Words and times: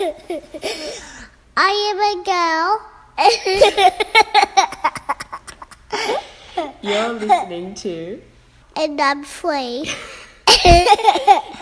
I 1.56 1.72
am 1.92 2.00
a 2.00 2.14
girl. 2.24 2.80
You're 6.82 7.12
listening 7.12 7.74
to. 7.74 8.22
and 8.76 8.98
I'm 8.98 9.24
free. 9.24 9.90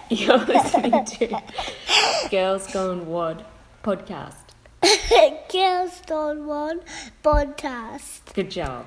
You're 0.08 0.38
listening 0.38 1.04
to 1.04 1.42
Girls 2.30 2.72
Gone 2.72 3.08
WOD 3.08 3.44
podcast. 3.82 4.36
Girls 5.52 6.00
Gone 6.06 6.46
WOD 6.46 6.84
podcast. 7.24 8.32
Good 8.34 8.52
job. 8.52 8.86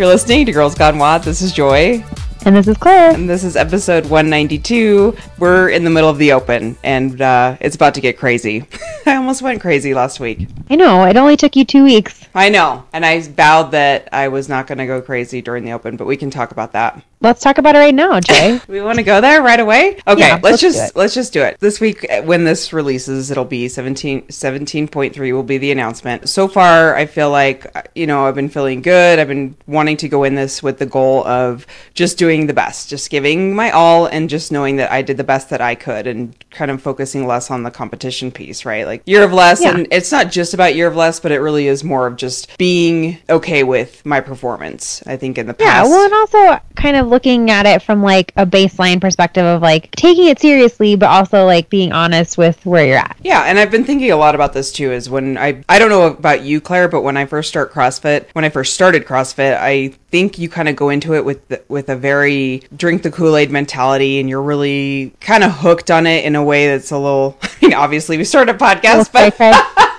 You're 0.00 0.08
listening 0.08 0.46
to 0.46 0.52
Girls 0.52 0.74
Gone 0.74 0.96
Wild. 0.96 1.24
This 1.24 1.42
is 1.42 1.52
Joy, 1.52 2.02
And 2.46 2.56
this 2.56 2.66
is 2.66 2.78
Claire. 2.78 3.10
and 3.10 3.28
this 3.28 3.44
is 3.44 3.54
episode 3.54 4.04
192. 4.04 5.14
We're 5.38 5.68
in 5.68 5.84
the 5.84 5.90
middle 5.90 6.08
of 6.08 6.16
the 6.16 6.32
open, 6.32 6.78
and 6.82 7.20
uh, 7.20 7.58
it's 7.60 7.76
about 7.76 7.92
to 7.96 8.00
get 8.00 8.16
crazy. 8.16 8.64
I 9.06 9.16
almost 9.16 9.42
went 9.42 9.60
crazy 9.60 9.92
last 9.92 10.18
week. 10.18 10.48
I 10.70 10.76
know, 10.76 11.04
it 11.04 11.18
only 11.18 11.36
took 11.36 11.54
you 11.54 11.66
two 11.66 11.84
weeks. 11.84 12.26
I 12.34 12.48
know, 12.48 12.84
and 12.92 13.04
I 13.04 13.20
vowed 13.20 13.72
that 13.72 14.08
I 14.12 14.28
was 14.28 14.48
not 14.48 14.66
going 14.66 14.78
to 14.78 14.86
go 14.86 15.00
crazy 15.02 15.42
during 15.42 15.64
the 15.64 15.72
open, 15.72 15.96
but 15.96 16.06
we 16.06 16.16
can 16.16 16.30
talk 16.30 16.52
about 16.52 16.72
that. 16.72 17.02
Let's 17.22 17.42
talk 17.42 17.58
about 17.58 17.76
it 17.76 17.80
right 17.80 17.94
now, 17.94 18.18
Jay. 18.18 18.60
We 18.68 18.80
want 18.80 18.96
to 18.96 19.02
go 19.02 19.20
there 19.20 19.42
right 19.42 19.60
away? 19.60 19.98
Okay, 20.06 20.20
Yeah, 20.20 20.34
let's, 20.42 20.44
let's 20.44 20.60
just 20.62 20.96
let's 20.96 21.14
just 21.14 21.32
do 21.34 21.42
it. 21.42 21.58
This 21.60 21.78
week 21.78 22.06
uh, 22.10 22.22
when 22.22 22.44
this 22.44 22.72
releases, 22.72 23.30
it'll 23.30 23.44
be 23.44 23.68
17 23.68 24.22
17.3 24.28 25.32
will 25.34 25.42
be 25.42 25.58
the 25.58 25.70
announcement. 25.70 26.30
So 26.30 26.48
far, 26.48 26.94
I 26.94 27.04
feel 27.04 27.30
like 27.30 27.76
uh, 27.76 27.82
you 27.94 28.06
know, 28.06 28.26
I've 28.26 28.34
been 28.34 28.48
feeling 28.48 28.80
good. 28.80 29.18
I've 29.18 29.28
been 29.28 29.54
wanting 29.66 29.98
to 29.98 30.08
go 30.08 30.24
in 30.24 30.34
this 30.34 30.62
with 30.62 30.78
the 30.78 30.86
goal 30.86 31.26
of 31.26 31.66
just 31.92 32.16
doing 32.16 32.46
the 32.46 32.54
best, 32.54 32.88
just 32.88 33.10
giving 33.10 33.54
my 33.54 33.70
all 33.70 34.06
and 34.06 34.30
just 34.30 34.50
knowing 34.50 34.76
that 34.76 34.90
I 34.90 35.02
did 35.02 35.18
the 35.18 35.24
best 35.24 35.50
that 35.50 35.60
I 35.60 35.74
could 35.74 36.06
and 36.06 36.34
kind 36.50 36.70
of 36.70 36.80
focusing 36.80 37.26
less 37.26 37.50
on 37.50 37.64
the 37.64 37.70
competition 37.70 38.30
piece, 38.30 38.64
right? 38.64 38.86
Like 38.86 39.02
year 39.04 39.24
of 39.24 39.32
less 39.34 39.60
Yeah. 39.60 39.74
and 39.74 39.86
it's 39.90 40.10
not 40.10 40.30
just 40.30 40.54
about 40.54 40.74
year 40.74 40.86
of 40.86 40.96
less, 40.96 41.20
but 41.20 41.32
it 41.32 41.40
really 41.40 41.66
is 41.66 41.84
more 41.84 42.06
of 42.06 42.16
just 42.20 42.56
being 42.58 43.18
okay 43.28 43.64
with 43.64 44.04
my 44.04 44.20
performance. 44.20 45.02
I 45.06 45.16
think 45.16 45.38
in 45.38 45.46
the 45.46 45.56
yeah, 45.58 45.80
past. 45.80 45.90
well, 45.90 46.04
and 46.04 46.14
also 46.14 46.64
kind 46.76 46.96
of 46.96 47.08
looking 47.08 47.50
at 47.50 47.66
it 47.66 47.82
from 47.82 48.02
like 48.02 48.32
a 48.36 48.46
baseline 48.46 49.00
perspective 49.00 49.44
of 49.44 49.62
like 49.62 49.90
taking 49.92 50.26
it 50.26 50.38
seriously, 50.38 50.94
but 50.96 51.06
also 51.06 51.46
like 51.46 51.70
being 51.70 51.92
honest 51.92 52.38
with 52.38 52.64
where 52.64 52.86
you're 52.86 52.98
at. 52.98 53.16
Yeah, 53.22 53.42
and 53.42 53.58
I've 53.58 53.70
been 53.70 53.84
thinking 53.84 54.10
a 54.10 54.16
lot 54.16 54.34
about 54.34 54.52
this 54.52 54.70
too. 54.70 54.92
Is 54.92 55.08
when 55.10 55.38
I 55.38 55.64
I 55.68 55.78
don't 55.78 55.88
know 55.88 56.06
about 56.06 56.42
you, 56.42 56.60
Claire, 56.60 56.88
but 56.88 57.02
when 57.02 57.16
I 57.16 57.24
first 57.24 57.48
start 57.48 57.72
CrossFit, 57.72 58.26
when 58.34 58.44
I 58.44 58.50
first 58.50 58.74
started 58.74 59.06
CrossFit, 59.06 59.56
I 59.58 59.94
think 60.10 60.38
you 60.38 60.48
kind 60.48 60.68
of 60.68 60.76
go 60.76 60.90
into 60.90 61.14
it 61.14 61.24
with 61.24 61.46
the, 61.48 61.62
with 61.68 61.88
a 61.88 61.96
very 61.96 62.62
drink 62.76 63.02
the 63.02 63.10
Kool 63.10 63.36
Aid 63.36 63.50
mentality, 63.50 64.20
and 64.20 64.28
you're 64.28 64.42
really 64.42 65.14
kind 65.20 65.42
of 65.42 65.52
hooked 65.52 65.90
on 65.90 66.06
it 66.06 66.24
in 66.24 66.36
a 66.36 66.44
way 66.44 66.68
that's 66.68 66.90
a 66.90 66.98
little. 66.98 67.38
I 67.42 67.50
mean, 67.62 67.74
obviously, 67.74 68.18
we 68.18 68.24
started 68.24 68.54
a 68.54 68.58
podcast, 68.58 69.10
but. 69.12 69.86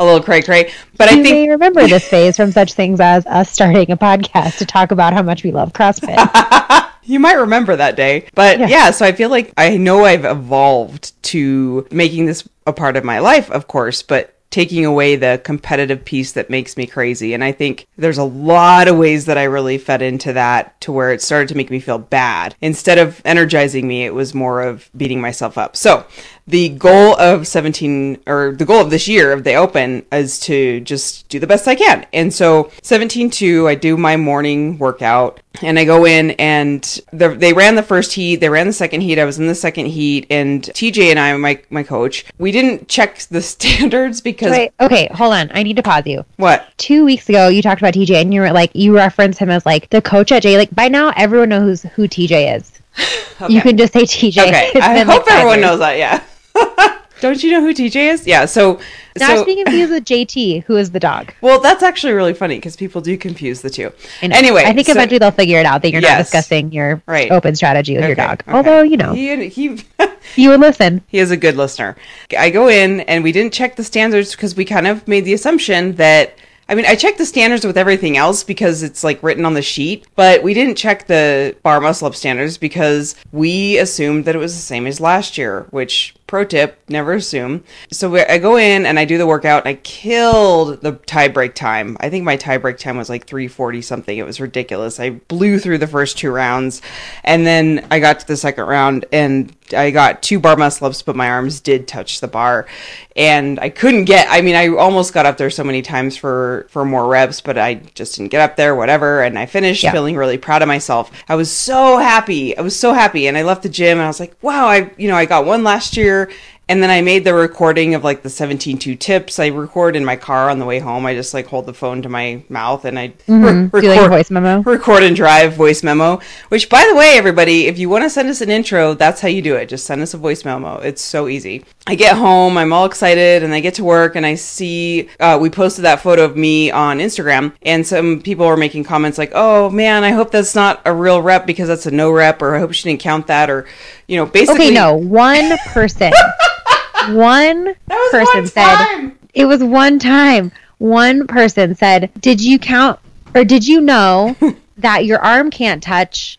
a 0.00 0.04
little 0.04 0.22
cray 0.22 0.42
cray. 0.42 0.72
But 0.96 1.12
you 1.12 1.20
I 1.20 1.22
think 1.22 1.34
may 1.34 1.48
remember 1.50 1.86
this 1.86 2.08
phase 2.08 2.36
from 2.36 2.50
such 2.50 2.72
things 2.72 2.98
as 2.98 3.24
us 3.26 3.52
starting 3.52 3.90
a 3.90 3.96
podcast 3.96 4.58
to 4.58 4.66
talk 4.66 4.90
about 4.90 5.12
how 5.12 5.22
much 5.22 5.44
we 5.44 5.52
love 5.52 5.72
CrossFit. 5.72 6.16
You 7.02 7.18
might 7.18 7.32
remember 7.32 7.74
that 7.74 7.96
day. 7.96 8.28
But 8.34 8.60
yeah. 8.60 8.68
Yeah. 8.68 8.90
so 8.90 9.04
I 9.04 9.12
feel 9.12 9.30
like 9.30 9.52
I 9.56 9.76
know 9.78 10.04
I've 10.04 10.24
evolved 10.24 11.20
to 11.24 11.88
making 11.90 12.26
this 12.26 12.48
a 12.66 12.72
part 12.72 12.96
of 12.96 13.04
my 13.04 13.18
life, 13.18 13.50
of 13.50 13.66
course, 13.66 14.02
but 14.02 14.36
taking 14.50 14.84
away 14.84 15.14
the 15.14 15.40
competitive 15.44 16.04
piece 16.04 16.32
that 16.32 16.50
makes 16.50 16.76
me 16.76 16.86
crazy. 16.86 17.34
And 17.34 17.42
I 17.42 17.52
think 17.52 17.86
there's 17.96 18.18
a 18.18 18.24
lot 18.24 18.88
of 18.88 18.98
ways 18.98 19.26
that 19.26 19.38
I 19.38 19.44
really 19.44 19.78
fed 19.78 20.02
into 20.02 20.32
that 20.32 20.80
to 20.82 20.92
where 20.92 21.12
it 21.12 21.22
started 21.22 21.48
to 21.50 21.56
make 21.56 21.70
me 21.70 21.78
feel 21.78 21.98
bad. 21.98 22.56
Instead 22.60 22.98
of 22.98 23.22
energizing 23.24 23.86
me, 23.86 24.04
it 24.04 24.14
was 24.14 24.34
more 24.34 24.60
of 24.60 24.90
beating 24.96 25.20
myself 25.20 25.56
up. 25.56 25.76
So 25.76 26.04
the 26.50 26.70
goal 26.70 27.18
of 27.18 27.46
17 27.46 28.22
or 28.26 28.52
the 28.56 28.64
goal 28.64 28.80
of 28.80 28.90
this 28.90 29.08
year 29.08 29.32
of 29.32 29.44
the 29.44 29.54
open 29.54 30.04
is 30.12 30.38
to 30.40 30.80
just 30.80 31.28
do 31.28 31.38
the 31.38 31.46
best 31.46 31.66
I 31.68 31.74
can. 31.74 32.06
And 32.12 32.32
so 32.32 32.64
17.2, 32.82 33.68
I 33.68 33.74
do 33.74 33.96
my 33.96 34.16
morning 34.16 34.78
workout 34.78 35.40
and 35.62 35.78
I 35.78 35.84
go 35.84 36.04
in 36.06 36.32
and 36.32 36.82
the, 37.12 37.28
they 37.30 37.52
ran 37.52 37.74
the 37.74 37.82
first 37.82 38.12
heat, 38.12 38.36
they 38.36 38.48
ran 38.48 38.66
the 38.66 38.72
second 38.72 39.00
heat. 39.02 39.18
I 39.18 39.24
was 39.24 39.38
in 39.38 39.46
the 39.46 39.54
second 39.54 39.86
heat 39.86 40.26
and 40.30 40.62
TJ 40.62 41.10
and 41.10 41.18
I, 41.18 41.36
my, 41.36 41.60
my 41.70 41.82
coach, 41.82 42.24
we 42.38 42.52
didn't 42.52 42.88
check 42.88 43.18
the 43.18 43.42
standards 43.42 44.20
because 44.20 44.50
Wait, 44.50 44.72
okay, 44.80 45.08
hold 45.12 45.34
on. 45.34 45.50
I 45.54 45.62
need 45.62 45.76
to 45.76 45.82
pause 45.82 46.06
you. 46.06 46.24
what? 46.36 46.66
Two 46.78 47.04
weeks 47.04 47.28
ago, 47.28 47.48
you 47.48 47.62
talked 47.62 47.80
about 47.80 47.94
TJ, 47.94 48.22
and 48.22 48.32
you 48.32 48.40
were 48.40 48.52
like, 48.52 48.70
you 48.74 48.94
referenced 48.94 49.38
him 49.38 49.50
as 49.50 49.64
like 49.66 49.90
the 49.90 50.00
coach 50.02 50.32
at 50.32 50.42
Jay. 50.42 50.56
Like 50.56 50.74
by 50.74 50.88
now, 50.88 51.12
everyone 51.16 51.50
knows 51.50 51.82
who 51.82 52.08
TJ 52.08 52.56
is. 52.56 52.72
Okay. 53.40 53.54
You 53.54 53.62
can 53.62 53.78
just 53.78 53.94
say 53.94 54.02
TJ. 54.02 54.48
Okay. 54.48 54.70
I 54.82 54.98
hope 54.98 55.26
like, 55.26 55.34
everyone 55.34 55.60
years. 55.60 55.70
knows 55.70 55.78
that. 55.78 55.96
Yeah. 55.96 56.22
Don't 57.20 57.42
you 57.42 57.52
know 57.52 57.60
who 57.60 57.74
TJ 57.74 57.96
is? 58.14 58.26
Yeah. 58.26 58.46
So, 58.46 58.80
Now 59.18 59.36
so 59.36 59.44
being 59.44 59.62
confused 59.62 59.92
with 59.92 60.06
JT, 60.06 60.64
who 60.64 60.78
is 60.78 60.90
the 60.92 61.00
dog. 61.00 61.34
well, 61.42 61.60
that's 61.60 61.82
actually 61.82 62.14
really 62.14 62.32
funny 62.32 62.56
because 62.56 62.76
people 62.76 63.02
do 63.02 63.18
confuse 63.18 63.60
the 63.60 63.68
two. 63.68 63.92
Anyway, 64.22 64.62
I 64.64 64.72
think 64.72 64.86
so- 64.86 64.92
eventually 64.92 65.18
they'll 65.18 65.30
figure 65.30 65.58
it 65.58 65.66
out 65.66 65.82
that 65.82 65.90
you're 65.92 66.00
Yes. 66.00 66.10
not 66.18 66.18
discussing 66.24 66.72
your 66.72 67.02
Right. 67.06 67.30
open 67.30 67.54
strategy 67.56 67.94
with 67.94 68.06
your 68.06 68.14
dog. 68.14 68.42
okay. 68.48 68.56
Although, 68.56 68.80
you 68.82 68.96
know, 68.96 69.12
he 69.12 69.48
he 69.48 69.82
you 70.36 70.48
would 70.48 70.60
listen. 70.60 71.02
he 71.08 71.18
is 71.18 71.30
a 71.30 71.36
good 71.36 71.56
listener. 71.58 71.94
I 72.38 72.48
go 72.48 72.68
in 72.68 73.00
and 73.00 73.22
we 73.22 73.32
didn't 73.32 73.52
check 73.52 73.76
the 73.76 73.84
standards 73.84 74.30
because 74.34 74.56
we 74.56 74.64
kind 74.64 74.86
of 74.86 75.06
made 75.06 75.26
the 75.26 75.34
assumption 75.34 75.96
that 75.96 76.38
I 76.70 76.74
mean, 76.76 76.86
I 76.86 76.94
checked 76.94 77.18
the 77.18 77.26
standards 77.26 77.66
with 77.66 77.76
everything 77.76 78.16
else 78.16 78.44
because 78.44 78.84
it's 78.84 79.02
like 79.02 79.20
written 79.24 79.44
on 79.44 79.54
the 79.54 79.60
sheet, 79.62 80.06
but 80.14 80.44
we 80.44 80.54
didn't 80.54 80.76
check 80.76 81.08
the 81.08 81.56
bar 81.64 81.80
muscle 81.80 82.06
up 82.06 82.14
standards 82.14 82.58
because 82.58 83.16
we 83.32 83.76
assumed 83.76 84.24
that 84.26 84.36
it 84.36 84.38
was 84.38 84.54
the 84.54 84.62
same 84.62 84.86
as 84.86 85.00
last 85.00 85.36
year, 85.36 85.66
which 85.70 86.14
pro 86.30 86.44
tip, 86.44 86.78
never 86.88 87.12
assume. 87.14 87.64
So 87.90 88.14
I 88.14 88.38
go 88.38 88.54
in 88.56 88.86
and 88.86 89.00
I 89.00 89.04
do 89.04 89.18
the 89.18 89.26
workout 89.26 89.66
and 89.66 89.68
I 89.76 89.80
killed 89.82 90.80
the 90.80 90.92
tie 90.92 91.26
break 91.26 91.56
time. 91.56 91.96
I 91.98 92.08
think 92.08 92.24
my 92.24 92.36
tie 92.36 92.56
break 92.56 92.78
time 92.78 92.96
was 92.96 93.08
like 93.10 93.26
340 93.26 93.82
something. 93.82 94.16
It 94.16 94.24
was 94.24 94.40
ridiculous. 94.40 95.00
I 95.00 95.10
blew 95.10 95.58
through 95.58 95.78
the 95.78 95.88
first 95.88 96.18
two 96.18 96.30
rounds 96.30 96.82
and 97.24 97.44
then 97.44 97.84
I 97.90 97.98
got 97.98 98.20
to 98.20 98.26
the 98.28 98.36
second 98.36 98.66
round 98.66 99.06
and 99.10 99.52
I 99.76 99.90
got 99.90 100.22
two 100.22 100.40
bar 100.40 100.56
muscle 100.56 100.86
ups, 100.88 101.02
but 101.02 101.14
my 101.16 101.30
arms 101.30 101.60
did 101.60 101.86
touch 101.86 102.20
the 102.20 102.26
bar, 102.26 102.66
and 103.14 103.60
I 103.60 103.68
couldn't 103.68 104.04
get. 104.06 104.26
I 104.28 104.40
mean, 104.40 104.56
I 104.56 104.66
almost 104.66 105.14
got 105.14 105.26
up 105.26 105.36
there 105.36 105.48
so 105.48 105.62
many 105.62 105.80
times 105.80 106.16
for 106.16 106.66
for 106.70 106.84
more 106.84 107.06
reps, 107.06 107.40
but 107.40 107.56
I 107.56 107.74
just 107.94 108.16
didn't 108.16 108.32
get 108.32 108.40
up 108.40 108.56
there. 108.56 108.74
Whatever, 108.74 109.22
and 109.22 109.38
I 109.38 109.46
finished 109.46 109.84
Yeah. 109.84 109.92
feeling 109.92 110.16
really 110.16 110.38
proud 110.38 110.62
of 110.62 110.66
myself. 110.66 111.12
I 111.28 111.36
was 111.36 111.52
so 111.52 111.98
happy. 111.98 112.58
I 112.58 112.62
was 112.62 112.76
so 112.76 112.92
happy, 112.94 113.28
and 113.28 113.38
I 113.38 113.42
left 113.42 113.62
the 113.62 113.68
gym, 113.68 113.98
and 113.98 114.04
I 114.04 114.08
was 114.08 114.18
like, 114.18 114.34
wow, 114.42 114.66
I 114.66 114.90
you 114.96 115.06
know 115.06 115.14
I 115.14 115.24
got 115.24 115.44
one 115.46 115.62
last 115.62 115.96
year. 115.96 116.19
And 116.68 116.80
then 116.80 116.90
I 116.90 117.00
made 117.02 117.24
the 117.24 117.34
recording 117.34 117.94
of 117.96 118.04
like 118.04 118.22
the 118.22 118.28
17.2 118.28 118.96
tips. 118.96 119.40
I 119.40 119.48
record 119.48 119.96
in 119.96 120.04
my 120.04 120.14
car 120.14 120.48
on 120.48 120.60
the 120.60 120.64
way 120.64 120.78
home. 120.78 121.04
I 121.04 121.14
just 121.14 121.34
like 121.34 121.46
hold 121.46 121.66
the 121.66 121.74
phone 121.74 122.00
to 122.02 122.08
my 122.08 122.44
mouth 122.48 122.84
and 122.84 122.96
I 122.96 123.12
re- 123.26 123.80
Do 123.80 123.88
like 123.88 124.08
voice 124.08 124.30
memo. 124.30 124.62
record 124.62 125.02
and 125.02 125.16
drive 125.16 125.54
voice 125.54 125.82
memo 125.82 126.20
which 126.48 126.68
by 126.68 126.86
the 126.88 126.94
way 126.94 127.14
everybody 127.18 127.66
if 127.66 127.76
you 127.78 127.88
want 127.88 128.04
to 128.04 128.10
send 128.10 128.28
us 128.28 128.40
an 128.40 128.50
intro 128.50 128.94
that's 128.94 129.20
how 129.20 129.26
you 129.28 129.42
do 129.42 129.56
it 129.56 129.68
just 129.68 129.84
send 129.84 130.00
us 130.00 130.14
a 130.14 130.16
voice 130.16 130.44
memo 130.44 130.78
it's 130.78 131.02
so 131.02 131.26
easy 131.26 131.64
i 131.88 131.94
get 131.96 132.16
home 132.16 132.56
i'm 132.56 132.72
all 132.72 132.84
excited 132.84 133.42
and 133.42 133.52
i 133.52 133.58
get 133.60 133.74
to 133.74 133.84
work 133.84 134.14
and 134.16 134.24
i 134.24 134.34
see 134.36 135.08
uh, 135.18 135.36
we 135.40 135.50
posted 135.50 135.84
that 135.84 136.00
photo 136.00 136.24
of 136.24 136.36
me 136.36 136.70
on 136.70 136.98
instagram 136.98 137.52
and 137.62 137.84
some 137.86 138.20
people 138.22 138.46
were 138.46 138.56
making 138.56 138.84
comments 138.84 139.18
like 139.18 139.32
oh 139.34 139.68
man 139.70 140.04
i 140.04 140.10
hope 140.10 140.30
that's 140.30 140.54
not 140.54 140.80
a 140.84 140.92
real 140.94 141.20
rep 141.20 141.46
because 141.46 141.66
that's 141.68 141.86
a 141.86 141.90
no 141.90 142.10
rep 142.12 142.40
or 142.42 142.54
i 142.54 142.58
hope 142.60 142.72
she 142.72 142.88
didn't 142.88 143.00
count 143.00 143.26
that 143.26 143.50
or 143.50 143.66
you 144.10 144.16
know 144.16 144.26
basically 144.26 144.66
Okay, 144.66 144.74
no, 144.74 144.94
one 144.94 145.56
person, 145.68 146.12
one 147.10 147.74
person 147.86 148.34
one 148.34 148.46
said 148.46 149.12
it 149.32 149.44
was 149.44 149.62
one 149.62 149.98
time. 150.00 150.50
One 150.78 151.28
person 151.28 151.76
said, 151.76 152.10
"Did 152.20 152.40
you 152.40 152.58
count 152.58 152.98
or 153.34 153.44
did 153.44 153.66
you 153.66 153.80
know 153.80 154.34
that 154.78 155.04
your 155.06 155.20
arm 155.20 155.50
can't 155.50 155.80
touch 155.80 156.38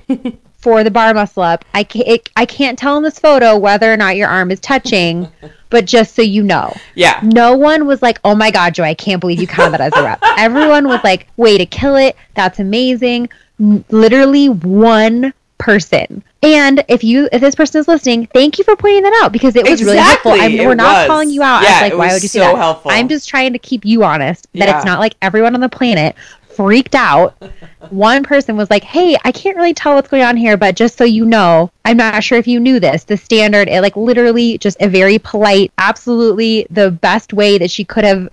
for 0.57 0.83
the 0.83 0.91
bar 0.91 1.13
muscle 1.13 1.43
up? 1.43 1.63
I 1.73 1.83
can't. 1.85 2.07
It, 2.07 2.29
I 2.35 2.45
can't 2.45 2.77
tell 2.77 2.97
in 2.97 3.03
this 3.03 3.19
photo 3.19 3.57
whether 3.57 3.91
or 3.91 3.97
not 3.97 4.17
your 4.17 4.27
arm 4.27 4.51
is 4.51 4.59
touching, 4.59 5.29
but 5.69 5.85
just 5.85 6.13
so 6.13 6.21
you 6.21 6.43
know." 6.43 6.75
yeah 6.95 7.21
No 7.23 7.55
one 7.55 7.87
was 7.87 8.01
like, 8.01 8.19
"Oh 8.25 8.35
my 8.35 8.51
god, 8.51 8.75
Joy, 8.75 8.83
I 8.83 8.95
can't 8.95 9.21
believe 9.21 9.39
you 9.39 9.47
counted 9.47 9.79
that 9.79 9.81
as 9.81 9.93
a 9.95 10.03
rep." 10.03 10.19
Everyone 10.37 10.89
was 10.89 11.01
like, 11.05 11.27
"Way 11.37 11.57
to 11.57 11.65
kill 11.65 11.95
it! 11.95 12.17
That's 12.33 12.59
amazing!" 12.59 13.29
Literally 13.59 14.49
one 14.49 15.33
person. 15.61 16.23
And 16.41 16.83
if 16.87 17.03
you 17.03 17.29
if 17.31 17.39
this 17.39 17.53
person 17.53 17.79
is 17.79 17.87
listening, 17.87 18.25
thank 18.27 18.57
you 18.57 18.63
for 18.63 18.75
pointing 18.75 19.03
that 19.03 19.21
out 19.23 19.31
because 19.31 19.55
it 19.55 19.69
was 19.69 19.83
really 19.83 19.97
helpful. 19.97 20.31
I'm, 20.31 20.57
we're 20.57 20.73
not 20.73 21.01
was. 21.03 21.07
calling 21.07 21.29
you 21.29 21.43
out 21.43 21.61
Yeah, 21.61 21.69
as 21.69 21.81
like 21.83 21.91
it 21.93 21.97
why 21.97 22.05
was 22.07 22.13
would 22.15 22.23
you 22.23 22.29
say 22.29 22.39
so 22.39 22.45
that? 22.45 22.57
helpful. 22.57 22.91
I'm 22.91 23.07
just 23.07 23.29
trying 23.29 23.53
to 23.53 23.59
keep 23.59 23.85
you 23.85 24.03
honest 24.03 24.47
that 24.55 24.67
Yeah. 24.67 24.77
it's 24.77 24.85
not 24.85 24.99
like 24.99 25.15
everyone 25.21 25.53
on 25.53 25.61
the 25.61 25.69
planet 25.69 26.15
freaked 26.49 26.95
out. 26.95 27.35
One 27.91 28.23
person 28.23 28.57
was 28.57 28.69
like, 28.69 28.83
"Hey, 28.83 29.17
I 29.23 29.31
can't 29.31 29.55
really 29.55 29.73
tell 29.73 29.95
what's 29.95 30.09
going 30.09 30.23
on 30.23 30.35
here, 30.35 30.57
but 30.57 30.75
just 30.75 30.97
so 30.97 31.03
you 31.03 31.25
know, 31.25 31.71
I'm 31.85 31.97
not 31.97 32.23
sure 32.23 32.37
if 32.37 32.47
you 32.47 32.59
knew 32.59 32.79
this. 32.79 33.03
The 33.03 33.17
standard, 33.17 33.67
it 33.69 33.81
like 33.81 33.95
literally 33.95 34.57
just 34.57 34.77
a 34.81 34.87
very 34.89 35.19
polite, 35.19 35.71
absolutely 35.77 36.65
the 36.69 36.89
best 36.91 37.33
way 37.33 37.57
that 37.59 37.69
she 37.71 37.83
could 37.83 38.03
have 38.03 38.29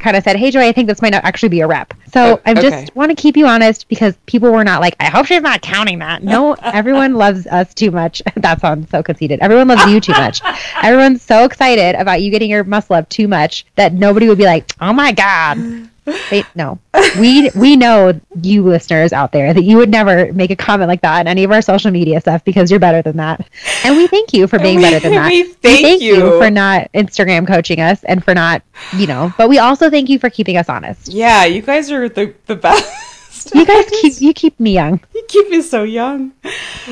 kind 0.00 0.16
of 0.16 0.24
said, 0.24 0.36
"Hey, 0.36 0.50
Joy, 0.50 0.66
I 0.66 0.72
think 0.72 0.88
this 0.88 1.00
might 1.00 1.12
not 1.12 1.24
actually 1.24 1.50
be 1.50 1.60
a 1.60 1.66
rep." 1.66 1.94
So 2.12 2.38
oh, 2.38 2.40
I 2.44 2.52
okay. 2.52 2.62
just 2.62 2.96
want 2.96 3.10
to 3.10 3.14
keep 3.14 3.36
you 3.36 3.46
honest 3.46 3.88
because 3.88 4.16
people 4.26 4.50
were 4.50 4.64
not 4.64 4.80
like, 4.80 4.96
"I 4.98 5.04
hope 5.04 5.26
she's 5.26 5.42
not 5.42 5.62
counting 5.62 6.00
that." 6.00 6.22
No, 6.22 6.54
everyone 6.62 7.14
loves 7.14 7.46
us 7.46 7.72
too 7.74 7.90
much. 7.90 8.22
that 8.36 8.60
sounds 8.60 8.90
so 8.90 9.02
conceited. 9.02 9.40
Everyone 9.40 9.68
loves 9.68 9.90
you 9.90 10.00
too 10.00 10.12
much. 10.12 10.40
Everyone's 10.82 11.22
so 11.22 11.44
excited 11.44 11.94
about 11.94 12.22
you 12.22 12.30
getting 12.30 12.50
your 12.50 12.64
muscle 12.64 12.96
up 12.96 13.08
too 13.08 13.28
much 13.28 13.66
that 13.76 13.92
nobody 13.92 14.28
would 14.28 14.38
be 14.38 14.44
like, 14.44 14.72
"Oh 14.80 14.92
my 14.92 15.12
god." 15.12 15.88
Wait, 16.30 16.46
no. 16.54 16.78
We 17.18 17.50
we 17.54 17.76
know 17.76 18.20
you 18.42 18.62
listeners 18.62 19.12
out 19.12 19.32
there 19.32 19.52
that 19.54 19.62
you 19.62 19.76
would 19.78 19.90
never 19.90 20.32
make 20.32 20.50
a 20.50 20.56
comment 20.56 20.88
like 20.88 21.00
that 21.02 21.20
on 21.20 21.26
any 21.28 21.44
of 21.44 21.50
our 21.52 21.62
social 21.62 21.90
media 21.90 22.20
stuff 22.20 22.44
because 22.44 22.70
you're 22.70 22.80
better 22.80 23.02
than 23.02 23.16
that. 23.16 23.48
And 23.84 23.96
we 23.96 24.06
thank 24.06 24.32
you 24.32 24.46
for 24.46 24.58
being 24.58 24.76
we- 24.76 24.82
better 24.82 25.00
than 25.00 25.12
that. 25.12 25.28
we 25.28 25.44
thank 25.44 26.02
you. 26.02 26.38
for 26.38 26.50
not 26.50 26.90
Instagram 26.92 27.46
coaching 27.46 27.80
us 27.80 28.04
and 28.04 28.24
for 28.24 28.34
not, 28.34 28.62
you 28.96 29.06
know, 29.06 29.32
but 29.38 29.48
we 29.48 29.58
also 29.58 29.90
thank 29.90 30.08
you 30.08 30.18
for 30.18 30.30
keeping 30.30 30.56
us 30.56 30.68
honest. 30.68 31.08
Yeah, 31.08 31.44
you 31.44 31.62
guys 31.62 31.90
are 31.90 32.08
the 32.08 32.34
the 32.46 32.56
best. 32.56 33.54
You 33.54 33.64
guys 33.64 33.86
keep 34.00 34.20
you 34.20 34.32
keep 34.34 34.58
me 34.60 34.74
young. 34.74 35.00
You 35.14 35.24
keep 35.28 35.48
me 35.48 35.62
so 35.62 35.82
young. 35.82 36.32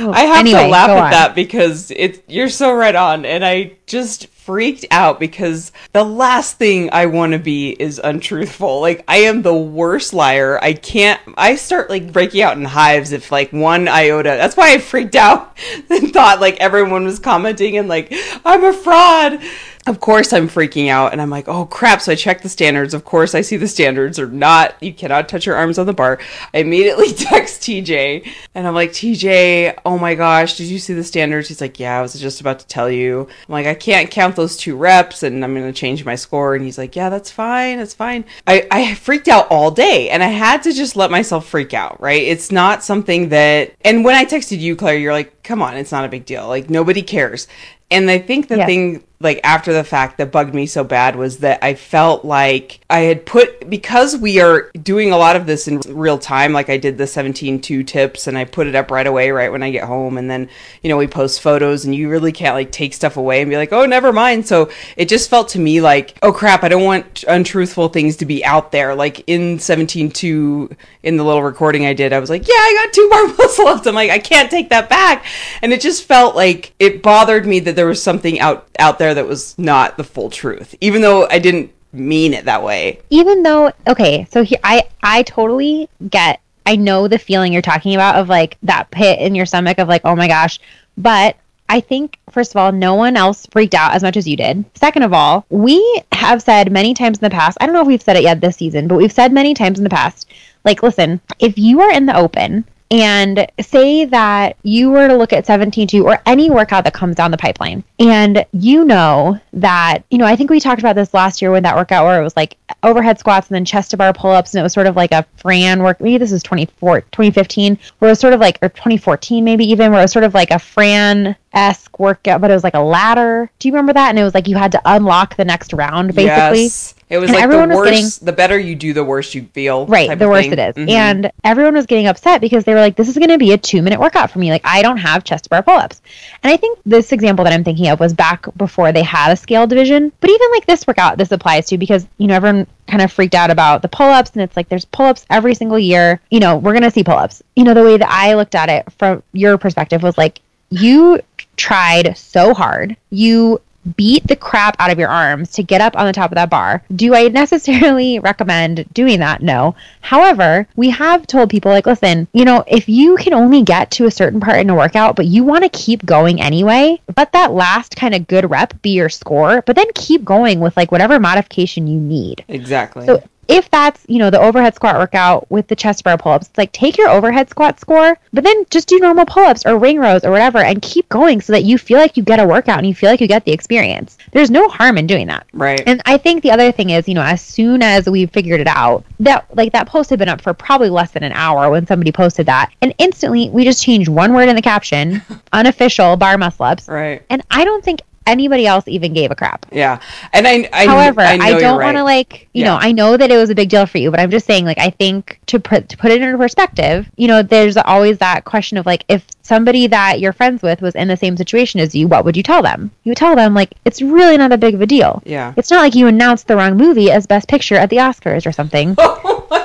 Oh, 0.00 0.12
I 0.12 0.20
have 0.20 0.38
anyway, 0.38 0.64
to 0.64 0.68
laugh 0.68 0.90
at 0.90 1.04
on. 1.04 1.10
that 1.10 1.34
because 1.34 1.90
it 1.90 2.22
you're 2.28 2.48
so 2.48 2.72
right 2.72 2.94
on 2.94 3.24
and 3.24 3.44
I 3.44 3.72
just 3.86 4.28
freaked 4.28 4.86
out 4.90 5.18
because 5.18 5.72
the 5.92 6.04
last 6.04 6.56
thing 6.56 6.88
I 6.92 7.06
want 7.06 7.32
to 7.32 7.38
be 7.38 7.70
is 7.70 8.00
untruthful. 8.02 8.80
Like 8.80 9.04
I 9.08 9.18
am 9.18 9.42
the 9.42 9.54
worst 9.54 10.14
liar. 10.14 10.58
I 10.62 10.72
can't 10.74 11.20
I 11.36 11.56
start 11.56 11.90
like 11.90 12.12
breaking 12.12 12.42
out 12.42 12.56
in 12.56 12.64
hives 12.64 13.12
if 13.12 13.32
like 13.32 13.52
one 13.52 13.88
iota. 13.88 14.30
That's 14.30 14.56
why 14.56 14.72
I 14.72 14.78
freaked 14.78 15.16
out 15.16 15.56
and 15.90 16.12
thought 16.12 16.40
like 16.40 16.58
everyone 16.60 17.04
was 17.04 17.18
commenting 17.18 17.76
and 17.76 17.88
like 17.88 18.14
I'm 18.44 18.64
a 18.64 18.72
fraud. 18.72 19.40
Of 19.88 20.00
course 20.00 20.34
I'm 20.34 20.50
freaking 20.50 20.88
out 20.88 21.12
and 21.12 21.22
I'm 21.22 21.30
like, 21.30 21.48
"Oh 21.48 21.64
crap." 21.64 22.02
So 22.02 22.12
I 22.12 22.14
check 22.14 22.42
the 22.42 22.48
standards. 22.50 22.92
Of 22.92 23.06
course 23.06 23.34
I 23.34 23.40
see 23.40 23.56
the 23.56 23.66
standards 23.66 24.18
are 24.18 24.26
not 24.26 24.74
you 24.82 24.92
cannot 24.92 25.30
touch 25.30 25.46
your 25.46 25.56
arms 25.56 25.78
on 25.78 25.86
the 25.86 25.94
bar. 25.94 26.18
I 26.52 26.58
immediately 26.58 27.10
text 27.14 27.62
TJ 27.62 28.30
and 28.54 28.66
I'm 28.66 28.74
like, 28.74 28.92
"TJ, 28.92 29.78
oh 29.86 29.98
my 29.98 30.14
gosh, 30.14 30.58
did 30.58 30.66
you 30.66 30.78
see 30.78 30.92
the 30.92 31.02
standards?" 31.02 31.48
He's 31.48 31.62
like, 31.62 31.80
"Yeah, 31.80 31.98
I 31.98 32.02
was 32.02 32.20
just 32.20 32.42
about 32.42 32.58
to 32.58 32.66
tell 32.66 32.90
you." 32.90 33.22
I'm 33.22 33.52
like, 33.52 33.66
"I 33.66 33.72
can't 33.72 34.10
count 34.10 34.36
those 34.36 34.58
two 34.58 34.76
reps 34.76 35.22
and 35.22 35.42
I'm 35.42 35.54
going 35.54 35.66
to 35.66 35.72
change 35.72 36.04
my 36.04 36.16
score." 36.16 36.54
And 36.54 36.62
he's 36.62 36.76
like, 36.76 36.94
"Yeah, 36.94 37.08
that's 37.08 37.30
fine. 37.30 37.78
That's 37.78 37.94
fine." 37.94 38.26
I 38.46 38.66
I 38.70 38.94
freaked 38.94 39.28
out 39.28 39.46
all 39.50 39.70
day 39.70 40.10
and 40.10 40.22
I 40.22 40.28
had 40.28 40.62
to 40.64 40.72
just 40.74 40.96
let 40.96 41.10
myself 41.10 41.48
freak 41.48 41.72
out, 41.72 41.98
right? 41.98 42.22
It's 42.22 42.52
not 42.52 42.84
something 42.84 43.30
that 43.30 43.72
and 43.80 44.04
when 44.04 44.14
I 44.14 44.26
texted 44.26 44.58
you, 44.58 44.76
Claire, 44.76 44.98
you're 44.98 45.14
like, 45.14 45.32
"Come 45.48 45.62
on, 45.62 45.76
it's 45.76 45.90
not 45.90 46.04
a 46.04 46.08
big 46.08 46.26
deal. 46.26 46.46
Like 46.46 46.68
nobody 46.68 47.02
cares." 47.02 47.48
And 47.90 48.10
I 48.10 48.18
think 48.18 48.48
the 48.48 48.58
Yes. 48.58 48.66
thing 48.66 49.04
like 49.20 49.40
after 49.42 49.72
the 49.72 49.82
fact 49.82 50.18
that 50.18 50.30
bugged 50.30 50.54
me 50.54 50.64
so 50.66 50.84
bad 50.84 51.16
was 51.16 51.38
that 51.38 51.58
I 51.64 51.74
felt 51.74 52.24
like 52.24 52.78
I 52.88 53.00
had 53.00 53.26
put 53.26 53.68
because 53.68 54.16
we 54.16 54.40
are 54.40 54.70
doing 54.80 55.10
a 55.10 55.16
lot 55.16 55.34
of 55.34 55.44
this 55.46 55.66
in 55.66 55.80
real 55.88 56.18
time 56.18 56.52
like 56.52 56.68
I 56.70 56.76
did 56.76 56.98
the 56.98 57.06
17-2 57.08 57.84
tips 57.84 58.28
and 58.28 58.38
I 58.38 58.44
put 58.44 58.68
it 58.68 58.76
up 58.76 58.92
right 58.92 59.06
away 59.08 59.32
right 59.32 59.50
when 59.50 59.64
I 59.64 59.70
get 59.72 59.84
home 59.84 60.18
and 60.18 60.30
then 60.30 60.48
you 60.84 60.88
know 60.88 60.96
we 60.96 61.08
post 61.08 61.40
photos 61.40 61.84
and 61.84 61.96
you 61.96 62.08
really 62.08 62.30
can't 62.30 62.54
like 62.54 62.70
take 62.70 62.94
stuff 62.94 63.16
away 63.16 63.40
and 63.40 63.50
be 63.50 63.56
like 63.56 63.72
oh 63.72 63.86
never 63.86 64.12
mind 64.12 64.46
so 64.46 64.70
it 64.96 65.08
just 65.08 65.28
felt 65.28 65.48
to 65.48 65.58
me 65.58 65.80
like 65.80 66.16
oh 66.22 66.32
crap 66.32 66.62
I 66.62 66.68
don't 66.68 66.84
want 66.84 67.24
untruthful 67.26 67.88
things 67.88 68.16
to 68.18 68.24
be 68.26 68.44
out 68.44 68.70
there 68.70 68.94
like 68.94 69.24
in 69.26 69.56
17-2 69.58 70.76
in 71.02 71.16
the 71.16 71.24
little 71.24 71.42
recording 71.42 71.86
I 71.86 71.92
did 71.92 72.12
I 72.12 72.20
was 72.20 72.30
like 72.30 72.46
yeah 72.46 72.54
I 72.54 72.84
got 72.84 72.92
two 72.92 73.08
more 73.08 73.28
muscle 73.36 73.66
ups 73.66 73.86
I'm 73.88 73.96
like 73.96 74.10
I 74.10 74.20
can't 74.20 74.48
take 74.50 74.68
that 74.70 74.88
back 74.88 75.24
and 75.62 75.72
it 75.72 75.80
just 75.80 76.04
felt 76.04 76.36
like 76.36 76.72
it 76.78 77.02
bothered 77.02 77.46
me 77.46 77.60
that 77.60 77.76
there 77.76 77.86
was 77.86 78.02
something 78.02 78.40
out 78.40 78.68
out 78.78 78.98
there 78.98 79.14
that 79.14 79.26
was 79.26 79.58
not 79.58 79.96
the 79.96 80.04
full 80.04 80.30
truth 80.30 80.74
even 80.80 81.02
though 81.02 81.26
I 81.28 81.38
didn't 81.38 81.72
mean 81.92 82.34
it 82.34 82.44
that 82.44 82.62
way 82.62 83.00
Even 83.10 83.42
though 83.42 83.72
okay, 83.86 84.26
so 84.30 84.42
here 84.42 84.58
I 84.62 84.84
I 85.02 85.22
totally 85.22 85.88
get 86.08 86.40
I 86.68 86.76
know 86.76 87.08
the 87.08 87.18
feeling 87.18 87.54
you're 87.54 87.62
talking 87.62 87.94
about 87.94 88.16
of 88.16 88.28
like 88.28 88.58
that 88.62 88.90
pit 88.90 89.20
in 89.20 89.34
your 89.34 89.46
stomach 89.46 89.78
of 89.78 89.88
like, 89.88 90.02
oh 90.04 90.14
my 90.14 90.28
gosh. 90.28 90.60
But 90.98 91.36
I 91.66 91.80
think, 91.80 92.18
first 92.30 92.52
of 92.52 92.58
all, 92.58 92.72
no 92.72 92.94
one 92.94 93.16
else 93.16 93.46
freaked 93.46 93.72
out 93.72 93.94
as 93.94 94.02
much 94.02 94.18
as 94.18 94.28
you 94.28 94.36
did. 94.36 94.66
Second 94.74 95.02
of 95.02 95.14
all, 95.14 95.46
we 95.48 96.02
have 96.12 96.42
said 96.42 96.70
many 96.70 96.92
times 96.92 97.18
in 97.18 97.24
the 97.24 97.30
past, 97.30 97.56
I 97.58 97.64
don't 97.64 97.74
know 97.74 97.80
if 97.80 97.86
we've 97.86 98.02
said 98.02 98.18
it 98.18 98.22
yet 98.22 98.42
this 98.42 98.56
season, 98.56 98.86
but 98.86 98.96
we've 98.96 99.12
said 99.12 99.32
many 99.32 99.54
times 99.54 99.78
in 99.78 99.84
the 99.84 99.88
past, 99.88 100.28
like, 100.62 100.82
listen, 100.82 101.22
if 101.38 101.56
you 101.56 101.80
are 101.80 101.90
in 101.90 102.04
the 102.04 102.16
open 102.16 102.66
and 102.90 103.46
say 103.60 104.06
that 104.06 104.56
you 104.62 104.90
were 104.90 105.08
to 105.08 105.16
look 105.16 105.32
at 105.32 105.46
17.2 105.46 106.04
or 106.04 106.20
any 106.24 106.50
workout 106.50 106.84
that 106.84 106.94
comes 106.94 107.16
down 107.16 107.30
the 107.30 107.36
pipeline, 107.36 107.84
and 107.98 108.44
you 108.52 108.84
know 108.84 109.38
that, 109.52 110.04
you 110.10 110.18
know, 110.18 110.24
I 110.24 110.36
think 110.36 110.50
we 110.50 110.60
talked 110.60 110.80
about 110.80 110.94
this 110.94 111.12
last 111.12 111.42
year 111.42 111.50
with 111.50 111.64
that 111.64 111.76
workout 111.76 112.04
where 112.04 112.20
it 112.20 112.24
was 112.24 112.36
like 112.36 112.56
overhead 112.82 113.18
squats 113.18 113.48
and 113.48 113.54
then 113.54 113.64
chest 113.64 113.90
to 113.90 113.96
bar 113.96 114.12
pull 114.12 114.30
ups, 114.30 114.54
and 114.54 114.60
it 114.60 114.62
was 114.62 114.72
sort 114.72 114.86
of 114.86 114.96
like 114.96 115.12
a 115.12 115.26
Fran 115.36 115.82
work. 115.82 116.00
Maybe 116.00 116.18
this 116.18 116.32
is 116.32 116.42
24, 116.42 117.02
2015, 117.02 117.78
where 117.98 118.08
it 118.08 118.12
was 118.12 118.20
sort 118.20 118.32
of 118.32 118.40
like, 118.40 118.58
or 118.62 118.68
2014 118.68 119.44
maybe 119.44 119.64
even, 119.70 119.90
where 119.90 120.00
it 120.00 120.04
was 120.04 120.12
sort 120.12 120.24
of 120.24 120.34
like 120.34 120.50
a 120.50 120.58
Fran 120.58 121.36
esque 121.52 121.98
workout, 121.98 122.40
but 122.40 122.50
it 122.50 122.54
was 122.54 122.64
like 122.64 122.74
a 122.74 122.80
ladder. 122.80 123.50
Do 123.58 123.68
you 123.68 123.72
remember 123.72 123.92
that? 123.92 124.10
And 124.10 124.18
it 124.18 124.24
was 124.24 124.34
like 124.34 124.48
you 124.48 124.56
had 124.56 124.72
to 124.72 124.82
unlock 124.84 125.36
the 125.36 125.44
next 125.44 125.72
round, 125.72 126.14
basically. 126.14 126.62
yes 126.62 126.94
it 127.10 127.18
was 127.18 127.30
And 127.30 127.36
like 127.36 127.40
the 127.40 127.44
everyone 127.44 127.68
was 127.70 127.76
worse 127.76 127.90
getting- 128.18 128.26
the 128.26 128.32
better 128.32 128.58
you 128.58 128.74
do 128.74 128.92
the 128.92 129.02
worse 129.04 129.34
you 129.34 129.48
feel 129.54 129.86
Right, 129.86 130.08
type 130.08 130.18
the 130.18 130.26
of 130.26 130.30
worse 130.30 130.42
thing. 130.44 130.52
it 130.52 130.58
is. 130.58 130.74
Mhm. 130.86 130.90
And 130.90 131.32
everyone 131.44 131.74
was 131.74 131.86
getting 131.86 132.06
upset 132.06 132.40
because 132.40 132.64
they 132.64 132.74
were 132.74 132.80
like, 132.80 132.96
this 132.96 133.08
is 133.08 133.16
going 133.16 133.30
to 133.30 133.38
be 133.38 133.52
a 133.52 133.58
two 133.58 133.80
minute 133.82 133.98
workout 134.00 134.30
for 134.30 134.38
me. 134.38 134.50
Like, 134.50 134.62
I 134.64 134.82
don't 134.82 134.98
have 134.98 135.24
chest 135.24 135.44
to 135.44 135.50
bar 135.50 135.62
pull 135.62 135.74
ups. 135.74 136.00
And 136.42 136.52
I 136.52 136.56
think 136.56 136.78
this 136.84 137.12
example 137.12 137.44
that 137.44 137.52
I'm 137.54 137.64
thinking 137.64 137.88
of 137.88 137.98
was 138.00 138.12
back 138.12 138.46
before 138.56 138.92
they 138.92 139.02
had 139.02 139.32
a 139.32 139.36
scale 139.36 139.66
division. 139.66 140.12
But 140.20 140.30
even 140.30 140.50
like 140.52 140.66
this 140.66 140.86
workout, 140.86 141.16
this 141.18 141.32
applies 141.32 141.66
to 141.68 141.78
because, 141.78 142.06
you 142.18 142.26
know, 142.26 142.34
everyone 142.34 142.66
kind 142.86 143.02
of 143.02 143.12
freaked 143.12 143.34
out 143.34 143.50
about 143.50 143.82
the 143.82 143.88
pull 143.88 144.06
ups 144.08 144.30
and 144.34 144.42
it's 144.42 144.56
like 144.56 144.68
there's 144.68 144.84
pull 144.86 145.06
ups 145.06 145.24
every 145.30 145.54
single 145.54 145.78
year. 145.78 146.20
You 146.30 146.40
know, 146.40 146.56
we're 146.56 146.72
going 146.72 146.82
to 146.82 146.90
see 146.90 147.04
pull 147.04 147.16
ups. 147.18 147.42
You 147.56 147.64
know, 147.64 147.74
the 147.74 147.84
way 147.84 147.96
that 147.96 148.08
I 148.10 148.34
looked 148.34 148.54
at 148.54 148.68
it 148.68 148.90
from 148.98 149.22
your 149.32 149.56
perspective 149.58 150.02
was 150.02 150.16
like, 150.18 150.40
you 150.70 151.20
tried 151.56 152.16
so 152.16 152.52
hard. 152.54 152.96
You 153.10 153.60
beat 153.96 154.26
the 154.26 154.36
crap 154.36 154.76
out 154.78 154.90
of 154.90 154.98
your 154.98 155.08
arms 155.08 155.52
to 155.52 155.62
get 155.62 155.80
up 155.80 155.96
on 155.96 156.06
the 156.06 156.12
top 156.12 156.30
of 156.30 156.36
that 156.36 156.50
bar. 156.50 156.82
Do 156.94 157.14
I 157.14 157.28
necessarily 157.28 158.18
recommend 158.30 158.92
doing 158.92 159.20
that? 159.20 159.42
No. 159.42 159.74
However, 160.00 160.66
we 160.76 160.90
have 160.90 161.26
told 161.26 161.50
people 161.50 161.70
like, 161.70 161.86
listen, 161.86 162.28
you 162.32 162.44
know, 162.44 162.64
if 162.66 162.88
you 162.88 163.16
can 163.16 163.34
only 163.34 163.62
get 163.62 163.90
to 163.92 164.06
a 164.06 164.10
certain 164.10 164.40
part 164.40 164.58
in 164.58 164.70
a 164.70 164.74
workout, 164.74 165.16
but 165.16 165.26
you 165.26 165.44
want 165.44 165.64
to 165.64 165.70
keep 165.70 166.04
going 166.04 166.40
anyway, 166.40 167.00
let 167.16 167.32
that 167.32 167.52
last 167.52 167.96
kind 167.96 168.14
of 168.14 168.26
good 168.26 168.48
rep 168.50 168.80
be 168.82 168.90
your 168.90 169.08
score, 169.08 169.62
but 169.62 169.76
then 169.76 169.86
keep 169.94 170.24
going 170.24 170.60
with 170.60 170.76
like 170.76 170.92
whatever 170.92 171.18
modification 171.18 171.86
you 171.86 172.00
need. 172.00 172.44
exactly 172.48 173.06
So 173.06 173.22
if 173.48 173.70
that's, 173.70 174.04
you 174.08 174.18
know, 174.18 174.28
the 174.28 174.38
overhead 174.38 174.74
squat 174.74 174.96
workout 174.96 175.50
with 175.50 175.66
the 175.68 175.74
chest 175.76 176.04
bar 176.04 176.18
pull-ups, 176.18 176.48
it's 176.48 176.58
like 176.58 176.70
take 176.72 176.98
your 176.98 177.08
overhead 177.08 177.48
squat 177.48 177.80
score, 177.80 178.18
but 178.32 178.44
then 178.44 178.66
just 178.70 178.88
do 178.88 178.98
normal 178.98 179.24
pull-ups 179.24 179.64
or 179.64 179.78
ring 179.78 179.98
rows 179.98 180.22
or 180.22 180.30
whatever 180.30 180.58
and 180.58 180.82
keep 180.82 181.08
going 181.08 181.40
so 181.40 181.54
that 181.54 181.64
you 181.64 181.78
feel 181.78 181.98
like 181.98 182.16
you 182.16 182.22
get 182.22 182.38
a 182.38 182.46
workout 182.46 182.78
and 182.78 182.86
you 182.86 182.94
feel 182.94 183.10
like 183.10 183.22
you 183.22 183.26
get 183.26 183.46
the 183.46 183.52
experience. 183.52 184.18
There's 184.32 184.50
no 184.50 184.68
harm 184.68 184.98
in 184.98 185.06
doing 185.06 185.26
that. 185.28 185.46
right 185.54 185.82
And 185.86 186.02
I 186.04 186.18
think 186.18 186.42
the 186.42 186.50
other 186.50 186.70
thing 186.70 186.90
is, 186.90 187.08
you 187.08 187.14
know, 187.14 187.22
as 187.22 187.40
soon 187.40 187.82
as 187.82 188.08
we 188.08 188.26
figured 188.26 188.60
it 188.60 188.66
out, 188.66 189.04
that 189.20 189.46
like 189.56 189.72
that 189.72 189.88
post 189.88 190.10
had 190.10 190.18
been 190.18 190.28
up 190.28 190.42
for 190.42 190.52
probably 190.52 190.90
less 190.90 191.12
than 191.12 191.22
an 191.22 191.32
hour 191.32 191.70
when 191.70 191.86
somebody 191.86 192.12
posted 192.12 192.46
that. 192.46 192.70
And 192.82 192.94
instantly 192.98 193.48
we 193.48 193.64
just 193.64 193.82
changed 193.82 194.10
one 194.10 194.34
word 194.34 194.50
in 194.50 194.56
the 194.56 194.62
caption, 194.62 195.22
unofficial 195.52 196.16
bar 196.16 196.36
muscle 196.36 196.66
ups. 196.66 196.86
right 196.86 197.24
And 197.30 197.42
I 197.50 197.64
don't 197.64 197.82
think 197.82 198.02
anybody 198.28 198.66
else 198.66 198.86
even 198.86 199.12
gave 199.12 199.30
a 199.30 199.34
crap. 199.34 199.66
yeah 199.72 200.00
and 200.32 200.46
i 200.46 200.68
i 200.72 200.86
However, 200.86 201.20
I, 201.22 201.32
I, 201.34 201.58
don't 201.58 201.78
right. 201.78 201.86
want 201.86 201.96
to 201.96 202.04
like 202.04 202.48
you 202.52 202.62
Yeah. 202.62 202.66
know 202.74 202.78
I 202.80 202.92
know 202.92 203.16
that 203.16 203.30
it 203.30 203.36
was 203.36 203.50
a 203.50 203.54
big 203.54 203.68
deal 203.68 203.86
for 203.86 203.98
you, 203.98 204.10
but 204.10 204.20
I'm 204.20 204.30
just 204.30 204.46
saying 204.46 204.64
like 204.64 204.78
I 204.78 204.90
think 204.90 205.38
to 205.46 205.58
put 205.58 205.88
to 205.90 205.96
put 205.96 206.10
it 206.12 206.20
into 206.22 206.38
perspective, 206.38 207.08
you 207.16 207.26
know, 207.28 207.42
there's 207.42 207.76
always 207.76 208.18
that 208.18 208.44
question 208.44 208.78
of 208.78 208.86
like 208.86 209.04
if 209.08 209.26
somebody 209.42 209.86
that 209.88 210.20
you're 210.20 210.32
friends 210.32 210.62
with 210.62 210.82
was 210.82 210.94
in 210.94 211.08
the 211.08 211.16
same 211.16 211.36
situation 211.36 211.80
as 211.80 211.94
you, 211.94 212.06
what 212.08 212.24
would 212.24 212.36
you 212.36 212.42
tell 212.42 212.62
them? 212.62 212.90
You 213.04 213.10
would 213.10 213.16
tell 213.18 213.34
them 213.36 213.54
like 213.54 213.74
it's 213.84 214.00
really 214.02 214.36
not 214.36 214.50
that 214.50 214.60
big 214.60 214.74
of 214.74 214.80
a 214.82 214.86
deal. 214.86 215.22
yeah 215.26 215.54
It's 215.56 215.70
not 215.70 215.80
like 215.80 215.94
you 215.94 216.06
announced 216.06 216.46
the 216.48 216.56
wrong 216.56 216.76
movie 216.76 217.10
as 217.10 217.26
best 217.26 217.48
picture 217.48 217.76
at 217.76 217.90
the 217.90 217.96
Oscars 217.96 218.46
or 218.46 218.52
something. 218.52 218.94
Oh 219.06 219.64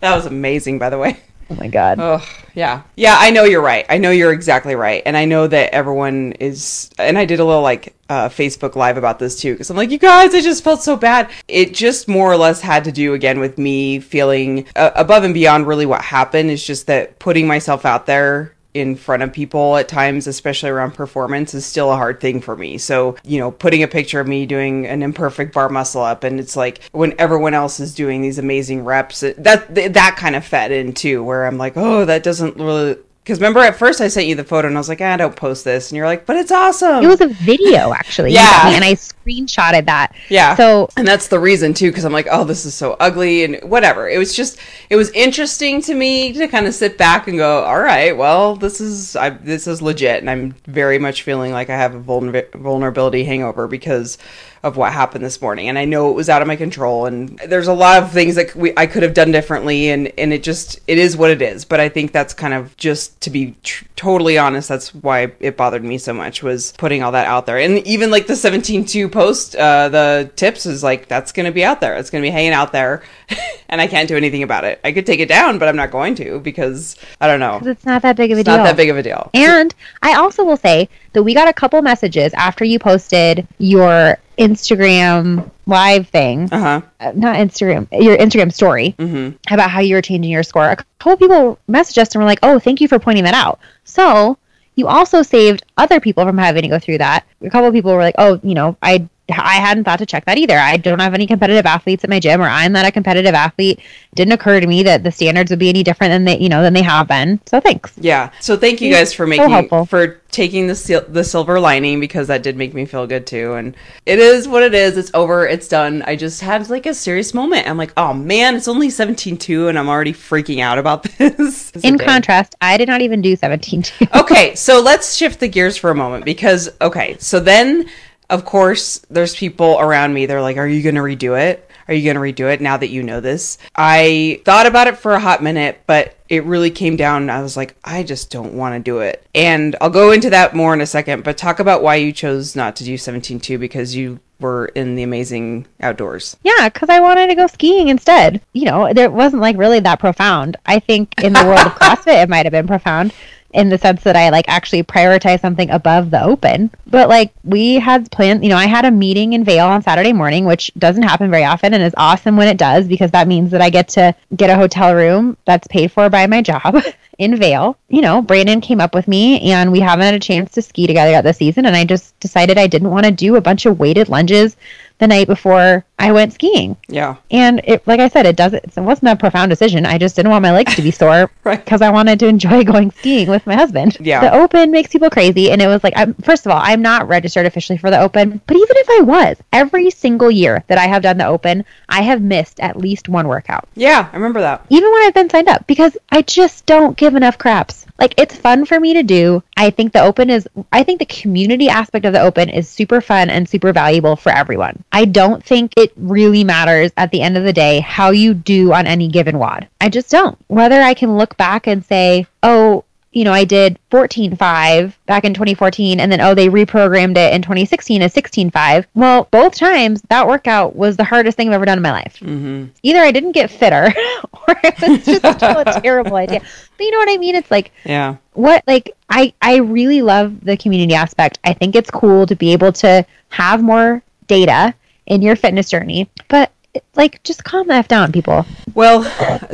that 0.00 0.14
was 0.16 0.24
amazing 0.26 0.78
by 0.78 0.88
the 0.88 0.96
way 0.98 1.18
Oh 1.50 1.56
my 1.56 1.66
god. 1.66 1.98
Oh, 2.00 2.24
yeah. 2.54 2.82
Yeah, 2.94 3.16
I 3.18 3.30
know 3.30 3.42
you're 3.42 3.60
right. 3.60 3.84
I 3.88 3.98
know 3.98 4.12
you're 4.12 4.32
exactly 4.32 4.76
right. 4.76 5.02
And 5.04 5.16
I 5.16 5.24
know 5.24 5.48
that 5.48 5.74
everyone 5.74 6.32
is 6.32 6.90
and 6.96 7.18
I 7.18 7.24
did 7.24 7.40
a 7.40 7.44
little 7.44 7.62
like 7.62 7.94
uh, 8.08 8.28
Facebook 8.28 8.76
live 8.76 8.96
about 8.96 9.18
this 9.18 9.40
too 9.40 9.56
cuz 9.56 9.68
I'm 9.68 9.76
like, 9.76 9.90
"You 9.90 9.98
guys, 9.98 10.34
I 10.34 10.40
just 10.40 10.62
felt 10.62 10.82
so 10.82 10.96
bad." 10.96 11.28
It 11.48 11.74
just 11.74 12.06
more 12.08 12.30
or 12.30 12.36
less 12.36 12.60
had 12.60 12.84
to 12.84 12.92
do 12.92 13.14
again 13.14 13.40
with 13.40 13.58
me 13.58 13.98
feeling 13.98 14.66
uh, 14.76 14.90
above 14.94 15.24
and 15.24 15.34
beyond 15.34 15.66
really 15.66 15.86
what 15.86 16.02
happened 16.02 16.50
is 16.50 16.64
just 16.64 16.86
that 16.86 17.18
putting 17.18 17.46
myself 17.46 17.84
out 17.84 18.06
there 18.06 18.54
in 18.74 18.96
front 18.96 19.22
of 19.22 19.32
people 19.32 19.76
at 19.76 19.88
times, 19.88 20.26
especially 20.26 20.70
around 20.70 20.92
performance, 20.92 21.54
is 21.54 21.66
still 21.66 21.92
a 21.92 21.96
hard 21.96 22.20
thing 22.20 22.40
for 22.40 22.56
me. 22.56 22.78
So, 22.78 23.16
you 23.24 23.38
know, 23.38 23.50
putting 23.50 23.82
a 23.82 23.88
picture 23.88 24.20
of 24.20 24.28
me 24.28 24.46
doing 24.46 24.86
an 24.86 25.02
imperfect 25.02 25.52
bar 25.52 25.68
muscle 25.68 26.02
up, 26.02 26.24
and 26.24 26.38
it's 26.38 26.56
like 26.56 26.80
when 26.92 27.14
everyone 27.18 27.54
else 27.54 27.80
is 27.80 27.94
doing 27.94 28.22
these 28.22 28.38
amazing 28.38 28.84
reps, 28.84 29.20
that 29.20 29.74
that 29.74 30.16
kind 30.16 30.36
of 30.36 30.44
fed 30.44 30.72
in 30.72 30.92
too, 30.92 31.24
where 31.24 31.46
I'm 31.46 31.58
like, 31.58 31.76
oh, 31.76 32.04
that 32.04 32.22
doesn't 32.22 32.56
really. 32.56 32.96
Because 33.30 33.38
remember, 33.38 33.60
at 33.60 33.76
first 33.76 34.00
I 34.00 34.08
sent 34.08 34.26
you 34.26 34.34
the 34.34 34.42
photo 34.42 34.66
and 34.66 34.76
I 34.76 34.80
was 34.80 34.88
like, 34.88 35.00
ah, 35.00 35.16
don't 35.16 35.36
post 35.36 35.62
this. 35.62 35.92
And 35.92 35.96
you're 35.96 36.06
like, 36.06 36.26
but 36.26 36.34
it's 36.34 36.50
awesome. 36.50 37.04
It 37.04 37.06
was 37.06 37.20
a 37.20 37.28
video 37.28 37.92
actually. 37.92 38.32
Yeah. 38.32 38.70
And 38.70 38.82
I 38.82 38.94
screenshotted 38.94 39.86
that. 39.86 40.16
Yeah. 40.28 40.56
So 40.56 40.88
and 40.96 41.06
that's 41.06 41.28
the 41.28 41.38
reason 41.38 41.72
too, 41.72 41.92
because 41.92 42.04
I'm 42.04 42.12
like, 42.12 42.26
oh, 42.28 42.42
this 42.42 42.66
is 42.66 42.74
so 42.74 42.96
ugly 42.98 43.44
and 43.44 43.60
whatever. 43.62 44.08
It 44.08 44.18
was 44.18 44.34
just, 44.34 44.58
it 44.88 44.96
was 44.96 45.12
interesting 45.12 45.80
to 45.82 45.94
me 45.94 46.32
to 46.32 46.48
kind 46.48 46.66
of 46.66 46.74
sit 46.74 46.98
back 46.98 47.28
and 47.28 47.38
go, 47.38 47.62
all 47.62 47.78
right, 47.78 48.16
well, 48.16 48.56
this 48.56 48.80
is, 48.80 49.14
I, 49.14 49.30
this 49.30 49.68
is 49.68 49.80
legit, 49.80 50.18
and 50.18 50.28
I'm 50.28 50.56
very 50.66 50.98
much 50.98 51.22
feeling 51.22 51.52
like 51.52 51.70
I 51.70 51.76
have 51.76 51.94
a 51.94 52.00
vulner- 52.00 52.52
vulnerability 52.54 53.22
hangover 53.22 53.68
because 53.68 54.18
of 54.62 54.76
what 54.76 54.92
happened 54.92 55.24
this 55.24 55.40
morning, 55.40 55.68
and 55.68 55.78
I 55.78 55.84
know 55.86 56.10
it 56.10 56.14
was 56.14 56.28
out 56.28 56.42
of 56.42 56.48
my 56.48 56.56
control, 56.56 57.06
and 57.06 57.38
there's 57.46 57.68
a 57.68 57.72
lot 57.72 58.02
of 58.02 58.12
things 58.12 58.34
that 58.34 58.54
we, 58.54 58.72
I 58.76 58.86
could 58.86 59.02
have 59.02 59.14
done 59.14 59.30
differently, 59.30 59.88
and 59.88 60.12
and 60.18 60.32
it 60.32 60.42
just, 60.42 60.80
it 60.86 60.98
is 60.98 61.16
what 61.16 61.30
it 61.30 61.40
is. 61.40 61.64
But 61.64 61.80
I 61.80 61.88
think 61.88 62.12
that's 62.12 62.34
kind 62.34 62.52
of 62.52 62.76
just 62.76 63.20
to 63.22 63.30
be 63.30 63.54
tr- 63.62 63.84
totally 63.96 64.36
honest, 64.36 64.68
that's 64.68 64.94
why 64.94 65.32
it 65.40 65.56
bothered 65.56 65.84
me 65.84 65.96
so 65.98 66.12
much 66.12 66.42
was 66.42 66.72
putting 66.72 67.02
all 67.02 67.12
that 67.12 67.26
out 67.26 67.46
there, 67.46 67.58
and 67.58 67.78
even 67.86 68.10
like 68.10 68.26
the 68.26 68.34
17.2 68.34 69.10
post, 69.10 69.56
uh, 69.56 69.88
the 69.88 70.30
tips 70.36 70.66
is 70.66 70.82
like 70.82 71.08
that's 71.08 71.32
going 71.32 71.46
to 71.46 71.52
be 71.52 71.64
out 71.64 71.80
there. 71.80 71.96
It's 71.96 72.10
going 72.10 72.22
to 72.22 72.26
be 72.26 72.32
hanging 72.32 72.52
out 72.52 72.72
there, 72.72 73.02
and 73.68 73.80
I 73.80 73.86
can't 73.86 74.08
do 74.08 74.16
anything 74.16 74.42
about 74.42 74.64
it. 74.64 74.80
I 74.84 74.92
could 74.92 75.06
take 75.06 75.20
it 75.20 75.28
down, 75.28 75.58
but 75.58 75.68
I'm 75.68 75.76
not 75.76 75.90
going 75.90 76.14
to 76.16 76.40
because 76.40 76.96
I 77.20 77.26
don't 77.26 77.40
know. 77.40 77.60
it's 77.64 77.86
not 77.86 78.02
that 78.02 78.16
big 78.16 78.32
of 78.32 78.38
a 78.38 78.40
It's 78.40 78.46
deal. 78.48 78.56
not 78.56 78.64
that 78.64 78.76
big 78.76 78.88
of 78.90 78.96
a 78.96 79.02
deal. 79.02 79.30
And 79.34 79.74
I 80.02 80.14
also 80.14 80.44
will 80.44 80.56
say 80.56 80.88
that 81.12 81.22
we 81.22 81.34
got 81.34 81.48
a 81.48 81.52
couple 81.52 81.80
messages 81.82 82.32
after 82.34 82.64
you 82.64 82.78
posted 82.78 83.46
your 83.58 84.18
Instagram 84.38 85.50
live 85.66 86.08
thing, 86.08 86.48
Uh 86.52 86.58
huh. 86.58 86.80
uh, 87.00 87.12
not 87.14 87.36
Instagram, 87.36 87.86
your 87.92 88.16
Instagram 88.16 88.52
story 88.52 88.94
Mm-hmm. 88.98 89.54
about 89.54 89.70
how 89.70 89.80
you 89.80 89.94
were 89.94 90.02
changing 90.02 90.30
your 90.30 90.42
score. 90.42 90.70
A 90.70 90.76
couple 90.98 91.16
people 91.16 91.58
messaged 91.68 91.98
us 91.98 92.14
and 92.14 92.22
were 92.22 92.26
like, 92.28 92.40
"Oh, 92.42 92.58
thank 92.58 92.80
you 92.80 92.88
for 92.88 92.98
pointing 92.98 93.24
that 93.24 93.34
out." 93.34 93.60
So 93.84 94.38
you 94.76 94.88
also 94.88 95.22
saved 95.22 95.62
other 95.76 96.00
people 96.00 96.24
from 96.24 96.38
having 96.38 96.62
to 96.62 96.68
go 96.68 96.78
through 96.78 96.98
that. 96.98 97.24
A 97.42 97.50
couple 97.50 97.70
people 97.72 97.92
were 97.92 98.00
like, 98.02 98.14
"Oh, 98.18 98.40
you 98.42 98.54
know, 98.54 98.76
I." 98.82 99.08
I 99.32 99.54
hadn't 99.54 99.84
thought 99.84 99.98
to 99.98 100.06
check 100.06 100.24
that 100.26 100.38
either. 100.38 100.58
I 100.58 100.76
don't 100.76 101.00
have 101.00 101.14
any 101.14 101.26
competitive 101.26 101.66
athletes 101.66 102.04
at 102.04 102.10
my 102.10 102.20
gym, 102.20 102.40
or 102.40 102.48
I'm 102.48 102.72
not 102.72 102.86
a 102.86 102.92
competitive 102.92 103.34
athlete. 103.34 103.80
Didn't 104.14 104.32
occur 104.32 104.60
to 104.60 104.66
me 104.66 104.82
that 104.84 105.04
the 105.04 105.12
standards 105.12 105.50
would 105.50 105.58
be 105.58 105.68
any 105.68 105.82
different 105.82 106.10
than 106.10 106.24
they, 106.24 106.38
you 106.38 106.48
know, 106.48 106.62
than 106.62 106.72
they 106.72 106.82
have 106.82 107.08
been. 107.08 107.40
So 107.46 107.60
thanks. 107.60 107.92
Yeah. 107.96 108.30
So 108.40 108.56
thank 108.56 108.80
you 108.80 108.92
guys 108.92 109.12
for 109.12 109.24
so 109.26 109.30
making 109.30 109.50
helpful. 109.50 109.86
for 109.86 110.20
taking 110.30 110.66
the 110.68 110.74
sil- 110.78 111.06
the 111.08 111.24
silver 111.24 111.58
lining 111.58 112.00
because 112.00 112.28
that 112.28 112.42
did 112.42 112.56
make 112.56 112.72
me 112.74 112.84
feel 112.84 113.06
good 113.06 113.26
too. 113.26 113.54
And 113.54 113.76
it 114.06 114.18
is 114.18 114.48
what 114.48 114.62
it 114.62 114.74
is. 114.74 114.96
It's 114.96 115.10
over. 115.14 115.46
It's 115.46 115.68
done. 115.68 116.02
I 116.02 116.16
just 116.16 116.40
had 116.40 116.68
like 116.70 116.86
a 116.86 116.94
serious 116.94 117.34
moment. 117.34 117.68
I'm 117.68 117.76
like, 117.76 117.92
oh 117.96 118.12
man, 118.14 118.56
it's 118.56 118.68
only 118.68 118.88
17-2 118.88 119.68
and 119.68 119.78
I'm 119.78 119.88
already 119.88 120.12
freaking 120.12 120.60
out 120.60 120.78
about 120.78 121.02
this. 121.18 121.70
In 121.82 121.98
contrast, 121.98 122.54
I 122.60 122.76
did 122.76 122.88
not 122.88 123.02
even 123.02 123.20
do 123.22 123.36
17 123.36 123.82
2. 123.82 124.06
okay, 124.14 124.54
so 124.54 124.80
let's 124.80 125.14
shift 125.14 125.40
the 125.40 125.48
gears 125.48 125.76
for 125.76 125.90
a 125.90 125.94
moment 125.94 126.24
because 126.24 126.70
okay, 126.80 127.16
so 127.18 127.40
then 127.40 127.88
of 128.30 128.44
course 128.44 129.00
there's 129.10 129.34
people 129.34 129.78
around 129.78 130.14
me. 130.14 130.26
They're 130.26 130.40
like, 130.40 130.56
"Are 130.56 130.66
you 130.66 130.82
going 130.82 130.94
to 130.94 131.00
redo 131.02 131.38
it? 131.38 131.68
Are 131.88 131.94
you 131.94 132.04
going 132.04 132.34
to 132.34 132.42
redo 132.42 132.52
it 132.52 132.60
now 132.60 132.76
that 132.76 132.88
you 132.88 133.02
know 133.02 133.20
this?" 133.20 133.58
I 133.76 134.40
thought 134.44 134.66
about 134.66 134.86
it 134.86 134.96
for 134.96 135.12
a 135.12 135.20
hot 135.20 135.42
minute, 135.42 135.80
but 135.86 136.16
it 136.28 136.44
really 136.44 136.70
came 136.70 136.96
down. 136.96 137.28
I 137.28 137.42
was 137.42 137.56
like, 137.56 137.76
I 137.84 138.02
just 138.04 138.30
don't 138.30 138.54
want 138.54 138.74
to 138.74 138.80
do 138.80 139.00
it, 139.00 139.26
and 139.34 139.76
I'll 139.80 139.90
go 139.90 140.12
into 140.12 140.30
that 140.30 140.54
more 140.54 140.72
in 140.72 140.80
a 140.80 140.86
second. 140.86 141.24
But 141.24 141.36
talk 141.36 141.60
about 141.60 141.82
why 141.82 141.96
you 141.96 142.12
chose 142.12 142.56
not 142.56 142.76
to 142.76 142.84
do 142.84 142.94
17-2 142.94 143.58
because 143.58 143.94
you 143.94 144.20
were 144.40 144.66
in 144.66 144.94
the 144.94 145.02
amazing 145.02 145.66
outdoors. 145.80 146.36
Yeah, 146.42 146.68
because 146.68 146.88
I 146.88 147.00
wanted 147.00 147.28
to 147.28 147.34
go 147.34 147.46
skiing 147.46 147.88
instead. 147.88 148.40
You 148.52 148.64
know, 148.66 148.92
there 148.92 149.10
wasn't 149.10 149.42
like 149.42 149.56
really 149.58 149.80
that 149.80 150.00
profound. 150.00 150.56
I 150.66 150.78
think 150.78 151.12
in 151.22 151.32
the 151.32 151.44
world 151.44 151.66
of 151.66 151.74
CrossFit, 151.74 152.22
it 152.22 152.28
might 152.28 152.46
have 152.46 152.52
been 152.52 152.66
profound 152.66 153.12
in 153.52 153.68
the 153.68 153.78
sense 153.78 154.02
that 154.04 154.16
I 154.16 154.30
like 154.30 154.48
actually 154.48 154.82
prioritize 154.82 155.40
something 155.40 155.70
above 155.70 156.10
the 156.10 156.22
open. 156.22 156.70
But 156.86 157.08
like 157.08 157.32
we 157.44 157.74
had 157.74 158.10
planned, 158.10 158.42
you 158.42 158.50
know, 158.50 158.56
I 158.56 158.66
had 158.66 158.84
a 158.84 158.90
meeting 158.90 159.32
in 159.32 159.44
Vail 159.44 159.66
on 159.66 159.82
Saturday 159.82 160.12
morning, 160.12 160.44
which 160.44 160.70
doesn't 160.78 161.02
happen 161.02 161.30
very 161.30 161.44
often 161.44 161.74
and 161.74 161.82
is 161.82 161.94
awesome 161.96 162.36
when 162.36 162.48
it 162.48 162.56
does 162.56 162.86
because 162.86 163.10
that 163.10 163.28
means 163.28 163.50
that 163.50 163.60
I 163.60 163.70
get 163.70 163.88
to 163.90 164.14
get 164.36 164.50
a 164.50 164.56
hotel 164.56 164.94
room 164.94 165.36
that's 165.44 165.66
paid 165.68 165.92
for 165.92 166.08
by 166.08 166.26
my 166.26 166.42
job. 166.42 166.82
In 167.18 167.36
Vail, 167.36 167.76
you 167.90 168.00
know, 168.00 168.22
Brandon 168.22 168.62
came 168.62 168.80
up 168.80 168.94
with 168.94 169.06
me 169.06 169.52
and 169.52 169.70
we 169.70 169.80
haven't 169.80 170.06
had 170.06 170.14
a 170.14 170.18
chance 170.18 170.52
to 170.52 170.62
ski 170.62 170.86
together 170.86 171.10
yet 171.10 171.22
this 171.22 171.36
season. 171.36 171.66
And 171.66 171.76
I 171.76 171.84
just 171.84 172.18
decided 172.18 172.56
I 172.56 172.66
didn't 172.66 172.88
want 172.88 173.04
to 173.04 173.12
do 173.12 173.36
a 173.36 173.42
bunch 173.42 173.66
of 173.66 173.78
weighted 173.78 174.08
lunges 174.08 174.56
the 175.00 175.06
night 175.08 175.26
before 175.26 175.84
I 175.98 176.12
went 176.12 176.32
skiing. 176.32 176.76
Yeah. 176.88 177.16
And 177.30 177.60
it, 177.64 177.86
like 177.86 178.00
I 178.00 178.08
said, 178.08 178.24
it 178.26 178.36
doesn't. 178.36 178.64
It 178.76 178.80
wasn't 178.80 179.10
a 179.12 179.16
profound 179.16 179.50
decision. 179.50 179.84
I 179.84 179.98
just 179.98 180.16
didn't 180.16 180.30
want 180.30 180.42
my 180.42 180.52
legs 180.52 180.74
to 180.76 180.82
be 180.82 180.90
sore 181.00 181.30
Right. 181.44 181.62
because 181.62 181.82
I 181.82 181.90
wanted 181.90 182.18
to 182.20 182.26
enjoy 182.26 182.64
going 182.72 182.90
skiing 182.92 183.28
with 183.28 183.46
my 183.46 183.54
husband. 183.54 183.96
Yeah. 184.00 184.20
The 184.20 184.32
Open 184.34 184.70
makes 184.70 184.90
people 184.90 185.10
crazy, 185.10 185.50
and 185.50 185.60
it 185.60 185.66
was 185.66 185.82
like, 185.84 185.94
I'm, 185.96 186.14
first 186.14 186.46
of 186.46 186.52
all, 186.52 186.60
I'm 186.62 186.80
not 186.82 187.08
registered 187.08 187.46
officially 187.46 187.78
for 187.78 187.90
the 187.90 188.00
Open, 188.00 188.40
but 188.46 188.56
even 188.56 188.68
if 188.76 188.88
I 188.90 189.00
was, 189.02 189.36
every 189.52 189.90
single 189.90 190.30
year 190.30 190.64
that 190.68 190.78
I 190.78 190.86
have 190.86 191.02
done 191.02 191.18
the 191.18 191.26
Open, 191.26 191.64
I 191.88 192.02
have 192.02 192.22
missed 192.22 192.60
at 192.60 192.76
least 192.76 193.08
one 193.08 193.26
workout, 193.28 193.68
Yeah, 193.74 194.08
I 194.12 194.16
remember 194.16 194.40
that. 194.40 194.64
even 194.70 194.90
when 194.92 195.02
I've 195.02 195.14
been 195.14 195.28
signed 195.30 195.48
up, 195.48 195.66
because 195.66 195.96
I 196.10 196.22
just 196.22 196.64
don't 196.66 196.96
give 196.96 197.14
enough 197.14 197.36
craps. 197.38 197.86
Like 198.00 198.14
it's 198.16 198.34
fun 198.34 198.64
for 198.64 198.80
me 198.80 198.94
to 198.94 199.02
do. 199.02 199.42
I 199.56 199.68
think 199.70 199.92
the 199.92 200.02
Open 200.02 200.30
is. 200.30 200.48
I 200.72 200.82
think 200.82 200.98
the 200.98 201.06
community 201.06 201.68
aspect 201.68 202.06
of 202.06 202.14
the 202.14 202.22
Open 202.22 202.48
is 202.48 202.66
super 202.66 203.02
fun 203.02 203.28
and 203.28 203.46
super 203.46 203.72
valuable 203.72 204.16
for 204.16 204.32
everyone. 204.32 204.82
I 204.90 205.04
don't 205.04 205.44
think 205.44 205.74
it 205.76 205.92
really 205.96 206.42
matters 206.42 206.92
at 206.96 207.10
the 207.10 207.20
end 207.20 207.36
of 207.36 207.44
the 207.44 207.52
day 207.52 207.80
how 207.80 208.10
you 208.10 208.32
do 208.32 208.72
on 208.72 208.86
any 208.86 209.08
given 209.08 209.38
WOD. 209.38 209.68
I 209.80 209.90
just 209.90 210.10
don't. 210.10 210.38
Whether 210.48 210.80
I 210.80 210.94
can 210.94 211.18
look 211.18 211.36
back 211.36 211.66
and 211.66 211.84
say, 211.84 212.26
oh, 212.42 212.84
you 213.12 213.24
know, 213.24 213.32
I 213.32 213.44
did 213.44 213.78
14.5 213.90 214.94
back 215.06 215.24
in 215.24 215.34
2014, 215.34 215.98
and 215.98 216.12
then, 216.12 216.20
oh, 216.20 216.34
they 216.34 216.48
reprogrammed 216.48 217.16
it 217.16 217.34
in 217.34 217.42
2016 217.42 218.02
as 218.02 218.14
16.5. 218.14 218.86
Well, 218.94 219.26
both 219.30 219.54
times 219.56 220.02
that 220.08 220.26
workout 220.28 220.76
was 220.76 220.96
the 220.96 221.04
hardest 221.04 221.36
thing 221.36 221.48
I've 221.48 221.54
ever 221.54 221.64
done 221.64 221.78
in 221.78 221.82
my 221.82 221.90
life. 221.90 222.18
Mm-hmm. 222.20 222.66
Either 222.82 223.00
I 223.00 223.10
didn't 223.10 223.32
get 223.32 223.50
fitter 223.50 223.86
or 224.32 224.54
it 224.62 224.80
was 224.80 225.04
just 225.04 225.24
a 225.24 225.80
terrible 225.82 226.16
idea. 226.16 226.40
But 226.76 226.84
you 226.84 226.90
know 226.92 226.98
what 226.98 227.10
I 227.10 227.16
mean? 227.16 227.34
It's 227.34 227.50
like, 227.50 227.72
Yeah. 227.84 228.16
what 228.34 228.62
like 228.66 228.94
I 229.08 229.32
I 229.42 229.56
really 229.56 230.02
love 230.02 230.44
the 230.44 230.56
community 230.56 230.94
aspect. 230.94 231.38
I 231.44 231.52
think 231.52 231.74
it's 231.74 231.90
cool 231.90 232.26
to 232.26 232.36
be 232.36 232.52
able 232.52 232.72
to 232.74 233.04
have 233.30 233.62
more 233.62 234.02
data 234.28 234.72
in 235.06 235.20
your 235.22 235.34
fitness 235.34 235.68
journey, 235.68 236.08
but 236.28 236.52
like 236.94 237.22
just 237.22 237.44
calm 237.44 237.68
the 237.68 237.74
f 237.74 237.88
down, 237.88 238.12
people. 238.12 238.46
Well, 238.74 239.04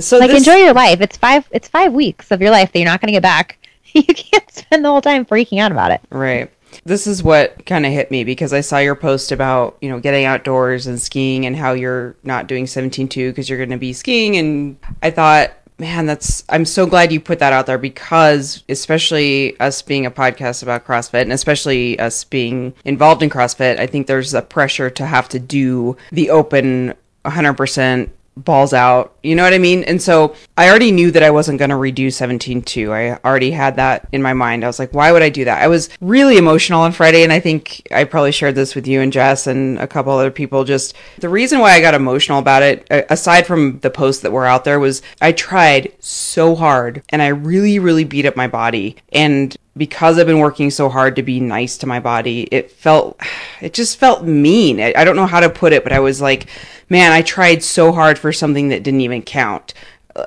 so 0.00 0.18
Like 0.18 0.30
this, 0.30 0.38
enjoy 0.38 0.56
your 0.56 0.74
life. 0.74 1.00
It's 1.00 1.16
five 1.16 1.48
it's 1.50 1.68
five 1.68 1.92
weeks 1.92 2.30
of 2.30 2.40
your 2.40 2.50
life 2.50 2.72
that 2.72 2.78
you're 2.78 2.88
not 2.88 3.00
going 3.00 3.08
to 3.08 3.12
get 3.12 3.22
back. 3.22 3.58
You 3.94 4.02
can't 4.02 4.50
spend 4.52 4.84
the 4.84 4.90
whole 4.90 5.00
time 5.00 5.24
freaking 5.24 5.58
out 5.58 5.72
about 5.72 5.90
it. 5.90 6.02
Right. 6.10 6.50
This 6.84 7.06
is 7.06 7.22
what 7.22 7.64
kind 7.64 7.86
of 7.86 7.92
hit 7.92 8.10
me 8.10 8.24
because 8.24 8.52
I 8.52 8.60
saw 8.60 8.76
your 8.76 8.94
post 8.94 9.32
about, 9.32 9.78
you 9.80 9.88
know, 9.88 10.00
getting 10.00 10.26
outdoors 10.26 10.86
and 10.86 11.00
skiing 11.00 11.46
and 11.46 11.56
how 11.56 11.72
you're 11.72 12.14
not 12.22 12.46
doing 12.46 12.66
17.2 12.66 13.30
because 13.30 13.48
you're 13.48 13.56
going 13.56 13.70
to 13.70 13.78
be 13.78 13.94
skiing. 13.94 14.36
And 14.36 14.76
I 15.02 15.10
thought, 15.10 15.52
man, 15.78 16.06
that's, 16.06 16.44
I'm 16.48 16.64
so 16.64 16.86
glad 16.86 17.12
you 17.12 17.20
put 17.20 17.38
that 17.38 17.52
out 17.52 17.66
there 17.66 17.78
because, 17.78 18.64
especially 18.68 19.58
us 19.60 19.82
being 19.82 20.04
a 20.04 20.10
podcast 20.10 20.62
about 20.62 20.86
CrossFit 20.86 21.22
and 21.22 21.32
especially 21.32 21.98
us 21.98 22.24
being 22.24 22.74
involved 22.84 23.22
in 23.22 23.30
CrossFit, 23.30 23.78
I 23.78 23.86
think 23.86 24.06
there's 24.06 24.34
a 24.34 24.42
pressure 24.42 24.90
to 24.90 25.06
have 25.06 25.28
to 25.30 25.38
do 25.38 25.96
the 26.12 26.30
open 26.30 26.94
100% 27.26 28.10
balls 28.36 28.74
out. 28.74 29.16
You 29.22 29.34
know 29.34 29.42
what 29.42 29.54
I 29.54 29.58
mean? 29.58 29.82
And 29.84 30.00
so 30.00 30.34
I 30.58 30.68
already 30.68 30.92
knew 30.92 31.10
that 31.10 31.22
I 31.22 31.30
wasn't 31.30 31.58
going 31.58 31.70
to 31.70 31.76
redo 31.76 32.08
17.2. 32.08 32.92
I 32.92 33.18
already 33.26 33.50
had 33.50 33.76
that 33.76 34.06
in 34.12 34.22
my 34.22 34.34
mind. 34.34 34.62
I 34.62 34.66
was 34.66 34.78
like, 34.78 34.92
why 34.92 35.10
would 35.10 35.22
I 35.22 35.30
do 35.30 35.46
that? 35.46 35.62
I 35.62 35.68
was 35.68 35.88
really 36.00 36.36
emotional 36.36 36.82
on 36.82 36.92
Friday. 36.92 37.22
And 37.22 37.32
I 37.32 37.40
think 37.40 37.86
I 37.90 38.04
probably 38.04 38.32
shared 38.32 38.54
this 38.54 38.74
with 38.74 38.86
you 38.86 39.00
and 39.00 39.12
Jess 39.12 39.46
and 39.46 39.78
a 39.78 39.86
couple 39.86 40.12
other 40.12 40.30
people. 40.30 40.64
Just 40.64 40.94
the 41.18 41.30
reason 41.30 41.60
why 41.60 41.72
I 41.72 41.80
got 41.80 41.94
emotional 41.94 42.38
about 42.38 42.62
it, 42.62 42.86
uh, 42.90 43.02
aside 43.08 43.46
from 43.46 43.78
the 43.80 43.90
posts 43.90 44.22
that 44.22 44.32
were 44.32 44.46
out 44.46 44.64
there, 44.64 44.78
was 44.78 45.02
I 45.20 45.32
tried 45.32 45.92
so 45.98 46.54
hard 46.54 47.02
and 47.08 47.22
I 47.22 47.28
really, 47.28 47.78
really 47.78 48.04
beat 48.04 48.26
up 48.26 48.36
my 48.36 48.48
body. 48.48 48.96
And 49.12 49.56
because 49.76 50.18
I've 50.18 50.26
been 50.26 50.38
working 50.38 50.70
so 50.70 50.88
hard 50.88 51.16
to 51.16 51.22
be 51.22 51.40
nice 51.40 51.76
to 51.78 51.86
my 51.86 52.00
body, 52.00 52.48
it 52.50 52.70
felt, 52.70 53.20
it 53.60 53.74
just 53.74 53.98
felt 53.98 54.24
mean. 54.24 54.80
I, 54.80 55.04
don't 55.04 55.16
know 55.16 55.26
how 55.26 55.40
to 55.40 55.50
put 55.50 55.72
it, 55.72 55.82
but 55.82 55.92
I 55.92 56.00
was 56.00 56.20
like, 56.20 56.48
man, 56.88 57.12
I 57.12 57.22
tried 57.22 57.62
so 57.62 57.92
hard 57.92 58.18
for 58.18 58.32
something 58.32 58.68
that 58.68 58.82
didn't 58.82 59.02
even 59.02 59.22
count. 59.22 59.74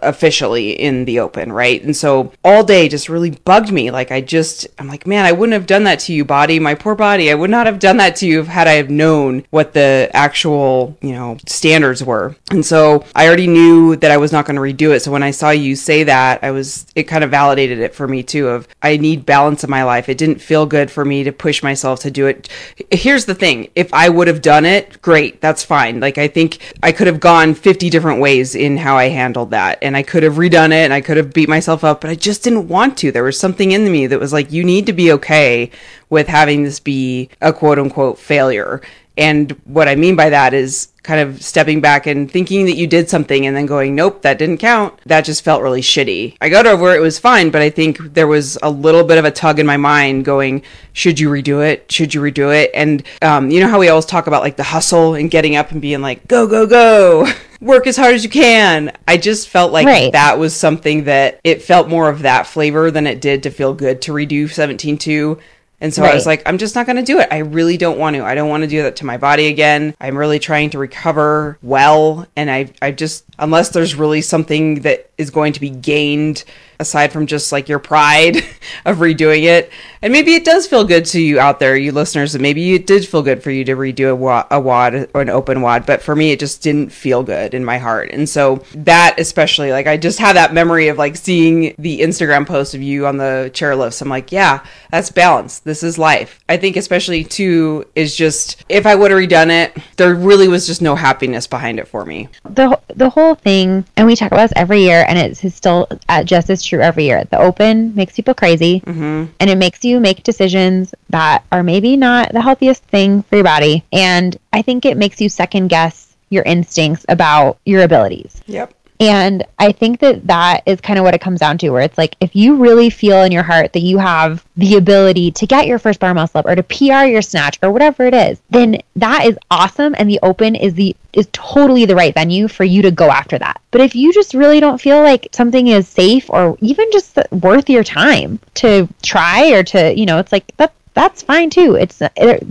Officially 0.02 0.72
in 0.72 1.06
the 1.06 1.20
open, 1.20 1.52
right? 1.52 1.82
And 1.84 1.96
so 1.96 2.32
all 2.44 2.64
day 2.64 2.90
just 2.90 3.10
really 3.10 3.32
bugged 3.32 3.72
me. 3.72 3.92
Like 3.92 4.12
I 4.12 4.22
just, 4.22 4.68
I'm 4.78 4.88
like, 4.88 5.08
man, 5.08 5.26
I 5.26 5.32
wouldn't 5.32 5.54
have 5.54 5.68
done 5.68 5.84
that 5.86 6.00
to 6.00 6.14
you, 6.14 6.26
body, 6.26 6.60
my 6.60 6.76
poor 6.76 6.96
body. 6.96 7.32
I 7.32 7.36
would 7.36 7.50
not 7.50 7.66
have 7.66 7.80
done 7.80 7.98
that 7.98 8.16
to 8.18 8.28
you 8.28 8.44
had 8.44 8.68
I 8.68 8.74
have 8.74 8.90
known 8.90 9.46
what 9.50 9.74
the 9.74 10.10
actual, 10.14 10.98
you 11.02 11.12
know, 11.12 11.38
standards 11.48 12.04
were. 12.04 12.36
And 12.52 12.66
so 12.66 13.06
I 13.16 13.28
already 13.28 13.48
knew 13.48 13.96
that 13.98 14.12
I 14.12 14.18
was 14.18 14.32
not 14.32 14.46
going 14.46 14.56
to 14.56 14.62
redo 14.62 14.96
it. 14.96 15.02
So 15.02 15.12
when 15.12 15.24
I 15.24 15.32
saw 15.32 15.50
you 15.50 15.76
say 15.76 16.04
that, 16.04 16.44
I 16.44 16.52
was, 16.52 16.86
it 16.96 17.04
kind 17.04 17.24
of 17.24 17.32
validated 17.32 17.80
it 17.80 17.96
for 17.96 18.08
me 18.08 18.24
too. 18.24 18.48
Of 18.48 18.68
I 18.82 18.98
need 18.98 19.26
balance 19.26 19.64
in 19.64 19.70
my 19.70 19.84
life. 19.84 20.10
It 20.10 20.18
didn't 20.18 20.42
feel 20.42 20.66
good 20.66 20.90
for 20.92 21.06
me 21.06 21.24
to 21.24 21.32
push 21.32 21.64
myself 21.64 22.00
to 22.02 22.12
do 22.12 22.28
it. 22.28 22.50
Here's 22.92 23.26
the 23.26 23.36
thing: 23.36 23.70
if 23.76 23.94
I 23.94 24.10
would 24.10 24.28
have 24.28 24.42
done 24.42 24.66
it, 24.66 25.02
great, 25.02 25.42
that's 25.42 25.64
fine. 25.64 26.00
Like 26.00 26.18
I 26.18 26.28
think 26.28 26.60
I 26.84 26.92
could 26.92 27.08
have 27.08 27.20
gone 27.20 27.54
50 27.54 27.90
different 27.90 28.22
ways 28.22 28.56
in 28.56 28.78
how 28.78 28.98
I 28.98 29.10
handled 29.10 29.52
that, 29.52 29.79
and 29.82 29.96
I 29.96 30.04
could 30.04 30.24
have 30.24 30.36
redone 30.36 30.72
it, 30.72 30.86
and 30.86 30.94
I 30.94 31.02
could 31.02 31.18
have 31.18 31.34
beat 31.34 31.50
myself 31.50 31.84
up, 31.84 32.02
but 32.02 32.10
I 32.10 32.16
just 32.16 32.44
didn't 32.44 32.68
want 32.68 32.98
to. 33.00 33.12
There 33.12 33.24
was 33.24 33.40
something 33.40 33.72
in 33.72 33.92
me 33.92 34.08
that 34.08 34.20
was 34.20 34.34
like, 34.34 34.52
you 34.52 34.64
need 34.64 34.86
to 34.86 34.94
be 34.94 35.12
okay 35.14 35.72
with 36.10 36.28
having 36.28 36.64
this 36.64 36.80
be 36.80 37.30
a 37.42 37.54
quote 37.54 37.80
unquote 37.80 38.18
failure. 38.18 38.82
And 39.20 39.52
what 39.66 39.90
I 39.90 39.96
mean 39.96 40.16
by 40.16 40.30
that 40.30 40.54
is 40.54 40.94
kind 41.04 41.20
of 41.20 41.44
stepping 41.44 41.82
back 41.82 42.08
and 42.08 42.32
thinking 42.32 42.66
that 42.68 42.78
you 42.78 42.88
did 42.88 43.10
something 43.10 43.46
and 43.46 43.54
then 43.54 43.66
going, 43.66 43.94
nope, 43.94 44.22
that 44.22 44.38
didn't 44.38 44.60
count. 44.60 44.98
That 45.08 45.26
just 45.26 45.44
felt 45.44 45.62
really 45.62 45.82
shitty. 45.82 46.38
I 46.40 46.48
got 46.48 46.66
over 46.66 46.94
it, 46.94 47.00
it 47.00 47.02
was 47.02 47.20
fine, 47.20 47.50
but 47.50 47.62
I 47.62 47.70
think 47.70 47.98
there 48.14 48.28
was 48.28 48.58
a 48.64 48.70
little 48.70 49.04
bit 49.04 49.18
of 49.18 49.26
a 49.26 49.32
tug 49.32 49.60
in 49.60 49.66
my 49.66 49.76
mind 49.76 50.24
going, 50.24 50.64
should 50.94 51.20
you 51.20 51.30
redo 51.30 51.62
it? 51.62 51.92
Should 51.92 52.14
you 52.14 52.22
redo 52.22 52.56
it? 52.56 52.72
And 52.74 53.04
um, 53.22 53.52
you 53.52 53.60
know 53.60 53.68
how 53.68 53.80
we 53.80 53.90
always 53.90 54.06
talk 54.06 54.28
about 54.28 54.42
like 54.42 54.56
the 54.56 54.64
hustle 54.64 55.16
and 55.16 55.30
getting 55.30 55.58
up 55.58 55.72
and 55.72 55.82
being 55.82 56.02
like, 56.02 56.26
go, 56.28 56.48
go, 56.48 56.66
go. 56.66 57.30
Work 57.62 57.88
as 57.88 57.98
hard 57.98 58.16
as 58.16 58.24
you 58.24 58.30
can. 58.30 58.92
I 59.08 59.18
just 59.18 59.50
felt 59.50 59.74
like 59.74 59.86
Right. 59.86 60.12
that 60.14 60.40
was 60.40 60.56
something 60.56 61.04
that 61.06 61.40
it 61.44 61.62
felt 61.62 61.90
more 61.90 62.10
of 62.10 62.22
that 62.22 62.48
flavor 62.48 62.90
than 62.90 63.06
it 63.06 63.20
did 63.20 63.44
to 63.44 63.50
feel 63.50 63.74
good 63.74 64.02
to 64.04 64.14
redo 64.14 64.46
17.2. 64.50 65.38
And 65.82 65.94
so 65.94 66.04
I 66.04 66.14
was 66.14 66.26
like, 66.26 66.42
I'm 66.46 66.58
just 66.58 66.76
not 66.76 66.86
going 66.86 66.98
to 66.98 67.04
do 67.04 67.20
it. 67.20 67.30
I 67.32 67.38
really 67.38 67.78
don't 67.78 67.98
want 67.98 68.18
to. 68.18 68.24
I 68.26 68.36
don't 68.36 68.50
want 68.50 68.64
to 68.64 68.68
do 68.70 68.84
that 68.84 68.98
to 68.98 69.06
my 69.06 69.16
body 69.16 69.48
again. 69.48 69.96
I'm 70.02 70.18
really 70.18 70.38
trying 70.40 70.70
to 70.72 70.78
recover 70.78 71.58
well. 71.62 72.28
And 72.36 72.52
I, 72.52 72.72
I 72.82 72.92
just, 72.92 73.24
unless 73.38 73.70
there's 73.70 73.96
really 73.96 74.20
something 74.22 74.82
that 74.82 75.10
is 75.18 75.30
going 75.30 75.54
to 75.54 75.62
be 75.62 75.70
gained 75.70 76.44
aside 76.80 77.12
from 77.12 77.28
just 77.28 77.52
like 77.52 77.70
your 77.70 77.80
pride 77.80 78.38
of 78.86 78.98
redoing 78.98 79.44
it. 79.44 79.72
And 80.02 80.14
maybe 80.14 80.34
it 80.34 80.46
does 80.46 80.66
feel 80.66 80.86
good 80.86 81.04
to 81.08 81.22
you 81.22 81.40
out 81.42 81.60
there, 81.60 81.76
you 81.76 81.92
listeners, 81.92 82.34
and 82.34 82.42
maybe 82.42 82.74
it 82.74 82.88
did 82.88 83.06
feel 83.06 83.22
good 83.22 83.44
for 83.44 83.52
you 83.52 83.66
to 83.66 83.76
redo 83.76 84.12
a, 84.12 84.16
wa- 84.16 84.48
a 84.50 84.60
WOD 84.60 85.10
or 85.14 85.22
an 85.22 85.30
open 85.30 85.62
WOD. 85.62 85.86
But 85.86 86.02
for 86.02 86.16
me, 86.16 86.32
it 86.32 86.40
just 86.40 86.62
didn't 86.64 86.90
feel 86.92 87.22
good 87.22 87.54
in 87.54 87.66
my 87.66 87.78
heart. 87.80 88.10
And 88.14 88.28
so 88.30 88.64
that 88.76 89.16
especially, 89.20 89.72
like, 89.72 89.88
I 89.88 89.98
just 89.98 90.20
have 90.20 90.36
that 90.36 90.54
memory 90.54 90.88
of 90.88 90.98
like 90.98 91.18
seeing 91.18 91.76
the 91.78 92.00
Instagram 92.00 92.48
post 92.48 92.74
of 92.74 92.82
you 92.82 93.08
on 93.08 93.18
the 93.18 93.52
chairlifts. 93.54 94.02
I'm 94.02 94.08
like, 94.08 94.32
yeah, 94.32 94.64
that's 94.90 95.12
balance. 95.12 95.60
This 95.60 95.84
is 95.84 95.98
life. 95.98 96.40
I 96.48 96.56
think 96.56 96.78
especially 96.78 97.26
too 97.26 97.86
is 97.96 98.16
just 98.16 98.64
if 98.70 98.86
I 98.86 98.96
would 98.96 99.12
have 99.12 99.20
redone 99.20 99.50
it, 99.52 99.78
there 99.98 100.16
really 100.16 100.48
was 100.48 100.66
just 100.66 100.82
no 100.82 100.96
happiness 100.96 101.46
behind 101.46 101.78
it 101.78 101.88
for 101.90 102.06
me. 102.06 102.30
the 102.46 102.80
the 102.96 103.10
whole 103.10 103.36
thing, 103.36 103.86
and 103.98 104.08
we 104.08 104.16
talk 104.16 104.32
about 104.32 104.50
this 104.50 104.54
every 104.56 104.82
year, 104.82 105.06
and 105.08 105.18
it's 105.20 105.54
still 105.54 105.88
uh, 106.08 106.24
just 106.24 106.50
as 106.50 106.64
true 106.70 106.82
every 106.82 107.06
year. 107.06 107.24
The 107.26 107.40
open 107.40 107.96
makes 107.96 108.16
people 108.16 108.34
crazy, 108.34 108.82
mm-hmm. 108.82 109.26
and 109.40 109.50
it 109.50 109.58
makes 109.58 109.84
you 109.84 110.00
make 110.00 110.24
decisions 110.24 110.94
that 111.10 111.44
are 111.52 111.64
maybe 111.64 111.98
not 111.98 112.32
the 112.32 112.42
healthiest 112.42 112.84
thing 112.84 113.24
for 113.24 113.36
your 113.36 113.44
body. 113.44 113.84
And 113.92 114.38
I 114.54 114.62
think 114.62 114.86
it 114.86 114.98
makes 114.98 115.20
you 115.20 115.30
second 115.30 115.68
guess 115.68 116.16
your 116.30 116.44
instincts 116.44 117.06
about 117.10 117.58
your 117.66 117.84
abilities. 117.84 118.42
Yep. 118.46 118.74
And 119.00 119.46
I 119.58 119.72
think 119.72 120.02
that 120.02 120.28
that 120.28 120.64
is 120.66 120.82
kind 120.82 121.00
of 121.00 121.06
what 121.06 121.14
it 121.14 121.22
comes 121.22 121.40
down 121.40 121.58
to, 121.60 121.70
where 121.70 121.82
it's 121.82 121.98
like 121.98 122.18
if 122.20 122.36
you 122.36 122.56
really 122.56 122.90
feel 122.90 123.24
in 123.24 123.32
your 123.32 123.44
heart 123.44 123.72
that 123.74 123.80
you 123.80 123.98
have 123.98 124.46
the 124.58 124.76
ability 124.76 125.32
to 125.32 125.48
get 125.48 125.68
your 125.68 125.80
first 125.80 126.02
bar 126.02 126.14
muscle 126.14 126.40
up 126.40 126.46
or 126.46 126.56
to 126.56 126.64
PR 126.64 127.06
your 127.06 127.22
snatch 127.22 127.58
or 127.64 127.72
whatever 127.72 128.06
it 128.06 128.14
is, 128.14 128.42
then 128.50 128.82
that 128.98 129.26
is 129.26 129.38
awesome. 129.50 129.96
And 129.98 130.10
the 130.10 130.20
open 130.22 130.56
is 130.56 130.74
the 130.74 130.96
is 131.14 131.30
totally 131.32 131.86
the 131.86 131.96
right 131.96 132.14
venue 132.14 132.48
for 132.48 132.66
you 132.66 132.82
to 132.82 132.92
go 132.92 133.10
after 133.10 133.40
that. 133.40 133.62
But 133.72 133.82
if 133.82 133.96
you 133.96 134.14
just 134.14 134.34
really 134.34 134.60
don't 134.60 134.80
feel 134.80 135.02
like 135.02 135.30
something 135.32 135.68
is 135.68 135.88
safe 135.88 136.30
or 136.30 136.58
even 136.60 136.92
just 136.92 137.18
worth 137.32 137.70
your 137.70 137.84
time 137.84 138.40
to 138.56 138.88
try 139.02 139.52
or 139.52 139.64
to, 139.64 139.98
you 139.98 140.06
know, 140.06 140.20
it's 140.20 140.32
like 140.32 140.56
that 140.58 140.74
that's 140.94 141.22
fine 141.22 141.50
too. 141.50 141.76
It's 141.76 142.02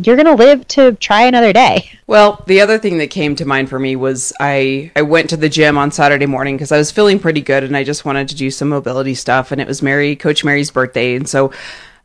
you're 0.03 0.17
gonna 0.17 0.35
live 0.35 0.67
to 0.69 0.93
try 0.95 1.23
another 1.23 1.53
day. 1.53 1.91
Well, 2.09 2.43
the 2.47 2.63
other 2.63 2.79
thing 2.79 2.97
that 2.99 3.11
came 3.11 3.37
to 3.37 3.45
mind 3.45 3.69
for 3.69 3.79
me 3.79 3.95
was 3.95 4.33
I 4.41 4.91
I 4.97 5.03
went 5.03 5.29
to 5.29 5.37
the 5.37 5.51
gym 5.51 5.77
on 5.77 5.91
Saturday 5.91 6.25
morning 6.25 6.57
because 6.57 6.73
I 6.73 6.79
was 6.79 6.91
feeling 6.91 7.19
pretty 7.19 7.43
good 7.43 7.63
and 7.65 7.77
I 7.77 7.85
just 7.85 8.07
wanted 8.07 8.31
to 8.31 8.35
do 8.35 8.51
some 8.51 8.71
mobility 8.71 9.15
stuff 9.15 9.53
and 9.53 9.61
it 9.61 9.67
was 9.67 9.83
Mary 9.83 10.17
Coach 10.17 10.43
Mary's 10.43 10.71
birthday 10.71 11.17
and 11.17 11.29
so 11.29 11.53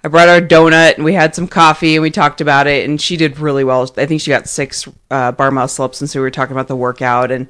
I 0.03 0.09
brought 0.09 0.27
our 0.27 0.41
donut 0.41 0.95
and 0.95 1.05
we 1.05 1.13
had 1.13 1.33
some 1.33 1.47
coffee 1.47 1.95
and 1.95 2.01
we 2.01 2.11
talked 2.11 2.41
about 2.41 2.67
it 2.67 2.89
and 2.89 2.99
she 2.99 3.15
did 3.15 3.39
really 3.39 3.63
well. 3.63 3.89
I 3.95 4.05
think 4.05 4.19
she 4.19 4.29
got 4.29 4.49
six 4.49 4.89
uh, 5.09 5.31
bar 5.31 5.51
muscle 5.51 5.85
ups 5.85 6.01
and 6.01 6.09
so 6.09 6.19
we 6.19 6.23
were 6.23 6.31
talking 6.31 6.51
about 6.51 6.67
the 6.67 6.75
workout 6.75 7.31
and 7.31 7.47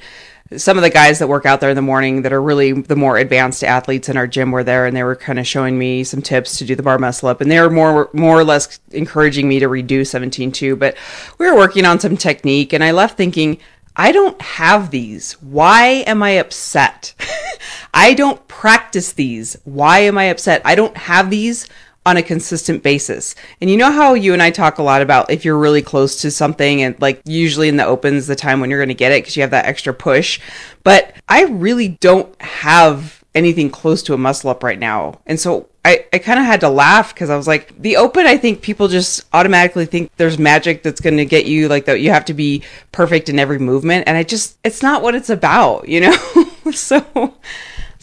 some 0.58 0.78
of 0.78 0.84
the 0.84 0.90
guys 0.90 1.20
that 1.20 1.28
work 1.28 1.46
out 1.46 1.62
there 1.62 1.70
in 1.70 1.76
the 1.76 1.82
morning 1.82 2.22
that 2.24 2.34
are 2.34 2.42
really 2.42 2.74
the 2.74 2.96
more 2.96 3.18
advanced 3.18 3.64
athletes 3.64 4.10
in 4.10 4.18
our 4.18 4.28
gym 4.28 4.52
were 4.52 4.64
there 4.64 4.86
and 4.86 4.96
they 4.96 5.04
were 5.04 5.16
kind 5.16 5.40
of 5.40 5.48
showing 5.48 5.78
me 5.78 6.04
some 6.04 6.22
tips 6.22 6.58
to 6.58 6.66
do 6.66 6.76
the 6.76 6.84
bar 6.84 6.98
muscle 6.98 7.30
up 7.30 7.42
and 7.42 7.52
they 7.52 7.60
were 7.60 7.70
more 7.70 8.10
more 8.14 8.40
or 8.40 8.44
less 8.44 8.80
encouraging 8.92 9.48
me 9.48 9.60
to 9.60 9.68
redo 9.68 10.02
17.2 10.02 10.78
but 10.78 10.96
we 11.38 11.50
were 11.50 11.56
working 11.56 11.86
on 11.86 12.00
some 12.00 12.18
technique 12.18 12.74
and 12.74 12.84
i 12.84 12.92
left 12.92 13.18
thinking 13.18 13.58
i 13.96 14.12
don't 14.12 14.42
have 14.42 14.90
these. 14.90 15.34
Why 15.34 16.04
am 16.08 16.24
i 16.24 16.32
upset? 16.32 17.14
I 17.94 18.16
don't 18.16 18.48
practice 18.48 19.14
these. 19.14 19.56
Why 19.66 20.00
am 20.00 20.18
i 20.18 20.26
upset? 20.26 20.62
I 20.66 20.76
don't 20.76 20.98
have 20.98 21.30
these 21.30 21.70
on 22.06 22.18
a 22.18 22.24
consistent 22.24 22.84
basis. 22.84 23.36
And 23.62 23.70
you 23.70 23.78
know 23.78 23.92
how 23.92 24.14
you 24.14 24.34
and 24.34 24.42
I 24.42 24.52
talk 24.52 24.78
a 24.78 24.84
lot 24.84 25.02
about 25.02 25.32
if 25.32 25.46
you're 25.46 25.58
really 25.58 25.82
close 25.82 26.22
to 26.22 26.32
something 26.32 26.82
and 26.82 27.00
like 27.02 27.22
usually 27.26 27.70
in 27.70 27.78
the 27.78 27.86
opens 27.86 28.28
the 28.28 28.36
time 28.36 28.60
when 28.60 28.70
you're 28.70 28.80
going 28.80 28.90
to 28.90 28.94
get 28.94 29.12
it 29.12 29.24
because 29.24 29.36
you 29.36 29.42
have 29.42 29.52
that 29.52 29.66
extra 29.66 29.94
push. 29.94 30.40
But 30.84 31.16
I 31.30 31.44
really 31.44 31.90
don't 31.90 32.40
have 32.42 33.24
anything 33.36 33.70
close 33.70 34.04
to 34.04 34.14
a 34.14 34.18
muscle 34.18 34.50
up 34.50 34.64
right 34.64 34.78
now. 34.78 35.20
And 35.26 35.40
so 35.40 35.70
I, 35.86 36.06
I 36.14 36.20
kind 36.20 36.40
of 36.40 36.46
had 36.46 36.62
to 36.62 36.70
laugh 36.70 37.14
because 37.14 37.30
I 37.30 37.36
was 37.36 37.48
like, 37.48 37.82
the 37.82 37.98
open, 37.98 38.28
I 38.28 38.38
think 38.38 38.62
people 38.62 38.88
just 38.88 39.24
automatically 39.34 39.86
think 39.86 40.12
there's 40.18 40.38
magic 40.38 40.84
that's 40.84 41.02
going 41.02 41.18
to 41.18 41.26
get 41.26 41.46
you 41.46 41.68
like 41.68 41.86
that. 41.86 42.00
You 42.00 42.12
have 42.12 42.26
to 42.26 42.34
be 42.34 42.64
perfect 42.92 43.30
in 43.30 43.40
every 43.40 43.60
movement. 43.60 44.08
And 44.08 44.16
I 44.16 44.24
just, 44.24 44.58
it's 44.64 44.84
not 44.84 45.02
what 45.02 45.16
it's 45.16 45.30
about, 45.30 45.90
you 45.90 46.02
know? 46.02 46.16
so. 46.72 47.34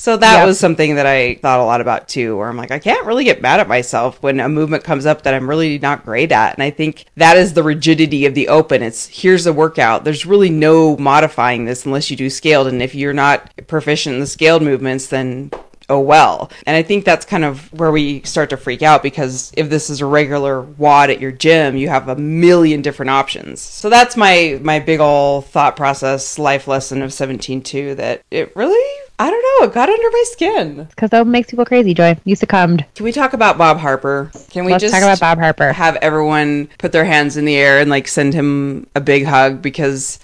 So 0.01 0.17
that 0.17 0.39
Yep. 0.39 0.47
was 0.47 0.59
something 0.59 0.95
that 0.95 1.05
I 1.05 1.35
thought 1.35 1.61
a 1.61 1.65
lot 1.65 1.83
about 1.83 2.09
too, 2.09 2.35
where 2.35 2.49
I'm 2.49 2.57
like, 2.57 2.71
I 2.71 2.79
can't 2.79 3.05
really 3.05 3.23
get 3.23 3.43
mad 3.43 3.61
at 3.61 3.69
myself 3.69 4.17
when 4.23 4.41
a 4.41 4.49
movement 4.49 4.83
comes 4.83 5.05
up 5.05 5.25
that 5.25 5.35
I'm 5.35 5.47
really 5.47 5.79
not 5.79 6.07
great 6.07 6.33
at. 6.33 6.55
And 6.55 6.63
I 6.63 6.71
think 6.71 7.05
that 7.17 7.37
is 7.37 7.53
the 7.53 7.63
rigidity 7.63 8.25
of 8.25 8.33
the 8.33 8.49
open. 8.49 8.83
It's 8.83 9.09
here's 9.09 9.45
a 9.47 9.53
workout. 9.53 10.05
There's 10.05 10.25
really 10.25 10.49
no 10.49 10.97
modifying 10.97 11.67
this 11.67 11.85
unless 11.85 12.11
you 12.11 12.17
do 12.17 12.31
scaled. 12.31 12.67
And 12.69 12.81
if 12.81 12.95
you're 12.95 13.13
not 13.13 13.51
proficient 13.67 14.15
in 14.15 14.21
the 14.21 14.27
scaled 14.27 14.63
movements, 14.63 15.09
then 15.09 15.51
oh 15.91 16.01
well. 16.01 16.51
And 16.67 16.77
I 16.77 16.83
think 16.83 17.05
that's 17.05 17.27
kind 17.27 17.45
of 17.45 17.73
where 17.73 17.91
we 17.91 18.23
start 18.23 18.51
to 18.51 18.57
freak 18.57 18.83
out 18.83 19.03
because 19.03 19.53
if 19.57 19.69
this 19.69 19.91
is 19.91 20.01
a 20.01 20.07
regular 20.07 20.63
WOD 20.63 21.11
at 21.11 21.21
your 21.21 21.33
gym, 21.33 21.77
you 21.77 21.89
have 21.89 22.09
a 22.09 22.17
million 22.17 22.81
different 22.81 23.11
options. 23.11 23.61
So 23.61 23.91
that's 23.91 24.17
my 24.17 24.59
my 24.63 24.79
big 24.79 25.01
ol' 25.01 25.43
thought 25.43 25.77
process 25.77 26.39
life 26.39 26.67
lesson 26.67 27.03
of 27.03 27.11
17.2 27.11 27.97
that 27.97 28.23
it 28.31 28.55
really 28.57 29.01
I 29.19 29.29
don't 29.29 29.61
know, 29.61 29.67
it 29.67 29.75
got 29.75 29.91
under 29.91 30.11
my 30.11 30.25
skin. 30.29 30.85
Because 30.89 31.11
that 31.11 31.27
makes 31.27 31.51
people 31.51 31.67
crazy, 31.67 31.93
Joy. 31.93 32.17
You 32.25 32.35
succumbed. 32.35 32.87
Can 32.95 33.05
we 33.05 33.13
talk 33.13 33.35
about 33.35 33.59
Bob 33.59 33.77
Harper? 33.77 34.31
Can 34.49 34.65
we 34.65 34.73
Let's 34.73 34.81
just 34.81 34.95
talk 34.95 35.03
about 35.03 35.21
Bob 35.21 35.37
Harper. 35.37 35.75
have 35.75 35.97
everyone 35.97 36.71
put 36.79 36.93
their 36.93 37.05
hands 37.05 37.37
in 37.37 37.45
the 37.45 37.55
air 37.57 37.81
and 37.81 37.91
like 37.91 38.09
send 38.09 38.33
him 38.33 38.87
a 38.95 39.01
big 39.01 39.27
hug 39.27 39.61
because 39.61 40.21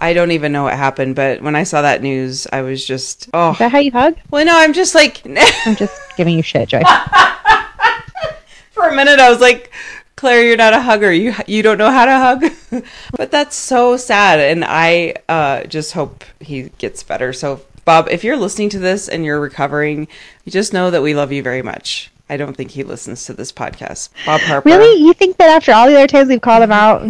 I 0.00 0.12
don't 0.14 0.30
even 0.30 0.52
know 0.52 0.62
what 0.64 0.74
happened, 0.76 1.14
but 1.14 1.42
when 1.42 1.54
I 1.54 1.64
saw 1.64 1.82
that 1.82 2.02
news, 2.02 2.46
I 2.52 2.62
was 2.62 2.84
just 2.84 3.28
oh 3.34 3.52
Is 3.52 3.58
that 3.58 3.72
how 3.72 3.78
you 3.78 3.92
hug? 3.92 4.16
well 4.30 4.44
no, 4.44 4.56
I'm 4.56 4.72
just 4.72 4.94
like 4.94 5.22
I'm 5.66 5.76
just 5.76 6.00
giving 6.16 6.36
you 6.36 6.42
shit, 6.42 6.68
Joy. 6.68 6.82
for 8.72 8.88
a 8.88 8.94
minute 8.94 9.18
I 9.20 9.30
was 9.30 9.40
like 9.40 9.72
Claire, 10.16 10.44
you're 10.44 10.56
not 10.56 10.74
a 10.74 10.80
hugger. 10.80 11.12
You 11.12 11.34
you 11.46 11.62
don't 11.62 11.78
know 11.78 11.90
how 11.90 12.04
to 12.04 12.18
hug. 12.18 12.84
but 13.16 13.30
that's 13.30 13.56
so 13.56 13.96
sad 13.96 14.40
and 14.40 14.64
I 14.66 15.14
uh 15.28 15.64
just 15.64 15.92
hope 15.92 16.24
he 16.40 16.70
gets 16.78 17.02
better. 17.02 17.32
So 17.32 17.62
Bob, 17.84 18.08
if 18.10 18.22
you're 18.24 18.36
listening 18.36 18.68
to 18.70 18.78
this 18.78 19.08
and 19.08 19.24
you're 19.24 19.40
recovering, 19.40 20.08
you 20.44 20.52
just 20.52 20.72
know 20.72 20.90
that 20.90 21.02
we 21.02 21.14
love 21.14 21.32
you 21.32 21.42
very 21.42 21.62
much. 21.62 22.10
I 22.28 22.36
don't 22.36 22.56
think 22.56 22.70
he 22.70 22.84
listens 22.84 23.24
to 23.24 23.32
this 23.32 23.50
podcast. 23.50 24.10
Bob 24.24 24.40
Harper. 24.42 24.68
Really? 24.68 25.02
You 25.02 25.12
think 25.14 25.36
that 25.38 25.48
after 25.48 25.72
all 25.72 25.88
the 25.88 25.96
other 25.96 26.06
times 26.06 26.28
we've 26.28 26.40
called 26.40 26.62
him 26.62 26.70
out, 26.70 27.02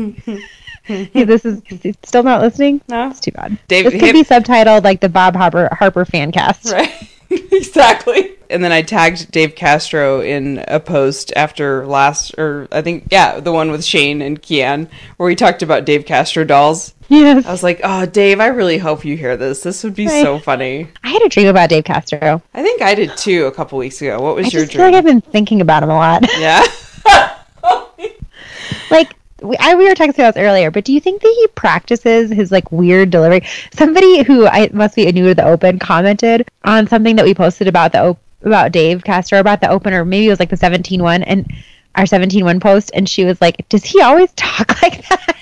this 1.14 1.44
is 1.44 1.62
still 2.03 2.22
not 2.22 2.40
listening? 2.40 2.81
No. 2.88 3.09
It's 3.11 3.20
too 3.20 3.31
bad. 3.33 3.59
Dave- 3.68 3.85
this 3.85 3.94
could 3.94 4.03
him- 4.11 4.12
be 4.14 4.24
subtitled 4.24 4.85
like 4.85 5.00
the 5.00 5.09
Bob 5.09 5.37
Harper 5.37 5.68
Harper 5.72 6.05
fan 6.05 6.33
cast. 6.33 6.72
Right. 6.72 6.92
exactly. 7.31 8.33
And 8.50 8.64
then 8.64 8.72
I 8.72 8.83
tagged 8.83 9.31
Dave 9.31 9.55
Castro 9.55 10.20
in 10.20 10.64
a 10.66 10.81
post 10.81 11.33
after 11.37 11.87
last, 11.87 12.35
or 12.37 12.66
I 12.72 12.83
think, 12.83 13.07
yeah, 13.12 13.38
the 13.38 13.53
one 13.53 13.70
with 13.70 13.85
Shane 13.85 14.20
and 14.20 14.42
Kian, 14.42 14.88
where 15.16 15.29
we 15.29 15.37
talked 15.37 15.62
about 15.62 15.85
Dave 15.85 16.05
Castro 16.05 16.42
dolls. 16.42 16.92
Yes. 17.09 17.46
I 17.46 17.53
was 17.53 17.62
like, 17.62 17.81
oh, 17.85 18.07
Dave, 18.07 18.40
I 18.40 18.48
really 18.48 18.79
hope 18.79 19.05
you 19.05 19.16
hear 19.16 19.37
this. 19.37 19.62
This 19.62 19.85
would 19.85 19.94
be 19.94 20.07
Right. 20.09 20.24
so 20.24 20.40
funny. 20.40 20.88
I 21.05 21.11
had 21.11 21.22
a 21.22 21.29
dream 21.29 21.46
about 21.46 21.68
Dave 21.70 21.85
Castro. 21.85 22.42
I 22.53 22.62
think 22.64 22.83
I 22.83 22.96
did 22.96 23.16
too 23.16 23.46
a 23.46 23.53
couple 23.53 23.79
weeks 23.79 24.03
ago. 24.03 24.20
What 24.20 24.35
was 24.35 24.46
I 24.46 24.50
your 24.50 24.62
just 24.62 24.72
feel 24.72 24.83
like 24.83 24.92
dream? 24.92 24.98
I've 24.98 25.05
been 25.05 25.20
thinking 25.20 25.61
about 25.61 25.85
him 25.85 25.90
a 25.90 25.94
lot. 25.94 26.24
yeah. 26.40 26.64
like 28.90 29.14
we, 29.42 29.57
I, 29.59 29.74
we 29.74 29.88
were 29.88 29.94
talking 29.94 30.11
about 30.11 30.35
this 30.35 30.42
earlier, 30.42 30.70
but 30.70 30.85
do 30.85 30.92
you 30.92 31.00
think 31.00 31.22
that 31.22 31.35
he 31.37 31.46
practices 31.48 32.31
his 32.31 32.50
like 32.50 32.70
weird 32.72 33.11
delivery? 33.11 33.42
Somebody 33.72 34.22
who 34.22 34.46
I 34.46 34.70
must 34.72 34.96
be 34.96 35.11
new 35.12 35.29
to 35.29 35.35
the 35.35 35.46
open 35.46 35.79
commented 35.79 36.48
on 36.64 36.87
something 36.87 37.16
that 37.16 37.24
we 37.24 37.35
posted 37.35 37.68
about 37.68 37.92
the 37.92 38.16
about 38.42 38.72
Dave 38.72 39.05
Castro 39.05 39.40
about 39.40 39.61
the 39.61 39.70
open, 39.70 39.92
or 39.92 40.05
maybe 40.05 40.26
it 40.26 40.31
was 40.31 40.40
like 40.40 40.50
the 40.50 40.57
17 40.57 41.03
one 41.03 41.22
and 41.22 41.53
our 41.94 42.07
17 42.07 42.44
one 42.44 42.61
post, 42.61 42.90
and 42.94 43.09
she 43.09 43.24
was 43.24 43.40
like, 43.40 43.68
"Does 43.68 43.85
he 43.85 44.00
always 44.00 44.33
talk 44.33 44.83
like 44.83 45.07
that?" 45.09 45.37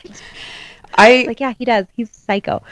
I 0.97 1.25
like, 1.29 1.41
yeah, 1.41 1.53
he 1.57 1.65
does. 1.65 1.87
He's 1.95 2.11
psycho. 2.11 2.63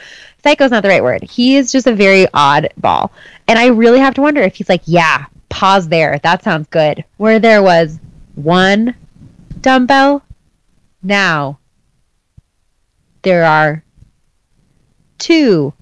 Psycho's 0.43 0.71
not 0.71 0.83
the 0.83 0.89
right 0.89 1.03
word. 1.03 1.23
He 1.23 1.55
is 1.55 1.71
just 1.71 1.87
a 1.87 1.95
very 1.95 2.27
odd 2.33 2.73
ball, 2.77 3.11
and 3.47 3.57
I 3.57 3.67
really 3.67 3.99
have 3.99 4.15
to 4.15 4.21
wonder 4.21 4.41
if 4.41 4.55
he's 4.55 4.69
like, 4.69 4.81
"Yeah, 4.85 5.25
pause 5.49 5.87
there. 5.87 6.19
That 6.23 6.43
sounds 6.43 6.67
good." 6.67 7.05
Where 7.17 7.39
there 7.39 7.63
was 7.63 7.99
one 8.35 8.95
dumbbell 9.61 10.23
now 11.01 11.59
there 13.21 13.43
are 13.45 13.83
two 15.17 15.73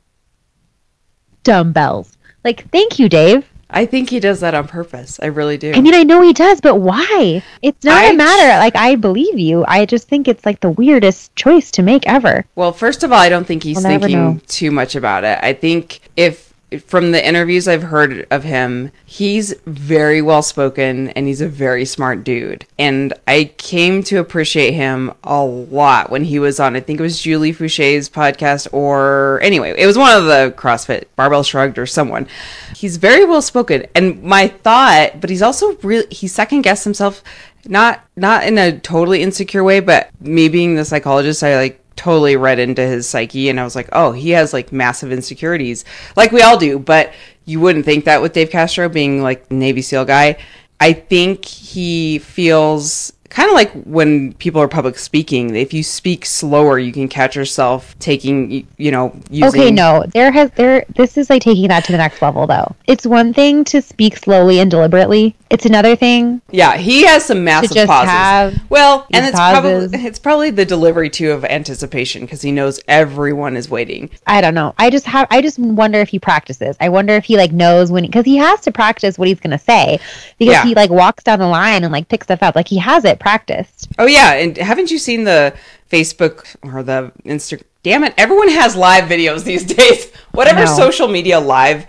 dumbbells. 1.44 2.18
Like, 2.44 2.70
thank 2.72 3.00
you, 3.00 3.10
Dave. 3.10 3.48
I 3.70 3.86
think 3.86 4.10
he 4.10 4.20
does 4.20 4.42
that 4.42 4.54
on 4.54 4.68
purpose. 4.68 5.20
I 5.22 5.26
really 5.26 5.58
do. 5.58 5.74
I 5.74 5.82
mean, 5.82 5.96
I 5.96 6.04
know 6.04 6.22
he 6.22 6.34
does, 6.34 6.62
but 6.62 6.76
why? 6.76 7.44
It's 7.62 7.84
not 7.84 8.04
I- 8.04 8.12
a 8.12 8.14
matter. 8.14 8.60
Like, 8.60 8.76
I 8.76 8.96
believe 8.96 9.40
you. 9.40 9.66
I 9.68 9.86
just 9.86 10.08
think 10.08 10.28
it's 10.28 10.46
like 10.46 10.60
the 10.60 10.70
weirdest 10.70 11.36
choice 11.36 11.72
to 11.72 11.82
make 11.82 12.08
ever. 12.08 12.46
Well, 12.56 12.72
first 12.72 13.04
of 13.04 13.12
all, 13.12 13.20
I 13.20 13.30
don't 13.30 13.46
think 13.46 13.64
he's 13.64 13.78
We'll 13.78 14.00
thinking 14.00 14.40
too 14.48 14.70
much 14.72 14.96
about 14.96 15.24
it. 15.24 15.40
I 15.42 15.54
think 15.54 16.02
if 16.16 16.45
from 16.80 17.12
the 17.12 17.26
interviews 17.26 17.68
I've 17.68 17.84
heard 17.84 18.28
of 18.32 18.44
him, 18.44 18.92
he's 19.06 19.54
very 19.66 20.22
well 20.22 20.42
spoken 20.42 21.10
and 21.10 21.28
he's 21.28 21.42
a 21.42 21.48
very 21.48 21.86
smart 21.86 22.24
dude. 22.24 22.66
And 22.78 23.14
I 23.28 23.52
came 23.58 24.04
to 24.04 24.20
appreciate 24.20 24.74
him 24.74 25.14
a 25.24 25.44
lot 25.44 26.10
when 26.10 26.24
he 26.24 26.40
was 26.40 26.60
on 26.60 26.76
I 26.76 26.80
think 26.80 27.00
it 27.00 27.04
was 27.04 27.22
Julie 27.22 27.54
Foucher's 27.54 28.10
podcast 28.10 28.68
or 28.72 29.40
anyway, 29.42 29.74
it 29.78 29.86
was 29.86 29.98
one 29.98 30.16
of 30.16 30.26
the 30.26 30.54
CrossFit 30.58 31.06
Barbell 31.16 31.44
Shrugged 31.44 31.78
or 31.78 31.86
someone. 31.86 32.28
He's 32.76 32.98
very 32.98 33.26
well 33.26 33.42
spoken. 33.42 33.86
And 33.96 34.22
my 34.24 34.48
thought, 34.48 35.22
but 35.22 35.30
he's 35.30 35.42
also 35.42 35.76
really 35.78 36.08
he 36.10 36.28
second 36.28 36.62
guessed 36.62 36.84
himself 36.84 37.24
not 37.68 38.06
not 38.16 38.46
in 38.46 38.58
a 38.58 38.80
totally 38.80 39.22
insecure 39.22 39.64
way, 39.64 39.80
but 39.80 40.10
me 40.20 40.50
being 40.50 40.76
the 40.76 40.86
psychologist, 40.86 41.44
I 41.44 41.58
like 41.58 41.85
totally 41.96 42.36
read 42.36 42.60
into 42.60 42.86
his 42.86 43.08
psyche 43.08 43.50
and 43.50 43.60
I 43.60 43.64
was 43.64 43.76
like, 43.76 43.90
oh, 43.92 44.12
he 44.12 44.32
has 44.32 44.54
like 44.54 44.72
massive 44.72 45.12
insecurities, 45.12 45.86
like 46.16 46.32
we 46.32 46.42
all 46.42 46.58
do. 46.58 46.80
But 46.80 47.14
you 47.46 47.60
wouldn't 47.60 47.86
think 47.86 48.06
that 48.06 48.22
with 48.22 48.34
Dave 48.34 48.50
Castro 48.50 48.90
being 48.90 49.22
like 49.22 49.50
Navy 49.52 49.82
SEAL 49.82 50.06
guy. 50.06 50.38
I 50.80 50.94
think 50.94 51.46
he 51.46 52.20
feels 52.20 53.14
kind 53.30 53.50
of 53.50 53.56
like 53.56 53.72
when 53.84 54.34
people 54.36 54.62
are 54.62 54.68
public 54.68 54.98
speaking. 54.98 55.56
If 55.56 55.74
you 55.74 55.84
speak 55.84 56.26
slower, 56.26 56.80
you 56.80 56.92
can 56.92 57.08
catch 57.08 57.36
yourself 57.36 57.98
taking, 58.00 58.68
you 58.78 58.92
know, 58.92 59.20
using. 59.30 59.62
Okay, 59.62 59.72
no, 59.72 60.04
there 60.14 60.32
has 60.32 60.52
there. 60.52 60.86
This 60.96 61.18
is 61.18 61.30
like 61.30 61.42
taking 61.42 61.68
that 61.70 61.84
to 61.86 61.92
the 61.92 61.98
next 61.98 62.22
level, 62.22 62.48
though. 62.48 62.76
It's 62.88 63.06
one 63.06 63.34
thing 63.34 63.64
to 63.66 63.82
speak 63.82 64.18
slowly 64.18 64.60
and 64.60 64.70
deliberately. 64.70 65.36
It's 65.50 65.66
another 65.66 65.96
thing. 65.96 66.42
Yeah, 66.52 66.76
he 66.76 67.06
has 67.06 67.24
some 67.26 67.44
massive 67.44 67.88
pauses. 67.88 68.60
well, 68.70 69.08
and 69.12 69.26
it's 69.26 69.36
pauses. 69.38 69.90
probably 69.92 70.06
it's 70.08 70.20
probably 70.20 70.50
the 70.50 70.66
delivery 70.66 71.10
too 71.10 71.32
of 71.32 71.46
anticipation 71.46 72.22
because 72.24 72.42
he 72.42 72.52
knows 72.52 72.80
everyone 72.88 73.56
is 73.56 73.70
waiting. 73.70 74.10
I 74.28 74.42
don't 74.42 74.54
know. 74.56 74.74
I 74.78 74.90
just 74.90 75.06
have. 75.06 75.28
I 75.32 75.42
just 75.42 75.60
wonder 75.60 76.00
if 76.00 76.10
he 76.10 76.20
practices. 76.20 76.76
I 76.80 76.90
wonder 76.90 77.14
if 77.14 77.26
he 77.26 77.38
like 77.38 77.52
knows 77.52 77.92
when 77.92 78.06
because 78.06 78.26
he 78.26 78.38
has 78.38 78.62
to 78.62 78.72
practice 78.72 79.18
what 79.18 79.28
he's 79.28 79.40
gonna 79.40 79.60
say 79.60 80.00
because 80.40 80.54
Yeah. 80.54 80.64
he 80.66 80.74
like 80.76 80.90
walks 80.90 81.24
down 81.24 81.40
the 81.40 81.48
line 81.48 81.84
and 81.84 81.92
like 81.94 82.08
picks 82.10 82.26
stuff 82.28 82.42
up. 82.42 82.56
Like 82.56 82.68
he 82.68 82.78
has 82.78 83.06
it 83.06 83.15
practiced. 83.20 83.88
Oh 83.98 84.06
yeah, 84.06 84.34
and 84.34 84.58
haven't 84.58 84.92
you 84.92 84.98
seen 84.98 85.24
the 85.24 85.56
Facebook 85.92 86.56
or 86.62 86.84
the 86.84 87.12
Insta? 87.26 87.62
Damn 87.84 88.04
it! 88.04 88.14
Everyone 88.18 88.50
has 88.50 88.76
live 88.76 89.06
videos 89.06 89.44
these 89.44 89.64
days. 89.76 90.12
Whatever 90.32 90.68
social 90.68 91.08
media 91.08 91.40
live, 91.40 91.86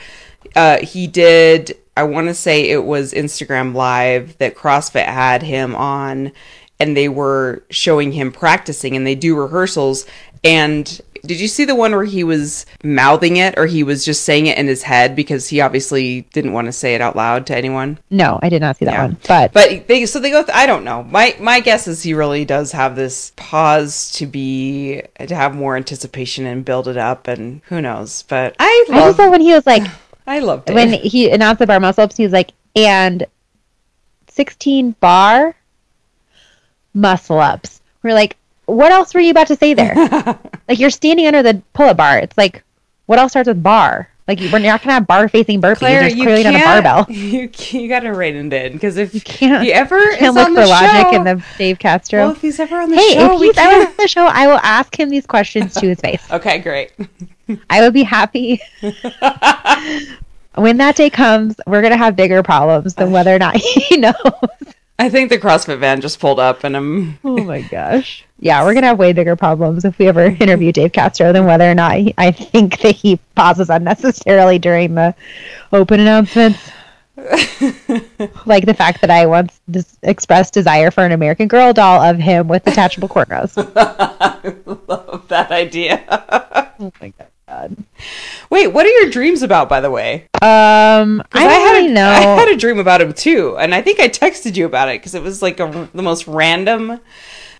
uh, 0.54 0.78
he 0.78 1.06
did. 1.06 1.76
I 1.96 2.02
want 2.02 2.28
to 2.28 2.34
say 2.34 2.68
it 2.68 2.84
was 2.84 3.14
Instagram 3.14 3.74
Live 3.74 4.36
that 4.38 4.54
CrossFit 4.54 5.06
had 5.06 5.42
him 5.42 5.74
on, 5.74 6.32
and 6.78 6.96
they 6.96 7.08
were 7.08 7.64
showing 7.70 8.12
him 8.12 8.32
practicing, 8.32 8.96
and 8.96 9.06
they 9.06 9.14
do 9.14 9.36
rehearsals. 9.36 10.06
And 10.44 11.00
did 11.26 11.40
you 11.40 11.48
see 11.48 11.64
the 11.64 11.74
one 11.74 11.92
where 11.92 12.04
he 12.04 12.24
was 12.24 12.64
mouthing 12.84 13.36
it, 13.36 13.58
or 13.58 13.66
he 13.66 13.82
was 13.82 14.04
just 14.04 14.22
saying 14.24 14.46
it 14.46 14.56
in 14.58 14.66
his 14.66 14.82
head 14.82 15.14
because 15.16 15.48
he 15.48 15.60
obviously 15.60 16.22
didn't 16.32 16.52
want 16.52 16.66
to 16.66 16.72
say 16.72 16.94
it 16.94 17.00
out 17.00 17.16
loud 17.16 17.46
to 17.46 17.56
anyone? 17.56 17.98
No, 18.10 18.38
I 18.42 18.48
did 18.48 18.60
not 18.62 18.76
see 18.76 18.84
that 18.86 18.92
Yeah. 18.94 19.02
one. 19.02 19.16
But 19.26 19.52
But 19.52 19.88
they 19.88 20.06
so 20.06 20.20
they 20.20 20.30
go. 20.30 20.42
Th- 20.42 20.56
I 20.56 20.66
don't 20.66 20.84
know. 20.84 21.02
My 21.02 21.36
my 21.40 21.60
guess 21.60 21.86
is 21.88 22.02
he 22.02 22.14
really 22.14 22.44
does 22.44 22.72
have 22.72 22.96
this 22.96 23.32
pause 23.36 24.10
to 24.12 24.26
be 24.26 25.02
to 25.18 25.34
have 25.34 25.54
more 25.54 25.76
anticipation 25.76 26.46
and 26.46 26.64
build 26.64 26.88
it 26.88 26.96
up, 26.96 27.28
and 27.28 27.60
who 27.66 27.80
knows. 27.82 28.22
But 28.22 28.56
I 28.58 28.64
I 28.64 28.84
just 28.88 28.90
love 28.98 29.18
love 29.18 29.30
when 29.32 29.40
he 29.40 29.52
was 29.52 29.66
like 29.66 29.82
I 30.26 30.38
loved 30.40 30.66
Dave. 30.66 30.74
when 30.76 30.92
he 30.92 31.30
announced 31.30 31.58
the 31.58 31.66
bar 31.66 31.80
muscle 31.80 32.04
ups. 32.04 32.16
He 32.16 32.22
was 32.24 32.32
like 32.32 32.52
and 32.74 33.26
sixteen 34.28 34.92
bar 35.00 35.54
muscle 36.94 37.38
ups. 37.40 37.80
We're 38.02 38.14
like, 38.14 38.36
what 38.66 38.92
else 38.92 39.14
were 39.14 39.20
you 39.20 39.30
about 39.30 39.46
to 39.48 39.56
say 39.56 39.74
there? 39.74 39.94
like 40.68 40.78
you're 40.78 40.90
standing 40.90 41.26
under 41.26 41.42
the 41.42 41.62
pull-up 41.72 41.96
bar. 41.96 42.18
It's 42.18 42.36
like, 42.36 42.62
what 43.06 43.18
else 43.18 43.32
starts 43.32 43.48
with 43.48 43.62
bar? 43.62 44.08
Like 44.28 44.40
you- 44.40 44.50
we're 44.50 44.58
not 44.58 44.82
gonna 44.82 44.94
have 44.94 45.06
bar 45.06 45.28
facing 45.28 45.60
burpees. 45.62 45.76
Claire, 45.78 46.00
There's 46.00 46.16
you 46.16 46.24
clearly 46.24 46.42
not 46.42 46.54
a 46.56 46.58
barbell. 46.64 47.06
You 47.14 47.48
you 47.70 47.88
got 47.88 48.00
to 48.00 48.12
write 48.12 48.34
it 48.34 48.52
in 48.52 48.72
because 48.72 48.96
if 48.96 49.14
you 49.14 49.20
can't- 49.20 49.62
he 49.62 49.72
ever 49.72 50.00
Can't 50.16 50.22
is 50.22 50.34
look 50.34 50.48
for 50.48 50.54
the 50.54 50.66
logic 50.66 51.06
show, 51.12 51.14
in 51.14 51.22
the 51.24 51.44
Dave 51.58 51.78
Castro. 51.78 52.18
well, 52.20 52.30
if 52.32 52.40
he's 52.40 52.58
ever 52.58 52.80
on 52.80 52.90
the 52.90 52.96
hey, 52.96 53.14
show, 53.14 53.34
if 53.34 53.40
we 53.40 53.46
he's 53.46 53.56
ever 53.56 53.86
on 53.86 53.94
the 53.96 54.08
show, 54.08 54.26
I 54.26 54.48
will 54.48 54.58
ask 54.58 54.98
him 54.98 55.10
these 55.10 55.26
questions 55.26 55.74
to 55.74 55.86
his 55.88 56.00
face. 56.00 56.26
Okay, 56.32 56.58
great. 56.58 56.90
I 57.70 57.80
would 57.82 57.94
be 57.94 58.02
happy. 58.02 58.60
when 60.56 60.78
that 60.78 60.96
day 60.96 61.10
comes, 61.10 61.54
we're 61.66 61.82
gonna 61.82 61.96
have 61.96 62.16
bigger 62.16 62.42
problems 62.42 62.94
than 62.94 63.12
whether 63.12 63.34
or 63.34 63.38
not 63.38 63.54
he 63.56 63.96
knows. 63.96 64.12
I 64.98 65.10
think 65.10 65.28
the 65.28 65.38
CrossFit 65.38 65.78
van 65.78 66.00
just 66.00 66.20
pulled 66.20 66.40
up, 66.40 66.64
and 66.64 66.76
I'm 66.76 67.18
Oh 67.22 67.36
my 67.44 67.62
gosh. 67.62 68.24
Yeah, 68.38 68.62
we're 68.64 68.74
gonna 68.74 68.88
have 68.88 68.98
way 68.98 69.14
bigger 69.14 69.34
problems 69.34 69.86
if 69.86 69.98
we 69.98 70.08
ever 70.08 70.24
interview 70.40 70.70
Dave 70.70 70.92
Castro 70.92 71.32
than 71.32 71.46
whether 71.46 71.70
or 71.70 71.74
not 71.74 71.96
he, 71.96 72.14
I 72.18 72.30
think 72.32 72.80
that 72.80 72.94
he 72.94 73.18
pauses 73.34 73.70
unnecessarily 73.70 74.58
during 74.58 74.94
the 74.94 75.14
open 75.72 76.00
announcements. 76.00 76.58
like 78.44 78.66
the 78.66 78.74
fact 78.76 79.00
that 79.00 79.10
I 79.10 79.24
once 79.24 79.58
dis- 79.70 79.96
expressed 80.02 80.52
desire 80.52 80.90
for 80.90 81.02
an 81.02 81.12
American 81.12 81.48
Girl 81.48 81.72
doll 81.72 82.02
of 82.02 82.18
him 82.18 82.46
with 82.46 82.64
detachable 82.64 83.08
cornrows. 83.08 83.54
I 83.74 84.54
love 84.86 85.26
that 85.28 85.50
idea. 85.50 86.04
oh 86.78 86.92
my 87.00 87.08
god. 87.18 87.28
Wait, 88.50 88.68
what 88.68 88.86
are 88.86 88.90
your 89.00 89.10
dreams 89.10 89.42
about, 89.42 89.68
by 89.68 89.80
the 89.80 89.90
way? 89.90 90.28
Um, 90.42 91.22
I 91.32 91.44
don't 91.44 91.50
had 91.50 91.72
really 91.72 91.88
a, 91.88 91.92
know. 91.92 92.08
I 92.08 92.20
had 92.20 92.48
a 92.48 92.56
dream 92.64 92.78
about 92.78 93.00
him 93.00 93.12
too, 93.12 93.56
and 93.58 93.74
I 93.74 93.82
think 93.82 94.00
I 94.00 94.08
texted 94.08 94.56
you 94.56 94.66
about 94.66 94.88
it 94.88 95.00
because 95.00 95.14
it 95.14 95.22
was 95.22 95.42
like 95.42 95.60
a, 95.60 95.88
the 95.94 96.02
most 96.02 96.26
random. 96.26 97.00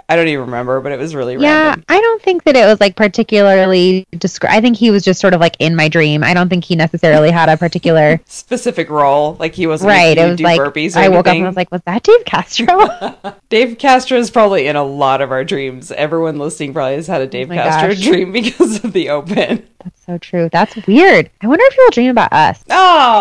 I 0.08 0.14
don't 0.14 0.28
even 0.28 0.44
remember, 0.46 0.80
but 0.80 0.92
it 0.92 0.98
was 1.00 1.14
really 1.16 1.36
random. 1.36 1.50
Yeah, 1.50 1.64
random. 1.70 1.84
I 1.88 2.00
don't 2.00 2.22
think 2.22 2.44
that 2.44 2.54
it 2.54 2.64
was 2.64 2.78
like 2.80 2.94
particularly 2.94 4.06
descri 4.12 4.48
I 4.48 4.60
think 4.60 4.76
he 4.76 4.90
was 4.92 5.02
just 5.02 5.20
sort 5.20 5.34
of 5.34 5.40
like 5.40 5.56
in 5.58 5.74
my 5.74 5.88
dream. 5.88 6.22
I 6.22 6.32
don't 6.32 6.48
think 6.48 6.64
he 6.64 6.76
necessarily 6.76 7.30
had 7.32 7.48
a 7.48 7.56
particular 7.56 8.20
Specific 8.26 8.88
role, 8.88 9.36
like 9.40 9.54
he 9.54 9.66
wasn't 9.66 9.88
right. 9.88 10.16
It 10.16 10.24
was 10.28 10.36
do 10.38 10.44
like 10.44 10.60
burpees. 10.60 10.94
Or 10.94 11.00
I 11.00 11.08
woke 11.08 11.26
up 11.26 11.34
and 11.34 11.44
was 11.44 11.56
like, 11.56 11.72
"Was 11.72 11.82
that 11.86 12.04
Dave 12.04 12.24
Castro?" 12.24 13.34
Dave 13.48 13.78
Castro 13.78 14.16
is 14.18 14.30
probably 14.30 14.66
in 14.68 14.76
a 14.76 14.84
lot 14.84 15.20
of 15.20 15.32
our 15.32 15.44
dreams. 15.44 15.90
Everyone 15.90 16.38
listening 16.38 16.72
probably 16.72 16.94
has 16.94 17.08
had 17.08 17.20
a 17.20 17.24
oh 17.24 17.28
Dave 17.28 17.50
Oh 17.50 17.54
Castro 17.54 17.88
gosh. 17.94 18.02
dream 18.04 18.30
because 18.32 18.84
of 18.84 18.92
the 18.92 19.10
open. 19.10 19.66
That's 19.82 20.06
so 20.06 20.18
true. 20.18 20.48
That's 20.50 20.76
weird. 20.86 21.30
I 21.42 21.46
wonder 21.48 21.64
if 21.66 21.72
people 21.72 21.90
dream 21.90 22.10
about 22.10 22.32
us. 22.32 22.62
Oh, 22.70 22.74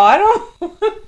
I 0.03 0.17
don't. 0.61 1.01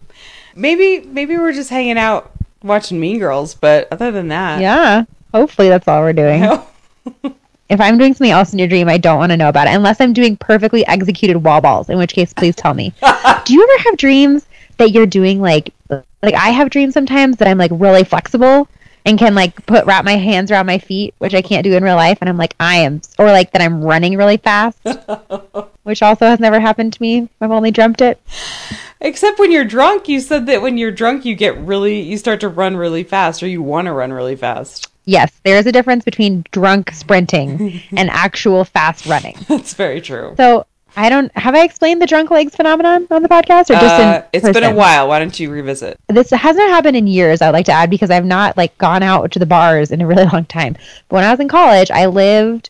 maybe 0.56 1.02
maybe 1.08 1.38
we're 1.38 1.54
just 1.54 1.70
hanging 1.70 1.98
out 1.98 2.32
watching 2.64 3.00
Mean 3.00 3.20
Girls, 3.20 3.54
but 3.54 3.88
other 3.92 4.12
than 4.12 4.30
that, 4.30 4.60
Yeah. 4.62 5.06
Hopefully 5.34 5.70
that's 5.70 5.88
all 5.88 6.02
we're 6.02 6.14
doing. 6.14 6.48
If 7.70 7.82
I'm 7.82 7.98
doing 7.98 8.14
something 8.14 8.32
else 8.32 8.54
in 8.54 8.60
your 8.60 8.70
dream, 8.70 8.88
I 8.88 8.98
don't 8.98 9.18
want 9.18 9.32
to 9.34 9.38
know 9.38 9.50
about 9.50 9.68
it 9.68 9.74
unless 9.74 10.00
I'm 10.00 10.14
doing 10.14 10.38
perfectly 10.38 10.88
executed 10.88 11.38
wall 11.38 11.60
balls, 11.60 11.90
in 11.90 11.98
which 11.98 12.14
case 12.14 12.32
please 12.32 12.56
tell 12.56 12.74
me. 12.74 12.94
Do 13.46 13.54
you 13.54 13.62
ever 13.62 13.84
have 13.84 13.98
dreams 13.98 14.48
that 14.78 14.92
you're 14.92 15.06
doing 15.06 15.42
like 15.42 15.74
like 15.90 16.34
I 16.34 16.52
have 16.52 16.70
dreams 16.70 16.94
sometimes 16.94 17.38
that 17.38 17.48
I'm 17.50 17.58
like 17.58 17.72
really 17.74 18.06
flexible 18.06 18.70
and 19.06 19.20
can 19.20 19.36
like 19.36 19.66
put 19.66 19.86
wrap 19.86 20.06
my 20.06 20.16
hands 20.16 20.50
around 20.50 20.66
my 20.66 20.78
feet, 20.78 21.14
which 21.18 21.34
I 21.34 21.42
can't 21.42 21.64
do 21.66 21.74
in 21.74 21.84
real 21.84 21.96
life 21.98 22.20
and 22.22 22.30
I'm 22.30 22.38
like 22.38 22.56
I 22.58 22.78
am 22.78 23.02
or 23.20 23.26
like 23.26 23.52
that 23.52 23.62
I'm 23.62 23.84
running 23.84 24.16
really 24.16 24.38
fast. 24.38 24.80
which 25.84 26.02
also 26.02 26.26
has 26.26 26.40
never 26.40 26.60
happened 26.60 26.94
to 26.94 27.02
me. 27.02 27.30
I've 27.42 27.52
only 27.52 27.72
dreamt 27.72 28.02
it. 28.02 28.22
Except 29.00 29.40
when 29.40 29.52
you're 29.52 29.64
drunk, 29.64 30.08
you 30.08 30.20
said 30.20 30.46
that 30.48 30.62
when 30.62 30.78
you're 30.78 30.92
drunk, 30.92 31.24
you 31.24 31.36
get 31.36 31.58
really, 31.58 32.02
you 32.02 32.18
start 32.18 32.40
to 32.42 32.50
run 32.50 32.76
really 32.76 33.04
fast, 33.04 33.44
or 33.44 33.48
you 33.48 33.62
want 33.62 33.86
to 33.86 33.94
run 33.94 34.12
really 34.12 34.36
fast. 34.36 34.90
Yes, 35.08 35.32
there 35.46 35.58
is 35.58 35.66
a 35.66 35.72
difference 35.72 36.04
between 36.04 36.44
drunk 36.52 36.92
sprinting 36.92 37.82
and 37.98 38.10
actual 38.10 38.66
fast 38.66 39.06
running. 39.06 39.38
That's 39.48 39.74
very 39.74 40.02
true. 40.02 40.34
So 40.36 40.66
I 40.98 41.10
don't 41.10 41.32
have 41.38 41.56
I 41.56 41.64
explained 41.64 42.02
the 42.02 42.08
drunk 42.08 42.30
legs 42.30 42.56
phenomenon 42.56 43.08
on 43.10 43.24
the 43.24 43.30
podcast 43.30 43.70
or 43.70 43.80
just 43.80 43.86
Uh, 43.86 44.24
in 44.34 44.40
it's 44.46 44.54
been 44.54 44.64
a 44.66 44.76
while. 44.76 45.08
Why 45.08 45.20
don't 45.20 45.40
you 45.40 45.50
revisit? 45.50 45.98
This 46.08 46.30
hasn't 46.32 46.68
happened 46.70 46.98
in 46.98 47.08
years. 47.08 47.42
I'd 47.42 47.52
like 47.52 47.68
to 47.68 47.72
add 47.72 47.90
because 47.90 48.10
I've 48.12 48.26
not 48.26 48.58
like 48.58 48.78
gone 48.80 49.02
out 49.02 49.32
to 49.32 49.40
the 49.40 49.46
bars 49.46 49.92
in 49.92 50.02
a 50.02 50.08
really 50.08 50.26
long 50.34 50.44
time. 50.46 50.74
But 51.08 51.16
when 51.16 51.24
I 51.24 51.32
was 51.32 51.40
in 51.40 51.48
college, 51.48 51.90
I 51.90 52.08
lived 52.08 52.70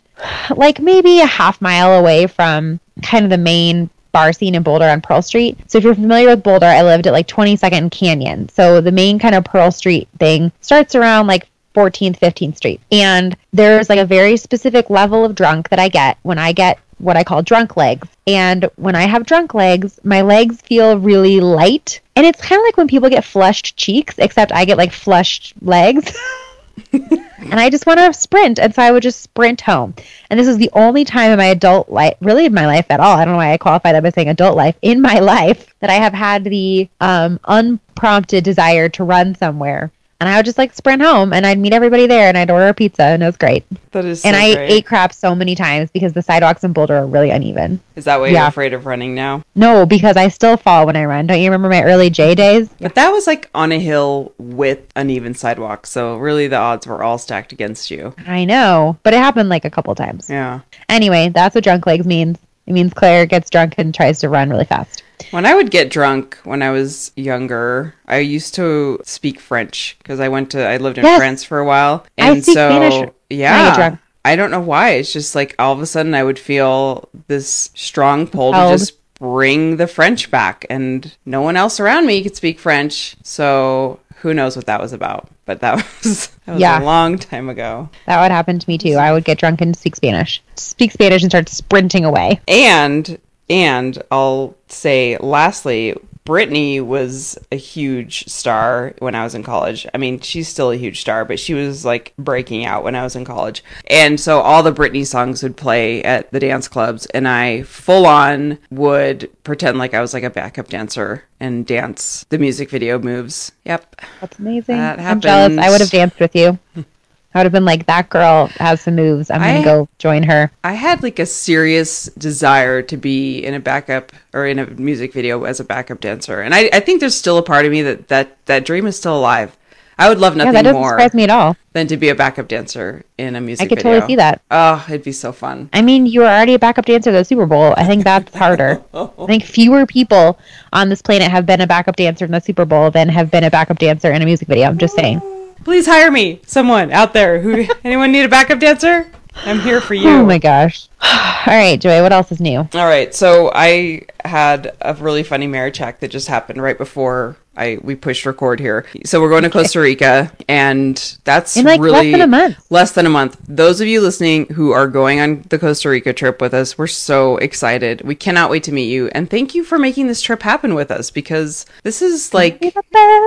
like 0.56 0.80
maybe 0.80 1.20
a 1.22 1.26
half 1.26 1.60
mile 1.60 1.94
away 2.00 2.28
from 2.28 2.80
kind 3.02 3.24
of 3.24 3.32
the 3.32 3.38
main 3.38 3.90
bar 4.12 4.32
scene 4.34 4.56
in 4.56 4.62
Boulder 4.64 4.86
on 4.86 5.02
Pearl 5.02 5.22
Street. 5.22 5.58
So 5.68 5.78
if 5.78 5.84
you're 5.84 5.96
familiar 5.96 6.28
with 6.28 6.44
Boulder, 6.44 6.66
I 6.66 6.82
lived 6.84 7.08
at 7.08 7.14
like 7.14 7.28
22nd 7.28 7.92
Canyon. 7.92 8.50
So 8.50 8.80
the 8.82 8.92
main 8.92 9.20
kind 9.20 9.36
of 9.36 9.44
Pearl 9.44 9.72
Street 9.72 10.08
thing 10.20 10.52
starts 10.62 10.96
around 10.96 11.28
like 11.28 11.48
14th, 11.78 12.18
15th 12.18 12.58
Street. 12.58 12.82
And 12.92 13.38
there's 13.54 13.88
like 13.88 14.00
a 14.00 14.06
very 14.06 14.36
specific 14.36 14.90
level 14.90 15.24
of 15.24 15.36
drunk 15.36 15.70
that 15.70 15.78
I 15.78 15.90
get 15.90 16.18
when 16.24 16.40
I 16.40 16.52
get 16.52 16.80
what 16.98 17.16
I 17.16 17.24
call 17.24 17.44
drunk 17.44 17.78
legs. 17.78 18.08
And 18.26 18.68
when 18.78 18.96
I 18.96 19.04
have 19.04 19.28
drunk 19.28 19.54
legs, 19.54 20.00
my 20.04 20.22
legs 20.22 20.60
feel 20.60 20.98
really 20.98 21.40
light. 21.40 22.02
And 22.16 22.26
it's 22.26 22.42
kind 22.42 22.60
of 22.60 22.64
like 22.64 22.78
when 22.78 22.88
people 22.88 23.12
get 23.12 23.24
flushed 23.24 23.78
cheeks, 23.78 24.16
except 24.18 24.52
I 24.52 24.66
get 24.66 24.80
like 24.80 24.92
flushed 24.92 25.54
legs. 25.62 26.18
and 26.94 27.60
I 27.60 27.70
just 27.70 27.86
want 27.86 28.00
to 28.00 28.12
sprint. 28.12 28.58
And 28.58 28.74
so 28.74 28.82
I 28.82 28.92
would 28.92 29.04
just 29.04 29.22
sprint 29.22 29.62
home. 29.62 29.94
And 30.32 30.40
this 30.40 30.48
is 30.48 30.58
the 30.58 30.72
only 30.74 31.06
time 31.06 31.32
in 31.32 31.38
my 31.38 31.46
adult 31.46 31.90
life, 31.90 32.16
really 32.22 32.46
in 32.46 32.56
my 32.56 32.66
life 32.66 32.88
at 32.90 33.00
all, 33.00 33.18
I 33.18 33.24
don't 33.24 33.36
know 33.36 33.38
why 33.38 33.54
I 33.54 33.58
qualify 33.58 33.92
that 33.92 34.02
by 34.02 34.10
saying 34.10 34.30
adult 34.30 34.58
life, 34.58 34.76
in 34.82 35.00
my 35.00 35.20
life, 35.36 35.76
that 35.80 35.92
I 35.92 35.96
have 35.96 36.14
had 36.14 36.44
the 36.44 36.90
um, 37.00 37.40
unprompted 37.46 38.44
desire 38.44 38.90
to 38.90 39.04
run 39.04 39.36
somewhere. 39.36 39.92
And 40.20 40.28
I 40.28 40.36
would 40.38 40.46
just 40.46 40.58
like 40.58 40.74
sprint 40.74 41.02
home 41.04 41.32
and 41.32 41.46
I'd 41.46 41.60
meet 41.60 41.74
everybody 41.74 42.08
there 42.08 42.28
and 42.28 42.36
I'd 42.36 42.50
order 42.50 42.68
a 42.70 42.74
pizza 42.74 43.04
and 43.04 43.22
it 43.22 43.26
was 43.28 43.38
great. 43.38 43.66
That 43.92 44.04
is. 44.04 44.26
and 44.26 44.36
I 44.36 44.56
great. 44.56 44.72
ate 44.72 44.86
crap 44.88 45.14
so 45.14 45.36
many 45.36 45.54
times 45.54 45.92
because 45.92 46.14
the 46.14 46.24
sidewalks 46.24 46.64
in 46.64 46.74
Boulder 46.74 46.96
are 46.98 47.06
really 47.06 47.30
uneven. 47.30 47.80
Is 47.96 48.06
that 48.06 48.20
why 48.20 48.30
Yeah. 48.30 48.40
you're 48.40 48.48
afraid 48.48 48.74
of 48.74 48.88
running 48.88 49.14
now? 49.14 49.44
No, 49.54 49.86
because 49.86 50.18
I 50.18 50.30
still 50.30 50.58
fall 50.58 50.88
when 50.88 50.96
I 50.96 51.06
run. 51.06 51.28
Don't 51.28 51.40
you 51.40 51.52
remember 51.52 51.70
my 51.70 51.84
early 51.84 52.10
J 52.10 52.34
days? 52.34 52.68
But 52.82 52.96
that 52.96 53.12
was 53.12 53.28
like 53.28 53.50
on 53.54 53.72
a 53.72 53.80
hill 53.80 54.34
with 54.40 54.80
uneven 54.96 55.36
sidewalk, 55.36 55.86
so 55.86 56.18
really 56.18 56.48
the 56.48 56.56
odds 56.58 56.88
were 56.88 57.04
all 57.04 57.20
stacked 57.20 57.52
against 57.52 57.92
you. 57.92 58.16
I 58.26 58.46
know, 58.46 58.98
but 59.04 59.14
it 59.14 59.18
happened 59.18 59.50
like 59.50 59.66
a 59.66 59.70
couple 59.70 59.94
times. 59.94 60.30
Yeah. 60.32 60.62
Anyway, 60.90 61.30
that's 61.30 61.54
what 61.54 61.64
drunk 61.64 61.86
legs 61.86 62.08
means. 62.08 62.40
It 62.66 62.74
means 62.74 62.92
Claire 62.94 63.28
gets 63.28 63.50
drunk 63.52 63.76
and 63.78 63.94
tries 63.94 64.20
to 64.22 64.30
run 64.30 64.50
really 64.50 64.66
fast. 64.66 65.04
When 65.32 65.46
I 65.46 65.56
would 65.56 65.72
get 65.72 65.90
drunk 65.90 66.38
when 66.44 66.62
I 66.62 66.70
was 66.72 67.12
younger, 67.16 67.96
I 68.08 68.20
used 68.20 68.54
to 68.56 69.00
speak 69.04 69.40
French 69.40 69.96
because 70.00 70.20
I 70.20 70.30
went 70.30 70.52
to 70.52 70.66
I 70.66 70.78
lived 70.78 70.98
in 70.98 71.04
Yes. 71.06 71.18
France 71.18 71.44
for 71.44 71.60
a 71.60 71.66
while, 71.66 72.06
I 72.18 72.30
and 72.32 72.44
speak 72.44 72.54
so 72.56 72.70
Spanish 72.70 73.12
yeah. 73.30 73.98
I 74.24 74.36
don't 74.36 74.52
know 74.52 74.60
why. 74.62 74.92
It's 74.92 75.14
just 75.14 75.36
like 75.36 75.56
all 75.58 75.74
of 75.74 75.82
a 75.82 75.86
sudden 75.86 76.14
I 76.14 76.24
would 76.24 76.38
feel 76.40 77.08
this 77.28 77.72
strong 77.76 78.28
pull 78.28 78.52
Compelled. 78.52 78.74
to 78.74 78.84
just 78.84 78.94
bring 79.16 79.78
the 79.78 79.88
French 79.88 80.30
back, 80.30 80.66
and 80.70 81.16
no 81.26 81.42
one 81.42 81.56
else 81.58 81.80
around 81.80 82.06
me 82.06 82.22
could 82.24 82.36
speak 82.36 82.60
French. 82.60 83.16
So 83.24 84.00
who 84.18 84.34
knows 84.34 84.56
what 84.56 84.66
that 84.68 84.80
was 84.82 84.94
about? 84.94 85.30
But 85.46 85.62
that 85.62 85.76
was 86.04 86.28
that 86.46 86.54
was 86.54 86.62
Yeah. 86.62 86.82
a 86.82 86.84
long 86.84 87.18
time 87.18 87.50
ago. 87.50 87.90
That 88.06 88.22
would 88.22 88.32
happen 88.32 88.60
to 88.60 88.70
me 88.70 88.78
too. 88.78 88.96
I 88.96 89.12
would 89.14 89.24
get 89.26 89.40
drunk 89.40 89.62
and 89.62 89.76
speak 89.76 89.96
Spanish. 89.96 90.44
Speak 90.56 90.92
Spanish 90.92 91.24
and 91.24 91.32
start 91.32 91.48
sprinting 91.50 92.04
away. 92.06 92.40
And 92.48 93.18
and 93.50 94.02
I'll 94.12 94.56
say 94.68 95.18
lastly, 95.18 95.96
Britney 96.28 96.82
was 96.82 97.38
a 97.54 97.56
huge 97.56 98.28
star 98.28 98.94
when 99.00 99.16
I 99.16 99.24
was 99.24 99.34
in 99.34 99.44
college. 99.44 99.88
I 99.94 99.98
mean, 99.98 100.20
she's 100.20 100.50
still 100.50 100.72
a 100.72 100.76
huge 100.76 101.00
star, 101.00 101.24
but 101.24 101.40
she 101.40 101.54
was 101.54 101.86
like 101.86 102.14
breaking 102.18 102.66
out 102.66 102.84
when 102.84 102.96
I 102.96 103.04
was 103.04 103.16
in 103.16 103.24
college. 103.24 103.64
And 103.90 104.20
so 104.20 104.42
all 104.42 104.62
the 104.62 104.74
Britney 104.74 105.08
songs 105.08 105.42
would 105.42 105.56
play 105.56 106.04
at 106.04 106.30
the 106.32 106.42
dance 106.42 106.68
clubs 106.68 107.06
and 107.08 107.30
I 107.30 107.64
full 107.64 108.06
on 108.06 108.60
would 108.70 109.30
pretend 109.46 109.78
like 109.78 109.94
I 109.94 110.02
was 110.02 110.14
like 110.14 110.24
a 110.24 110.30
backup 110.30 110.68
dancer 110.68 111.24
and 111.40 111.66
dance 111.66 112.26
the 112.28 112.38
music 112.38 112.70
video 112.70 113.00
moves. 113.00 113.54
Yep. 113.64 114.02
That's 114.20 114.38
amazing. 114.38 114.76
That 114.76 115.00
I'm 115.00 115.22
jealous. 115.22 115.58
I 115.58 115.70
would 115.70 115.80
have 115.80 115.90
danced 115.92 116.20
with 116.20 116.36
you. 116.36 116.60
I 117.34 117.40
would 117.40 117.46
have 117.46 117.52
been 117.52 117.66
like, 117.66 117.86
that 117.86 118.10
girl 118.10 118.48
has 118.58 118.82
some 118.82 118.96
moves. 118.96 119.30
I'm 119.30 119.42
going 119.42 119.58
to 119.62 119.64
go 119.64 119.90
join 120.00 120.24
her. 120.24 120.52
I 120.64 120.74
had 120.74 121.04
like 121.04 121.20
a 121.20 121.26
serious 121.26 122.06
desire 122.18 122.82
to 122.84 122.98
be 122.98 123.40
in 123.44 123.54
a 123.54 123.60
backup 123.60 124.12
or 124.34 124.48
in 124.48 124.58
a 124.60 124.66
music 124.66 125.14
video 125.14 125.44
as 125.44 125.60
a 125.60 125.64
backup 125.64 126.00
dancer, 126.00 126.42
and 126.42 126.56
I, 126.56 126.70
I 126.74 126.80
think 126.80 127.00
there's 127.00 127.16
still 127.16 127.38
a 127.38 127.44
part 127.44 127.66
of 127.66 127.72
me 127.72 127.82
that 127.84 128.08
that 128.08 128.44
that 128.48 128.66
dream 128.66 128.88
is 128.88 128.98
still 128.98 129.18
alive. 129.18 129.56
I 130.00 130.10
would 130.10 130.20
love 130.20 130.34
Yeah, 130.38 130.44
nothing 130.46 130.54
that 130.54 130.62
doesn't 130.64 130.80
more 130.80 130.92
surprise 130.92 131.14
me 131.16 131.24
at 131.24 131.32
all. 131.32 131.56
than 131.74 131.88
to 131.88 131.98
be 131.98 132.10
a 132.10 132.16
backup 132.16 132.48
dancer 132.48 133.04
in 133.18 133.36
a 133.36 133.42
music 133.42 133.66
I 133.66 133.68
could 133.68 133.80
video. 133.80 133.94
totally 133.94 134.12
see 134.14 134.16
that. 134.18 134.42
Oh, 134.52 134.86
it'd 134.88 135.04
be 135.04 135.12
so 135.12 135.32
fun. 135.32 135.70
I 135.74 135.82
mean, 135.82 136.06
you 136.06 136.20
were 136.22 136.28
already 136.28 136.54
a 136.54 136.60
backup 136.60 136.86
dancer 136.86 137.10
at 137.10 137.14
the 137.14 137.26
Super 137.26 137.48
Bowl. 137.48 137.74
I 137.78 137.84
think 137.84 138.04
that's 138.04 138.34
harder. 138.36 138.82
I 138.94 139.08
think 139.26 139.44
fewer 139.44 139.86
people 139.88 140.38
on 140.72 140.90
this 140.90 141.02
planet 141.02 141.30
have 141.32 141.46
been 141.48 141.62
a 141.62 141.68
backup 141.68 141.96
dancer 141.96 142.26
in 142.26 142.32
the 142.32 142.40
Super 142.40 142.64
Bowl 142.66 142.92
than 142.92 143.10
have 143.10 143.32
been 143.32 143.44
a 143.44 143.50
backup 143.50 143.80
dancer 143.80 144.12
in 144.12 144.22
a 144.22 144.26
music 144.26 144.48
video. 144.48 144.68
I'm 144.68 144.78
just 144.78 144.96
saying. 144.96 145.20
Please 145.68 145.86
hire 145.86 146.10
me, 146.10 146.40
someone 146.46 146.94
out 146.94 147.12
there 147.12 147.42
who 147.42 147.68
anyone 147.84 148.14
need 148.14 148.24
a 148.24 148.30
backup 148.30 148.58
dancer? 148.58 149.12
I'm 149.44 149.60
here 149.60 149.82
for 149.82 149.96
you. 149.96 150.08
Oh 150.08 150.26
my 150.26 150.38
gosh. 150.38 150.88
All 151.02 151.54
right, 151.54 151.80
Joy, 151.80 152.02
what 152.02 152.12
else 152.12 152.32
is 152.32 152.40
new? 152.40 152.60
All 152.60 152.68
right, 152.74 153.14
so 153.14 153.52
I 153.54 154.02
had 154.26 154.76
a 154.82 154.94
really 154.96 155.24
funny 155.24 155.48
marriage 155.48 155.76
check 155.78 156.00
that 156.00 156.10
just 156.10 156.28
happened 156.28 156.62
right 156.62 156.78
before 156.78 157.38
I 157.58 157.80
we 157.82 157.96
pushed 157.96 158.26
record 158.26 158.60
here. 158.60 158.86
So 159.04 159.20
we're 159.20 159.30
going 159.30 159.44
to 159.44 159.50
Costa 159.50 159.82
Rica, 159.82 160.32
and 160.48 161.18
that's 161.24 161.58
In, 161.58 161.66
like, 161.66 161.80
less 161.80 161.92
really 161.92 162.12
than 162.12 162.22
a 162.22 162.28
month. 162.28 162.66
Less 162.70 162.92
than 162.92 163.06
a 163.06 163.10
month. 163.10 163.38
Those 163.48 163.82
of 163.82 163.88
you 163.88 164.00
listening 164.00 164.46
who 164.54 164.72
are 164.72 164.88
going 164.88 165.20
on 165.20 165.44
the 165.50 165.58
Costa 165.58 165.90
Rica 165.90 166.14
trip 166.14 166.40
with 166.40 166.54
us, 166.54 166.78
we're 166.78 166.88
so 166.88 167.38
excited. 167.38 168.02
We 168.02 168.16
cannot 168.16 168.52
wait 168.52 168.64
to 168.64 168.72
meet 168.72 168.90
you, 168.90 169.08
and 169.10 169.30
thank 169.30 169.56
you 169.56 169.64
for 169.64 169.80
making 169.80 170.08
this 170.08 170.22
trip 170.22 170.44
happen 170.44 170.76
with 170.76 170.92
us 170.92 171.10
because 171.10 171.66
this 171.84 172.02
is 172.02 172.34
like 172.34 172.60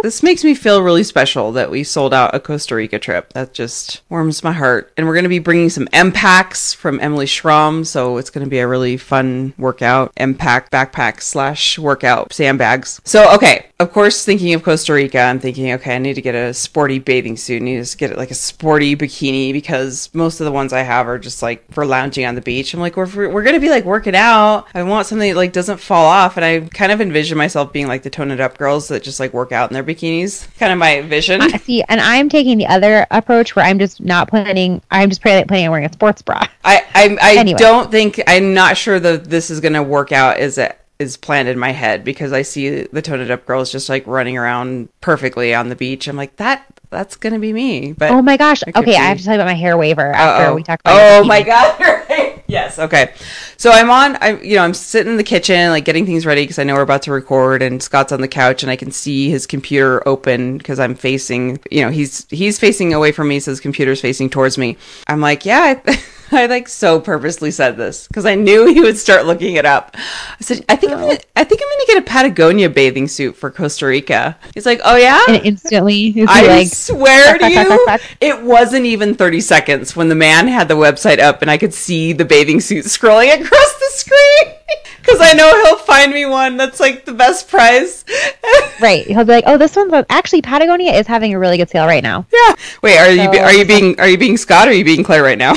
this 0.03 0.23
makes 0.23 0.45
me 0.45 0.55
feel 0.55 0.83
really 0.83 1.05
special 1.05 1.51
that 1.53 1.71
we 1.71 1.83
sold 1.83 2.15
out 2.15 2.35
a 2.35 2.41
Costa 2.41 2.77
Rica 2.77 2.99
trip. 2.99 3.33
That 3.33 3.53
just 3.53 4.03
warms 4.09 4.45
my 4.45 4.53
heart. 4.53 4.93
And 4.97 5.07
we're 5.07 5.15
going 5.15 5.25
to 5.25 5.29
be 5.29 5.41
bringing 5.41 5.71
some 5.71 5.89
M 5.93 6.13
packs 6.13 6.73
from 6.73 7.01
Emily 7.01 7.27
Schromm, 7.27 7.51
so 7.85 8.17
it's 8.17 8.31
going 8.31 8.45
to 8.45 8.51
be 8.51 8.59
a 8.59 8.67
really 8.67 8.97
fun 8.97 9.53
workout. 9.59 10.13
M 10.17 10.35
pack 10.35 10.71
backpack 10.71 11.21
slash 11.21 11.79
workout 11.79 12.33
sandbags. 12.33 13.01
So 13.05 13.35
okay, 13.35 13.67
of 13.81 13.93
course, 13.93 14.25
thinking 14.27 14.53
of 14.53 14.63
Costa 14.63 14.93
Rica, 14.93 15.19
I'm 15.19 15.41
thinking, 15.41 15.73
okay, 15.73 15.95
I 15.95 15.99
need 15.99 16.15
to 16.15 16.23
get 16.23 16.35
a 16.35 16.53
sporty 16.53 16.99
bathing 16.99 17.39
suit. 17.39 17.63
I 17.63 17.65
need 17.65 17.85
to 17.85 17.97
get 17.97 18.17
like 18.17 18.31
a 18.31 18.35
sporty 18.35 18.95
bikini 18.95 19.55
because 19.55 20.11
most 20.13 20.39
of 20.41 20.45
the 20.45 20.53
ones 20.53 20.75
I 20.75 20.81
have 20.81 21.09
are 21.09 21.19
just 21.19 21.43
like 21.43 21.65
for 21.73 21.87
lounging 21.87 22.27
on 22.27 22.35
the 22.35 22.43
beach. 22.43 22.75
I'm 22.75 22.81
like, 22.81 22.97
we're 22.97 23.07
we're 23.31 23.43
going 23.43 23.55
to 23.55 23.61
be 23.61 23.71
like 23.71 23.85
working 23.85 24.15
out. 24.15 24.67
I 24.75 24.83
want 24.83 25.07
something 25.07 25.31
that 25.31 25.37
like 25.37 25.53
doesn't 25.53 25.79
fall 25.79 26.05
off, 26.05 26.37
and 26.37 26.45
I 26.45 26.61
kind 26.61 26.93
of 26.93 27.01
envision 27.01 27.39
myself 27.39 27.73
being 27.73 27.87
like 27.87 28.03
the 28.03 28.11
tone 28.11 28.31
it 28.31 28.41
up 28.41 28.59
girls 28.59 28.89
that 28.89 29.03
just 29.03 29.19
like 29.19 29.33
work 29.33 29.51
out 29.51 29.71
in 29.71 29.75
their 29.75 29.85
bikinis. 29.85 30.47
Kind 30.59 30.73
of 30.73 30.79
my 30.79 31.01
vision. 31.01 31.41
I 31.41 31.57
see, 31.57 31.83
and 31.89 32.01
I'm 32.01 32.29
taking 32.29 32.59
the 32.59 32.67
other 32.67 33.07
approach 33.11 33.57
where 33.57 33.65
I'm 33.65 33.79
just 33.79 34.01
not 34.01 34.29
planning. 34.29 34.83
I'm 34.91 35.09
just 35.09 35.23
planning, 35.23 35.47
planning 35.47 35.67
on 35.67 35.71
wearing 35.71 35.87
a 35.87 35.93
sports 35.93 36.21
bra. 36.21 36.47
I 36.65 36.85
I, 36.95 37.19
I 37.23 37.43
Anyway. 37.51 37.59
don't 37.59 37.91
think 37.91 38.21
I'm 38.27 38.55
not 38.55 38.77
sure 38.77 39.01
that 39.01 39.25
this 39.25 39.51
is 39.51 39.61
gonna 39.61 39.83
work 39.83 40.13
out 40.13 40.39
as 40.39 40.59
it 40.59 40.77
is 40.99 41.17
planned 41.17 41.49
in 41.49 41.59
my 41.59 41.71
head 41.71 42.05
because 42.05 42.33
I 42.33 42.43
see 42.43 42.83
the 42.85 43.01
tone 43.01 43.21
it 43.21 43.31
up 43.31 43.47
girls 43.47 43.73
just 43.73 43.89
like 43.89 44.07
running 44.07 44.37
around 44.37 44.89
perfectly 45.01 45.55
on 45.55 45.69
the 45.69 45.77
beach. 45.77 46.07
I'm 46.09 46.17
like 46.17 46.37
that 46.37 46.67
that's 46.91 47.17
gonna 47.17 47.39
be 47.39 47.53
me. 47.53 47.93
But 47.93 48.11
Oh 48.11 48.21
my 48.21 48.37
gosh. 48.37 48.63
Okay, 48.63 48.83
be. 48.83 48.97
I 48.97 49.05
have 49.05 49.19
to 49.19 49.25
tell 49.25 49.35
you 49.35 49.41
about 49.41 49.49
my 49.49 49.55
hair 49.55 49.77
waiver 49.77 50.13
after 50.13 50.47
Uh-oh. 50.47 50.55
we 50.55 50.63
talk 50.63 50.81
about. 50.81 50.99
Oh 50.99 51.25
my 51.25 51.43
god! 51.43 52.07
Yes. 52.51 52.81
Okay. 52.81 53.13
So 53.57 53.71
I'm 53.71 53.91
on. 53.91 54.19
I'm 54.21 54.43
you 54.43 54.57
know 54.57 54.65
I'm 54.65 54.75
sitting 54.75 55.13
in 55.13 55.17
the 55.17 55.25
kitchen 55.25 55.71
like 55.71 55.85
getting 55.85 56.05
things 56.05 56.27
ready 56.27 56.43
because 56.43 56.59
I 56.59 56.65
know 56.65 56.75
we're 56.75 56.83
about 56.83 57.03
to 57.03 57.13
record 57.13 57.63
and 57.63 57.81
Scott's 57.81 58.11
on 58.11 58.21
the 58.21 58.29
couch 58.29 58.63
and 58.63 58.73
I 58.73 58.77
can 58.77 58.91
see 58.91 59.31
his 59.31 59.47
computer 59.47 60.07
open 60.07 60.59
because 60.59 60.81
I'm 60.81 60.97
facing 60.97 61.61
you 61.71 61.83
know 61.83 61.91
he's 61.91 62.27
he's 62.31 62.59
facing 62.59 62.93
away 62.93 63.13
from 63.13 63.29
me 63.29 63.39
so 63.39 63.53
his 63.53 63.61
computer's 63.61 64.01
facing 64.01 64.31
towards 64.31 64.59
me. 64.59 64.77
I'm 65.07 65.21
like 65.21 65.45
yeah. 65.45 65.81
I, 66.33 66.47
like 66.47 66.69
so 66.69 67.01
purposely 67.01 67.51
said 67.51 67.77
this 67.77 68.07
because 68.07 68.25
I 68.25 68.35
knew 68.35 68.73
he 68.73 68.81
would 68.81 68.97
start 68.97 69.27
looking 69.27 69.57
it 69.57 69.65
up. 69.67 69.97
I 69.97 70.37
said, 70.41 70.65
I 70.69 70.77
think 70.77 70.93
I'm 70.93 70.99
oh. 70.99 71.09
gonna, 71.09 71.21
I 71.37 71.45
think 71.45 71.61
I'm 71.63 71.69
gonna 71.69 71.87
get 71.87 71.99
a 71.99 72.07
Patagonia 72.07 72.71
bathing 72.71 73.09
suit 73.09 73.37
for 73.37 73.51
Costa 73.51 73.87
Rica. 73.87 74.39
He's 74.55 74.67
like, 74.67 74.81
oh 74.85 74.97
yeah, 74.97 75.21
And 75.29 75.45
instantly, 75.45 76.15
I 76.29 76.47
like, 76.47 76.69
swear 76.69 77.39
to 77.39 77.41
"Fuck, 77.41 77.53
fuck, 77.53 77.69
you, 77.69 77.87
fuck, 77.87 78.01
fuck." 78.01 78.17
it 78.21 78.43
wasn't 78.43 78.87
even 78.87 79.15
30 79.15 79.41
seconds 79.41 79.97
when 79.97 80.09
the 80.09 80.15
man 80.15 80.47
had 80.49 80.69
the 80.69 80.75
website 80.75 81.19
up 81.19 81.43
and 81.43 81.51
I 81.51 81.59
could 81.59 81.75
see 81.75 82.13
the 82.13 82.25
bathing 82.25 82.61
suit 82.61 82.85
scrolling 82.85 83.33
across 83.35 83.75
the 83.79 83.91
screen. 83.91 84.55
Because 85.01 85.19
I 85.23 85.33
know 85.33 85.51
he'll 85.65 85.79
find 85.79 86.13
me 86.13 86.27
one 86.27 86.59
that's 86.59 86.79
like 86.79 87.07
the 87.07 87.15
best 87.15 87.49
price. 87.49 88.05
right? 88.81 89.07
He'll 89.07 89.25
be 89.25 89.33
like, 89.33 89.45
"Oh, 89.47 89.57
this 89.57 89.75
one's 89.75 89.93
actually 90.11 90.43
Patagonia 90.43 90.93
is 90.93 91.07
having 91.07 91.33
a 91.33 91.39
really 91.39 91.57
good 91.57 91.71
sale 91.71 91.87
right 91.87 92.03
now." 92.03 92.27
yeah. 92.31 92.55
Wait, 92.83 92.99
are 92.99 93.11
you 93.11 93.33
So- 93.33 93.41
are 93.41 93.53
you 93.53 93.65
being 93.65 93.99
are 93.99 94.07
you 94.07 94.19
being 94.19 94.37
Scott 94.37 94.69
or 94.69 94.73
are 94.73 94.75
you 94.75 94.85
being 94.85 95.03
Claire 95.03 95.23
right 95.23 95.39
now? 95.39 95.55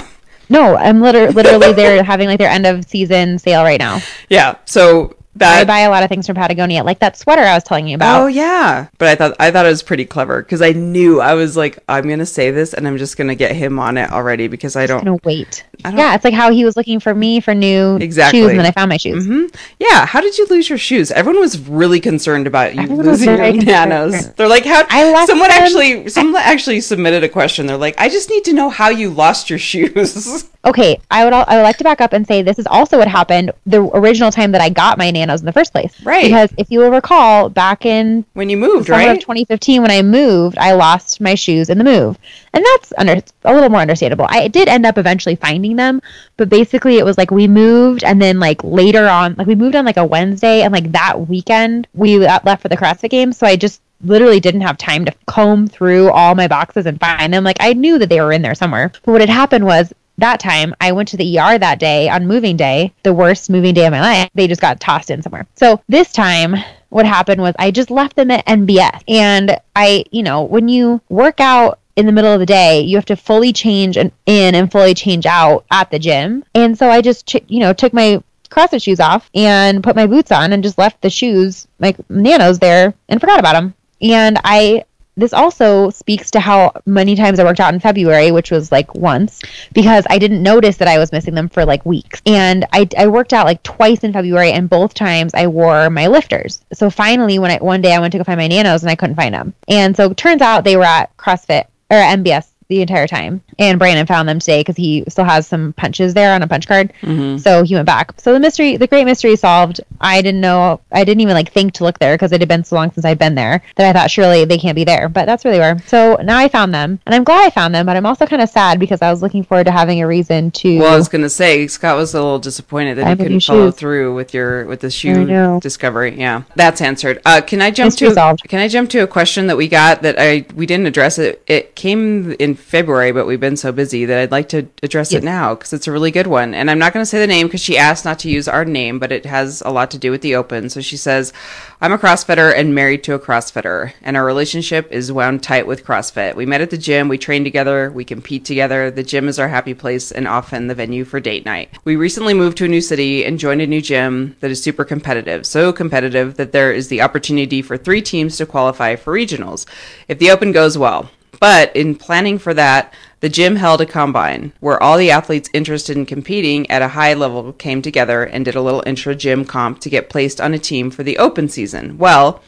No, 0.50 0.76
I'm 0.76 1.02
liter- 1.02 1.32
literally 1.32 1.74
they're 1.74 2.04
having 2.14 2.28
like 2.28 2.40
their 2.40 2.50
end 2.50 2.66
of 2.66 2.86
season 2.86 3.40
sale 3.40 3.64
right 3.64 3.80
now. 3.80 4.00
Yeah. 4.30 4.56
So 4.66 5.16
That- 5.36 5.60
I 5.60 5.64
buy 5.64 5.80
a 5.80 5.90
lot 5.90 6.04
of 6.04 6.10
things 6.10 6.28
from 6.28 6.36
Patagonia, 6.36 6.84
like 6.84 7.00
that 7.00 7.18
sweater 7.18 7.42
I 7.42 7.56
was 7.56 7.64
telling 7.64 7.88
you 7.88 7.96
about. 7.96 8.22
Oh 8.22 8.28
yeah, 8.28 8.88
but 9.00 9.08
I 9.08 9.16
thought 9.16 9.36
I 9.40 9.50
thought 9.52 9.66
it 9.66 9.70
was 9.70 9.82
pretty 9.84 10.06
clever 10.06 10.42
because 10.44 10.62
I 10.62 10.74
knew 10.74 11.22
I 11.22 11.34
was 11.34 11.58
like 11.58 11.80
I'm 11.90 12.08
gonna 12.08 12.26
say 12.26 12.52
this 12.52 12.74
and 12.74 12.88
I'm 12.88 12.98
just 12.98 13.18
gonna 13.18 13.36
get 13.36 13.56
him 13.56 13.80
on 13.80 13.98
it 13.98 14.12
already 14.12 14.48
because 14.48 14.76
I 14.76 14.86
don't 14.86 15.04
gonna 15.04 15.20
wait. 15.24 15.66
Yeah, 15.86 16.16
it's 16.16 16.24
like 16.24 16.34
how 16.34 16.52
he 16.52 16.64
was 16.66 16.76
looking 16.78 17.00
for 17.00 17.14
me 17.14 17.40
for 17.40 17.54
new 17.54 17.98
Exactly. 17.98 18.40
shoes, 18.42 18.50
and 18.52 18.60
then 18.60 18.66
I 18.66 18.72
found 18.72 18.90
my 18.90 18.98
shoes. 18.98 19.26
hmm 19.26 19.46
Yeah, 19.80 20.06
how 20.06 20.22
did 20.22 20.38
you 20.38 20.46
lose 20.50 20.70
your 20.70 20.78
shoes? 20.78 21.12
Everyone 21.12 21.40
was 21.42 21.60
really 21.68 22.00
concerned 22.00 22.48
about 22.48 22.76
you 22.76 22.82
Everyone 22.84 23.06
losing 23.06 23.30
your 23.30 23.54
nanos. 23.54 24.14
concerned. 24.14 24.36
They're 24.38 24.48
like, 24.48 24.66
how? 24.66 24.84
I 24.90 25.12
left 25.12 25.28
someone 25.30 25.50
them- 25.50 25.62
actually, 25.64 26.10
someone 26.10 26.42
actually 26.44 26.82
submitted 26.82 27.24
a 27.24 27.30
question. 27.30 27.66
They're 27.68 27.78
like, 27.78 27.96
I 27.98 28.10
just 28.10 28.30
need 28.30 28.44
to 28.46 28.54
know 28.54 28.70
how 28.70 28.90
you 28.90 29.10
lost 29.10 29.50
your 29.50 29.60
shoes. 29.60 30.50
Okay, 30.66 30.98
I 31.12 31.26
would 31.26 31.34
I 31.34 31.58
would 31.58 31.64
like 31.64 31.76
to 31.80 31.84
back 31.84 32.00
up 32.00 32.14
and 32.14 32.26
say 32.26 32.42
this 32.42 32.58
is 32.58 32.66
also 32.68 32.98
what 32.98 33.10
happened 33.10 33.52
the 33.66 33.82
original 33.82 34.32
time 34.32 34.54
that 34.54 34.62
I 34.62 34.70
got 34.70 34.98
my 34.98 35.12
nanos 35.12 35.42
in 35.42 35.46
the 35.46 35.52
first 35.52 35.74
place. 35.74 35.94
Right. 36.06 36.24
Because 36.24 36.54
if 36.58 36.72
you 36.72 36.80
will 36.80 36.90
recall, 36.90 37.50
back 37.50 37.86
in 37.86 38.24
when 38.32 38.50
you 38.50 38.56
moved, 38.56 38.88
right? 38.88 39.20
2015 39.20 39.82
when 39.82 39.92
I 39.92 40.02
moved, 40.04 40.58
I 40.58 40.72
lost 40.72 41.20
my 41.20 41.36
shoes 41.36 41.70
in 41.70 41.80
the 41.80 41.84
move. 41.84 42.18
And 42.54 42.64
that's 42.64 42.94
under 42.98 43.22
a 43.44 43.54
little 43.54 43.68
more 43.68 43.82
understandable. 43.82 44.26
I 44.30 44.48
did 44.48 44.70
end 44.70 44.86
up 44.86 44.98
eventually 44.98 45.36
finding 45.36 45.73
them, 45.76 46.02
but 46.38 46.50
basically 46.50 46.98
it 46.98 47.06
was 47.06 47.18
like 47.18 47.32
we 47.32 47.48
moved 47.48 48.04
and 48.04 48.22
then 48.22 48.40
like 48.40 48.64
later 48.64 49.08
on, 49.08 49.36
like 49.38 49.48
we 49.48 49.56
moved 49.56 49.76
on 49.76 49.86
like 49.86 49.98
a 49.98 50.06
Wednesday 50.06 50.62
and 50.62 50.74
like 50.74 50.92
that 50.92 51.28
weekend 51.28 51.88
we 51.94 52.18
left 52.18 52.62
for 52.62 52.68
the 52.68 52.78
CrossFit 52.78 53.10
games, 53.10 53.38
so 53.38 53.48
I 53.48 53.56
just 53.56 53.82
literally 54.04 54.40
didn't 54.40 54.62
have 54.62 54.78
time 54.78 55.06
to 55.06 55.14
comb 55.26 55.68
through 55.68 56.12
all 56.12 56.36
my 56.36 56.48
boxes 56.48 56.86
and 56.86 57.00
find 57.00 57.34
them. 57.34 57.44
Like 57.44 57.58
I 57.60 57.74
knew 57.74 57.98
that 58.00 58.10
they 58.10 58.22
were 58.22 58.34
in 58.34 58.42
there 58.42 58.56
somewhere. 58.56 58.92
But 59.04 59.12
what 59.12 59.22
had 59.22 59.30
happened 59.30 59.66
was 59.66 59.94
that 60.18 60.40
time 60.40 60.76
I 60.80 60.92
went 60.92 61.10
to 61.10 61.18
the 61.18 61.40
ER 61.40 61.58
that 61.58 61.80
day 61.80 62.10
on 62.10 62.28
moving 62.28 62.58
day, 62.58 62.94
the 63.04 63.14
worst 63.14 63.50
moving 63.50 63.74
day 63.74 63.86
of 63.86 63.92
my 63.92 64.02
life. 64.02 64.30
They 64.36 64.48
just 64.48 64.62
got 64.62 64.80
tossed 64.80 65.10
in 65.10 65.22
somewhere. 65.22 65.48
So 65.56 65.82
this 65.88 66.12
time 66.12 66.56
what 66.90 67.06
happened 67.08 67.42
was 67.42 67.56
I 67.58 67.72
just 67.72 67.90
left 67.90 68.16
them 68.16 68.30
at 68.30 68.46
NBS. 68.46 69.02
And 69.08 69.60
I, 69.76 70.06
you 70.12 70.22
know, 70.22 70.44
when 70.44 70.70
you 70.70 71.02
work 71.10 71.40
out 71.40 71.80
in 71.96 72.06
the 72.06 72.12
middle 72.12 72.34
of 72.34 72.40
the 72.40 72.46
day, 72.46 72.82
you 72.82 72.98
have 72.98 73.06
to 73.06 73.16
fully 73.16 73.54
change 73.54 73.98
in 73.98 74.12
and 74.26 74.72
fully 74.72 74.94
change 74.94 75.26
out 75.26 75.66
at 75.72 75.92
the 75.92 76.00
gym. 76.00 76.44
And 76.56 76.78
so 76.78 76.90
I 76.90 77.02
just, 77.02 77.34
you 77.48 77.60
know, 77.60 77.74
took 77.74 77.94
my 77.94 78.22
CrossFit 78.50 78.84
shoes 78.84 79.00
off 79.00 79.30
and 79.34 79.84
put 79.84 79.96
my 79.96 80.08
boots 80.08 80.32
on 80.32 80.54
and 80.54 80.64
just 80.64 80.78
left 80.78 81.02
the 81.02 81.10
shoes, 81.10 81.68
my 81.80 81.96
nanos 82.10 82.60
there 82.60 82.94
and 83.10 83.20
forgot 83.20 83.40
about 83.40 83.54
them. 83.54 83.74
And 84.02 84.40
I 84.44 84.86
this 85.16 85.34
also 85.34 85.92
speaks 85.92 86.32
to 86.32 86.40
how 86.40 86.72
many 86.88 87.16
times 87.16 87.38
I 87.38 87.44
worked 87.44 87.60
out 87.60 87.74
in 87.74 87.80
February, 87.80 88.32
which 88.32 88.50
was 88.50 88.72
like 88.72 88.96
once, 88.96 89.42
because 89.72 90.06
I 90.10 90.18
didn't 90.18 90.42
notice 90.42 90.78
that 90.78 90.88
I 90.88 90.98
was 90.98 91.12
missing 91.12 91.36
them 91.36 91.50
for 91.50 91.66
like 91.66 91.86
weeks. 91.86 92.20
And 92.26 92.66
I, 92.74 92.90
I 92.98 93.08
worked 93.08 93.32
out 93.32 93.46
like 93.46 93.62
twice 93.62 94.04
in 94.04 94.14
February, 94.14 94.52
and 94.52 94.70
both 94.70 94.96
times 94.96 95.36
I 95.36 95.48
wore 95.48 95.90
my 95.92 96.08
lifters. 96.08 96.62
So 96.74 96.90
finally, 96.90 97.38
when 97.38 97.52
I 97.52 97.58
one 97.58 97.82
day 97.82 97.94
I 97.94 98.00
went 98.00 98.14
to 98.14 98.18
go 98.18 98.24
find 98.24 98.40
my 98.40 98.48
nanos 98.48 98.82
and 98.82 98.90
I 98.90 98.96
couldn't 98.96 99.16
find 99.16 99.36
them, 99.36 99.54
and 99.68 99.96
so 99.96 100.10
it 100.10 100.18
turns 100.18 100.42
out 100.42 100.64
they 100.64 100.78
were 100.78 100.84
at 100.84 101.16
CrossFit 101.18 101.66
or 101.90 101.98
MBS 101.98 102.53
the 102.68 102.82
entire 102.82 103.08
time. 103.08 103.42
And 103.60 103.80
Brandon 103.80 104.06
found 104.06 104.28
them 104.28 104.40
today 104.40 104.62
because 104.62 104.78
he 104.78 105.04
still 105.08 105.26
has 105.26 105.48
some 105.48 105.74
punches 105.74 106.14
there 106.14 106.34
on 106.34 106.42
a 106.42 106.48
punch 106.48 106.68
card. 106.68 106.94
So 107.40 107.64
he 107.64 107.76
went 107.76 107.86
back. 107.86 108.20
So 108.20 108.34
the 108.34 108.40
mystery, 108.40 108.78
the 108.78 108.88
great 108.88 109.06
mystery 109.06 109.36
solved. 109.36 109.82
I 110.02 110.22
didn't 110.22 110.42
know. 110.42 110.82
I 110.92 111.04
didn't 111.04 111.22
even 111.22 111.34
like 111.34 111.52
think 111.52 111.74
to 111.74 111.84
look 111.84 112.00
there 112.00 112.16
because 112.16 112.32
it 112.32 112.42
had 112.42 112.50
been 112.50 112.64
so 112.64 112.76
long 112.76 112.92
since 112.92 113.06
I'd 113.06 113.20
been 113.20 113.36
there 113.36 113.64
that 113.76 113.90
I 113.90 113.98
thought 113.98 114.12
surely 114.12 114.46
they 114.46 114.58
can't 114.58 114.76
be 114.76 114.84
there. 114.84 115.10
But 115.10 115.26
that's 115.26 115.44
where 115.44 115.54
they 115.54 115.60
were. 115.60 115.80
So 115.88 116.18
now 116.24 116.38
I 116.38 116.48
found 116.48 116.74
them, 116.74 117.00
and 117.06 117.16
I'm 117.16 117.24
glad 117.24 117.46
I 117.46 117.50
found 117.50 117.74
them. 117.76 117.86
But 117.86 117.98
I'm 117.98 118.06
also 118.06 118.26
kind 118.26 118.42
of 118.42 118.50
sad 118.50 118.80
because 118.80 119.02
I 119.02 119.12
was 119.12 119.22
looking 119.22 119.44
forward 119.44 119.66
to 119.66 119.72
having 119.72 120.02
a 120.02 120.08
reason 120.08 120.52
to. 120.52 120.80
Well, 120.80 120.94
I 120.94 120.98
was 120.98 121.10
gonna 121.10 121.30
say 121.30 121.68
Scott 121.68 121.98
was 121.98 122.14
a 122.14 122.18
little 122.22 122.40
disappointed 122.40 122.98
that 122.98 123.08
he 123.08 123.24
couldn't 123.24 123.42
follow 123.42 123.68
shoes. 123.68 123.76
through 123.76 124.16
with 124.16 124.34
your 124.34 124.66
with 124.66 124.82
the 124.82 124.90
shoe 124.90 125.60
discovery. 125.60 126.18
Yeah, 126.18 126.44
that's 126.56 126.82
answered. 126.82 127.22
Uh, 127.26 127.42
can 127.42 127.62
I 127.62 127.72
jump 127.72 127.88
Mystery 127.88 128.10
to 128.10 128.14
solved. 128.14 128.44
Can 128.48 128.60
I 128.60 128.68
jump 128.68 128.90
to 128.92 129.00
a 129.00 129.08
question 129.08 129.48
that 129.48 129.58
we 129.58 129.68
got 129.68 130.02
that 130.02 130.16
I 130.20 130.46
we 130.56 130.66
didn't 130.66 130.88
address 130.88 131.18
it. 131.20 131.44
It 131.48 131.76
came 131.76 132.32
in 132.40 132.56
February, 132.64 133.12
but 133.12 133.28
we've 133.28 133.40
been 133.40 133.58
so 133.58 133.72
busy 133.72 134.06
that 134.06 134.18
I'd 134.18 134.32
like 134.32 134.50
to 134.50 134.68
address 134.82 135.12
Yes. 135.12 135.22
it 135.22 135.26
now 135.26 135.54
because 135.54 135.74
it's 135.74 135.88
a 135.88 135.92
really 135.92 136.12
good 136.12 136.28
one. 136.28 136.54
And 136.54 136.72
I'm 136.72 136.80
not 136.80 136.94
going 136.94 137.02
to 137.02 137.10
say 137.10 137.20
the 137.20 137.28
name 137.28 137.48
because 137.48 137.62
she 137.62 137.78
asked 137.78 138.06
not 138.06 138.20
to 138.20 138.30
use 138.30 138.48
our 138.48 138.66
name, 138.66 139.00
but 139.00 139.12
it 139.12 139.26
has 139.26 139.62
a 139.66 139.70
lot 139.72 139.92
to 139.92 139.98
do 139.98 140.12
with 140.12 140.22
the 140.22 140.36
Open. 140.36 140.70
So 140.70 140.82
she 140.82 140.98
says, 140.98 141.34
"I'm 141.82 141.92
a 141.92 141.98
CrossFitter 141.98 142.54
and 142.56 142.74
married 142.74 143.04
to 143.04 143.14
a 143.14 143.20
CrossFitter, 143.20 143.94
and 144.02 144.18
our 144.18 144.26
relationship 144.26 144.92
is 144.92 145.12
wound 145.12 145.44
tight 145.44 145.68
with 145.68 145.86
CrossFit. 145.86 146.36
We 146.36 146.46
met 146.46 146.62
at 146.62 146.70
the 146.70 146.78
gym, 146.78 147.10
we 147.10 147.18
train 147.18 147.44
together, 147.44 147.92
we 147.94 148.04
compete 148.06 148.46
together. 148.46 148.90
The 148.90 149.04
gym 149.04 149.28
is 149.28 149.40
our 149.40 149.50
happy 149.50 149.74
place 149.74 150.12
and 150.12 150.28
often 150.28 150.68
the 150.68 150.76
venue 150.76 151.04
for 151.06 151.20
date 151.20 151.46
night. 151.46 151.70
We 151.84 151.96
recently 151.96 152.34
moved 152.34 152.58
to 152.60 152.66
a 152.66 152.70
new 152.70 152.82
city 152.82 153.26
and 153.26 153.38
joined 153.38 153.62
a 153.62 153.68
new 153.68 153.82
gym 153.82 154.36
that 154.40 154.52
is 154.52 154.64
super 154.64 154.86
competitive, 154.86 155.46
so 155.46 155.74
competitive 155.74 156.38
that 156.38 156.52
there 156.52 156.72
is 156.72 156.88
the 156.88 157.02
opportunity 157.02 157.62
for 157.62 157.78
three 157.78 158.02
teams 158.02 158.38
to 158.38 158.46
qualify 158.46 158.96
for 158.96 159.14
regionals 159.14 159.66
if 160.08 160.20
the 160.20 160.32
Open 160.32 160.52
goes 160.52 160.78
well." 160.78 161.12
But 161.44 161.76
in 161.76 161.96
planning 161.96 162.40
for 162.40 162.54
that, 162.54 162.94
the 163.20 163.28
gym 163.28 163.58
held 163.58 163.82
a 163.82 163.86
combine 163.86 164.54
where 164.62 164.82
all 164.82 164.98
the 164.98 165.12
athletes 165.12 165.50
interested 165.52 165.98
in 165.98 166.06
competing 166.06 166.72
at 166.72 166.82
a 166.82 166.88
high 166.88 167.16
level 167.16 167.52
came 167.52 167.82
together 167.82 168.24
and 168.24 168.46
did 168.46 168.56
a 168.56 168.62
little 168.62 168.82
intra 168.86 169.14
gym 169.14 169.44
comp 169.44 169.82
to 169.82 169.90
get 169.90 170.10
placed 170.10 170.40
on 170.40 170.54
a 170.54 170.58
team 170.58 170.90
for 170.90 171.04
the 171.04 171.18
open 171.18 171.50
season. 171.50 171.98
Well, 171.98 172.42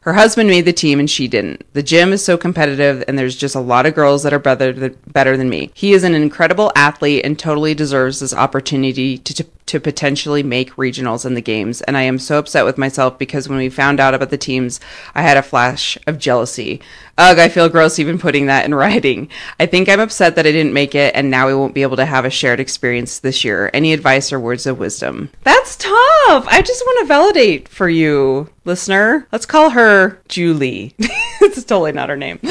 her 0.00 0.14
husband 0.14 0.48
made 0.48 0.64
the 0.64 0.72
team 0.72 0.98
and 0.98 1.10
she 1.10 1.28
didn't. 1.28 1.66
The 1.74 1.82
gym 1.82 2.10
is 2.10 2.24
so 2.24 2.38
competitive 2.38 3.04
and 3.06 3.18
there's 3.18 3.36
just 3.36 3.54
a 3.54 3.60
lot 3.60 3.84
of 3.84 3.94
girls 3.94 4.22
that 4.22 4.32
are 4.32 4.38
better 4.38 4.72
than, 4.72 4.96
better 5.08 5.36
than 5.36 5.50
me. 5.50 5.70
He 5.74 5.92
is 5.92 6.02
an 6.02 6.14
incredible 6.14 6.72
athlete 6.74 7.26
and 7.26 7.38
totally 7.38 7.74
deserves 7.74 8.20
this 8.20 8.32
opportunity 8.32 9.18
to, 9.18 9.34
to 9.34 9.44
to 9.68 9.80
potentially 9.80 10.42
make 10.42 10.74
regionals 10.76 11.24
in 11.24 11.34
the 11.34 11.40
games 11.40 11.80
and 11.82 11.96
I 11.96 12.02
am 12.02 12.18
so 12.18 12.38
upset 12.38 12.64
with 12.64 12.76
myself 12.78 13.18
because 13.18 13.48
when 13.48 13.58
we 13.58 13.68
found 13.68 14.00
out 14.00 14.14
about 14.14 14.30
the 14.30 14.38
teams, 14.38 14.80
I 15.14 15.22
had 15.22 15.36
a 15.36 15.42
flash 15.42 15.96
of 16.06 16.18
jealousy. 16.18 16.80
Ugh, 17.16 17.38
I 17.38 17.48
feel 17.48 17.68
gross 17.68 17.98
even 17.98 18.18
putting 18.18 18.46
that 18.46 18.64
in 18.64 18.74
writing. 18.82 19.28
I 19.60 19.66
think 19.66 19.88
I'm 19.88 20.00
upset 20.00 20.34
that 20.36 20.46
I 20.46 20.52
didn't 20.52 20.72
make 20.72 20.94
it 20.94 21.14
and 21.14 21.30
now 21.30 21.46
we 21.46 21.54
won't 21.54 21.74
be 21.74 21.82
able 21.82 21.96
to 21.96 22.06
have 22.06 22.24
a 22.24 22.30
shared 22.30 22.60
experience 22.60 23.18
this 23.18 23.44
year. 23.44 23.70
Any 23.72 23.92
advice 23.92 24.32
or 24.32 24.40
words 24.40 24.66
of 24.66 24.78
wisdom? 24.78 25.30
That's 25.44 25.76
tough. 25.76 26.46
I 26.48 26.62
just 26.64 26.84
want 26.84 27.00
to 27.00 27.06
validate 27.06 27.68
for 27.68 27.88
you, 27.88 28.48
listener. 28.64 29.26
Let's 29.32 29.46
call 29.46 29.70
her 29.70 30.20
Julie. 30.28 30.94
it's 30.98 31.64
totally 31.64 31.92
not 31.92 32.08
her 32.08 32.16
name. 32.16 32.38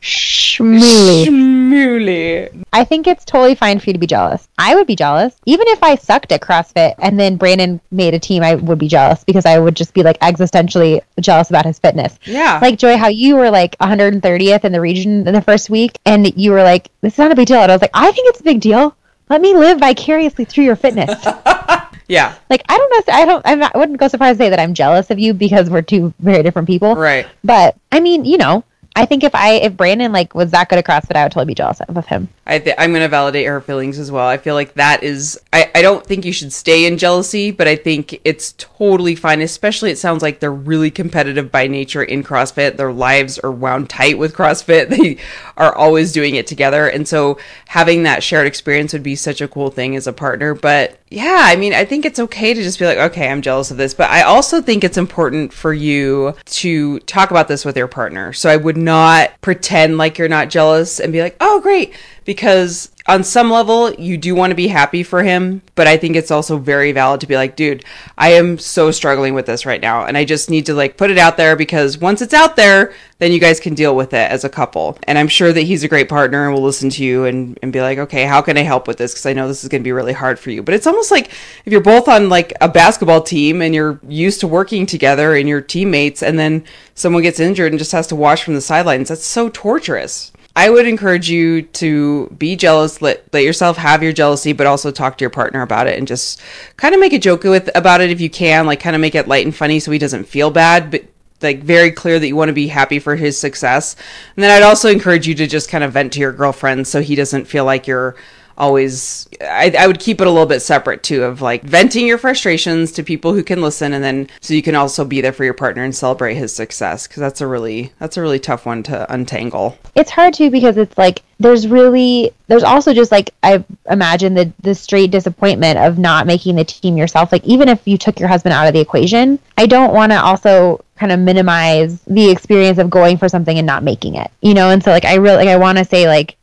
Shmooly. 0.00 1.26
Shmooly. 1.26 2.57
I 2.72 2.84
think 2.84 3.06
it's 3.06 3.24
totally 3.24 3.54
fine 3.54 3.78
for 3.78 3.86
you 3.86 3.92
to 3.94 3.98
be 3.98 4.06
jealous. 4.06 4.48
I 4.58 4.74
would 4.74 4.86
be 4.86 4.96
jealous. 4.96 5.34
Even 5.46 5.66
if 5.68 5.82
I 5.82 5.96
sucked 5.96 6.32
at 6.32 6.40
CrossFit 6.40 6.94
and 6.98 7.18
then 7.18 7.36
Brandon 7.36 7.80
made 7.90 8.14
a 8.14 8.18
team, 8.18 8.42
I 8.42 8.56
would 8.56 8.78
be 8.78 8.88
jealous 8.88 9.24
because 9.24 9.46
I 9.46 9.58
would 9.58 9.76
just 9.76 9.94
be 9.94 10.02
like 10.02 10.18
existentially 10.20 11.00
jealous 11.20 11.50
about 11.50 11.64
his 11.64 11.78
fitness. 11.78 12.18
Yeah. 12.24 12.58
Like 12.60 12.78
Joy, 12.78 12.96
how 12.96 13.08
you 13.08 13.36
were 13.36 13.50
like 13.50 13.76
130th 13.78 14.64
in 14.64 14.72
the 14.72 14.80
region 14.80 15.26
in 15.26 15.34
the 15.34 15.42
first 15.42 15.70
week 15.70 15.98
and 16.04 16.36
you 16.36 16.52
were 16.52 16.62
like, 16.62 16.88
this 17.00 17.14
is 17.14 17.18
not 17.18 17.32
a 17.32 17.36
big 17.36 17.48
deal. 17.48 17.60
And 17.60 17.72
I 17.72 17.74
was 17.74 17.82
like, 17.82 17.90
I 17.94 18.10
think 18.12 18.28
it's 18.30 18.40
a 18.40 18.44
big 18.44 18.60
deal. 18.60 18.94
Let 19.28 19.40
me 19.40 19.54
live 19.54 19.80
vicariously 19.80 20.44
through 20.44 20.64
your 20.64 20.76
fitness. 20.76 21.10
yeah. 22.08 22.34
like 22.48 22.62
I 22.68 22.78
don't 22.78 22.90
know. 22.90 23.14
I 23.14 23.24
don't. 23.26 23.42
I'm 23.44 23.58
not, 23.58 23.74
I 23.74 23.78
wouldn't 23.78 23.98
go 23.98 24.08
so 24.08 24.18
far 24.18 24.28
as 24.28 24.38
to 24.38 24.44
say 24.44 24.50
that 24.50 24.58
I'm 24.58 24.74
jealous 24.74 25.10
of 25.10 25.18
you 25.18 25.34
because 25.34 25.68
we're 25.68 25.82
two 25.82 26.14
very 26.18 26.42
different 26.42 26.66
people. 26.66 26.94
Right. 26.94 27.26
But 27.44 27.76
I 27.92 28.00
mean, 28.00 28.24
you 28.24 28.38
know, 28.38 28.64
I 28.98 29.06
think 29.06 29.22
if 29.22 29.32
I 29.32 29.52
if 29.52 29.76
Brandon 29.76 30.10
like 30.10 30.34
was 30.34 30.50
that 30.50 30.68
good 30.68 30.80
at 30.80 30.84
CrossFit, 30.84 31.14
I 31.14 31.22
would 31.22 31.30
totally 31.30 31.46
be 31.46 31.54
jealous 31.54 31.80
of, 31.80 32.06
him. 32.06 32.28
I 32.48 32.58
th- 32.58 32.74
I'm 32.78 32.90
going 32.90 33.02
to 33.04 33.08
validate 33.08 33.46
her 33.46 33.60
feelings 33.60 33.96
as 33.96 34.10
well. 34.10 34.26
I 34.26 34.38
feel 34.38 34.56
like 34.56 34.74
that 34.74 35.04
is. 35.04 35.40
I, 35.52 35.70
I 35.72 35.82
don't 35.82 36.04
think 36.04 36.24
you 36.24 36.32
should 36.32 36.52
stay 36.52 36.84
in 36.84 36.98
jealousy, 36.98 37.52
but 37.52 37.68
I 37.68 37.76
think 37.76 38.20
it's 38.24 38.54
totally 38.58 39.14
fine. 39.14 39.40
Especially, 39.40 39.92
it 39.92 39.98
sounds 39.98 40.20
like 40.20 40.40
they're 40.40 40.50
really 40.50 40.90
competitive 40.90 41.52
by 41.52 41.68
nature 41.68 42.02
in 42.02 42.24
CrossFit. 42.24 42.76
Their 42.76 42.92
lives 42.92 43.38
are 43.38 43.52
wound 43.52 43.88
tight 43.88 44.18
with 44.18 44.34
CrossFit. 44.34 44.88
They 44.98 45.18
are 45.56 45.74
always 45.74 46.12
doing 46.12 46.34
it 46.34 46.48
together, 46.48 46.88
and 46.88 47.06
so 47.06 47.38
having 47.68 48.02
that 48.02 48.22
shared 48.22 48.48
experience 48.48 48.92
would 48.92 49.02
be 49.04 49.14
such 49.14 49.40
a 49.40 49.46
cool 49.46 49.70
thing 49.70 49.94
as 49.94 50.08
a 50.08 50.12
partner. 50.12 50.54
But 50.54 50.98
yeah, 51.10 51.42
I 51.44 51.56
mean, 51.56 51.72
I 51.72 51.84
think 51.84 52.04
it's 52.04 52.18
okay 52.18 52.52
to 52.52 52.62
just 52.62 52.78
be 52.78 52.84
like, 52.84 52.98
okay, 52.98 53.30
I'm 53.30 53.42
jealous 53.42 53.70
of 53.70 53.76
this, 53.76 53.94
but 53.94 54.10
I 54.10 54.22
also 54.22 54.60
think 54.60 54.82
it's 54.82 54.98
important 54.98 55.52
for 55.52 55.72
you 55.72 56.34
to 56.46 56.98
talk 57.00 57.30
about 57.30 57.48
this 57.48 57.64
with 57.64 57.76
your 57.76 57.86
partner. 57.86 58.32
So 58.32 58.50
I 58.50 58.56
would 58.56 58.76
not 58.88 59.38
pretend 59.42 59.98
like 59.98 60.16
you're 60.16 60.28
not 60.28 60.48
jealous 60.48 60.98
and 60.98 61.12
be 61.12 61.20
like, 61.20 61.36
oh, 61.40 61.60
great 61.60 61.94
because 62.24 62.90
on 63.08 63.24
some 63.24 63.50
level 63.50 63.92
you 63.94 64.16
do 64.16 64.34
want 64.34 64.50
to 64.50 64.54
be 64.54 64.68
happy 64.68 65.02
for 65.02 65.22
him 65.22 65.62
but 65.74 65.86
i 65.86 65.96
think 65.96 66.14
it's 66.14 66.30
also 66.30 66.58
very 66.58 66.92
valid 66.92 67.20
to 67.20 67.26
be 67.26 67.34
like 67.34 67.56
dude 67.56 67.84
i 68.16 68.28
am 68.28 68.58
so 68.58 68.90
struggling 68.90 69.34
with 69.34 69.46
this 69.46 69.66
right 69.66 69.80
now 69.80 70.04
and 70.04 70.16
i 70.16 70.24
just 70.24 70.50
need 70.50 70.66
to 70.66 70.74
like 70.74 70.96
put 70.96 71.10
it 71.10 71.18
out 71.18 71.36
there 71.36 71.56
because 71.56 71.98
once 71.98 72.22
it's 72.22 72.34
out 72.34 72.54
there 72.54 72.92
then 73.18 73.32
you 73.32 73.40
guys 73.40 73.58
can 73.58 73.74
deal 73.74 73.96
with 73.96 74.14
it 74.14 74.30
as 74.30 74.44
a 74.44 74.48
couple. 74.48 74.96
And 75.06 75.18
i'm 75.18 75.28
sure 75.28 75.52
that 75.52 75.62
he's 75.62 75.82
a 75.84 75.88
great 75.88 76.08
partner 76.08 76.44
and 76.44 76.54
will 76.54 76.62
listen 76.62 76.90
to 76.90 77.04
you 77.04 77.24
and, 77.24 77.58
and 77.62 77.72
be 77.72 77.80
like 77.80 77.98
okay 77.98 78.24
how 78.24 78.40
can 78.40 78.56
i 78.56 78.62
help 78.62 78.86
with 78.86 78.98
this? 78.98 79.12
Because 79.12 79.26
i 79.26 79.32
know 79.32 79.48
this 79.48 79.62
is 79.62 79.68
going 79.68 79.82
to 79.82 79.84
be 79.84 79.92
really 79.92 80.12
hard 80.12 80.38
for 80.38 80.50
you. 80.50 80.62
But 80.62 80.74
it's 80.74 80.86
almost 80.86 81.10
like 81.10 81.28
if 81.64 81.72
you're 81.72 81.80
both 81.80 82.08
on 82.08 82.28
like 82.28 82.52
a 82.60 82.68
basketball 82.68 83.22
team 83.22 83.62
and 83.62 83.74
you're 83.74 84.00
used 84.08 84.40
to 84.40 84.48
working 84.48 84.86
together 84.86 85.34
and 85.34 85.48
your 85.48 85.60
teammates 85.60 86.22
and 86.22 86.38
then 86.38 86.64
someone 86.94 87.22
gets 87.22 87.40
injured 87.40 87.72
and 87.72 87.78
just 87.78 87.92
has 87.92 88.06
to 88.08 88.16
watch 88.16 88.44
from 88.44 88.54
the 88.54 88.60
sidelines 88.60 89.08
that's 89.08 89.24
so 89.24 89.48
torturous 89.48 90.32
I 90.58 90.70
would 90.70 90.88
encourage 90.88 91.30
you 91.30 91.62
to 91.62 92.26
be 92.36 92.56
jealous, 92.56 93.00
let, 93.00 93.32
let 93.32 93.44
yourself 93.44 93.76
have 93.76 94.02
your 94.02 94.12
jealousy, 94.12 94.52
but 94.52 94.66
also 94.66 94.90
talk 94.90 95.16
to 95.16 95.22
your 95.22 95.30
partner 95.30 95.62
about 95.62 95.86
it 95.86 95.96
and 95.96 96.08
just 96.08 96.42
kind 96.76 96.96
of 96.96 97.00
make 97.00 97.12
a 97.12 97.18
joke 97.20 97.44
with 97.44 97.70
about 97.76 98.00
it 98.00 98.10
if 98.10 98.20
you 98.20 98.28
can, 98.28 98.66
like 98.66 98.80
kind 98.80 98.96
of 98.96 99.00
make 99.00 99.14
it 99.14 99.28
light 99.28 99.46
and 99.46 99.54
funny 99.54 99.78
so 99.78 99.92
he 99.92 100.00
doesn't 100.00 100.24
feel 100.24 100.50
bad, 100.50 100.90
but 100.90 101.04
like 101.42 101.62
very 101.62 101.92
clear 101.92 102.18
that 102.18 102.26
you 102.26 102.34
want 102.34 102.48
to 102.48 102.52
be 102.54 102.66
happy 102.66 102.98
for 102.98 103.14
his 103.14 103.38
success. 103.38 103.94
And 104.34 104.42
then 104.42 104.50
I'd 104.50 104.66
also 104.66 104.90
encourage 104.90 105.28
you 105.28 105.34
to 105.36 105.46
just 105.46 105.70
kind 105.70 105.84
of 105.84 105.92
vent 105.92 106.14
to 106.14 106.18
your 106.18 106.32
girlfriend 106.32 106.88
so 106.88 107.02
he 107.02 107.14
doesn't 107.14 107.44
feel 107.44 107.64
like 107.64 107.86
you're 107.86 108.16
always 108.58 109.28
I, 109.40 109.74
I 109.78 109.86
would 109.86 110.00
keep 110.00 110.20
it 110.20 110.26
a 110.26 110.30
little 110.30 110.46
bit 110.46 110.60
separate 110.60 111.02
too 111.02 111.22
of 111.22 111.40
like 111.40 111.62
venting 111.62 112.06
your 112.06 112.18
frustrations 112.18 112.92
to 112.92 113.02
people 113.02 113.32
who 113.32 113.42
can 113.42 113.62
listen 113.62 113.92
and 113.92 114.04
then 114.04 114.28
so 114.40 114.52
you 114.52 114.62
can 114.62 114.74
also 114.74 115.04
be 115.04 115.20
there 115.20 115.32
for 115.32 115.44
your 115.44 115.54
partner 115.54 115.84
and 115.84 115.94
celebrate 115.94 116.34
his 116.34 116.54
success 116.54 117.06
because 117.06 117.20
that's 117.20 117.40
a 117.40 117.46
really 117.46 117.92
that's 117.98 118.16
a 118.16 118.20
really 118.20 118.40
tough 118.40 118.66
one 118.66 118.82
to 118.82 119.10
untangle 119.12 119.78
it's 119.94 120.10
hard 120.10 120.34
too 120.34 120.50
because 120.50 120.76
it's 120.76 120.98
like 120.98 121.22
there's 121.40 121.68
really 121.68 122.32
there's 122.48 122.64
also 122.64 122.92
just 122.92 123.12
like 123.12 123.30
I 123.42 123.64
imagine 123.88 124.34
the 124.34 124.52
the 124.60 124.74
straight 124.74 125.10
disappointment 125.10 125.78
of 125.78 125.98
not 125.98 126.26
making 126.26 126.56
the 126.56 126.64
team 126.64 126.96
yourself. 126.96 127.30
Like 127.30 127.44
even 127.44 127.68
if 127.68 127.86
you 127.86 127.96
took 127.96 128.18
your 128.18 128.28
husband 128.28 128.54
out 128.54 128.66
of 128.66 128.72
the 128.74 128.80
equation, 128.80 129.38
I 129.56 129.66
don't 129.66 129.94
want 129.94 130.12
to 130.12 130.20
also 130.20 130.84
kind 130.96 131.12
of 131.12 131.20
minimize 131.20 132.02
the 132.02 132.30
experience 132.30 132.78
of 132.78 132.90
going 132.90 133.18
for 133.18 133.28
something 133.28 133.56
and 133.56 133.66
not 133.66 133.84
making 133.84 134.16
it. 134.16 134.30
You 134.42 134.54
know, 134.54 134.70
and 134.70 134.82
so 134.82 134.90
like 134.90 135.04
I 135.04 135.14
really 135.14 135.36
like 135.36 135.48
I 135.48 135.56
want 135.56 135.78
to 135.78 135.84
say 135.84 136.08
like 136.08 136.36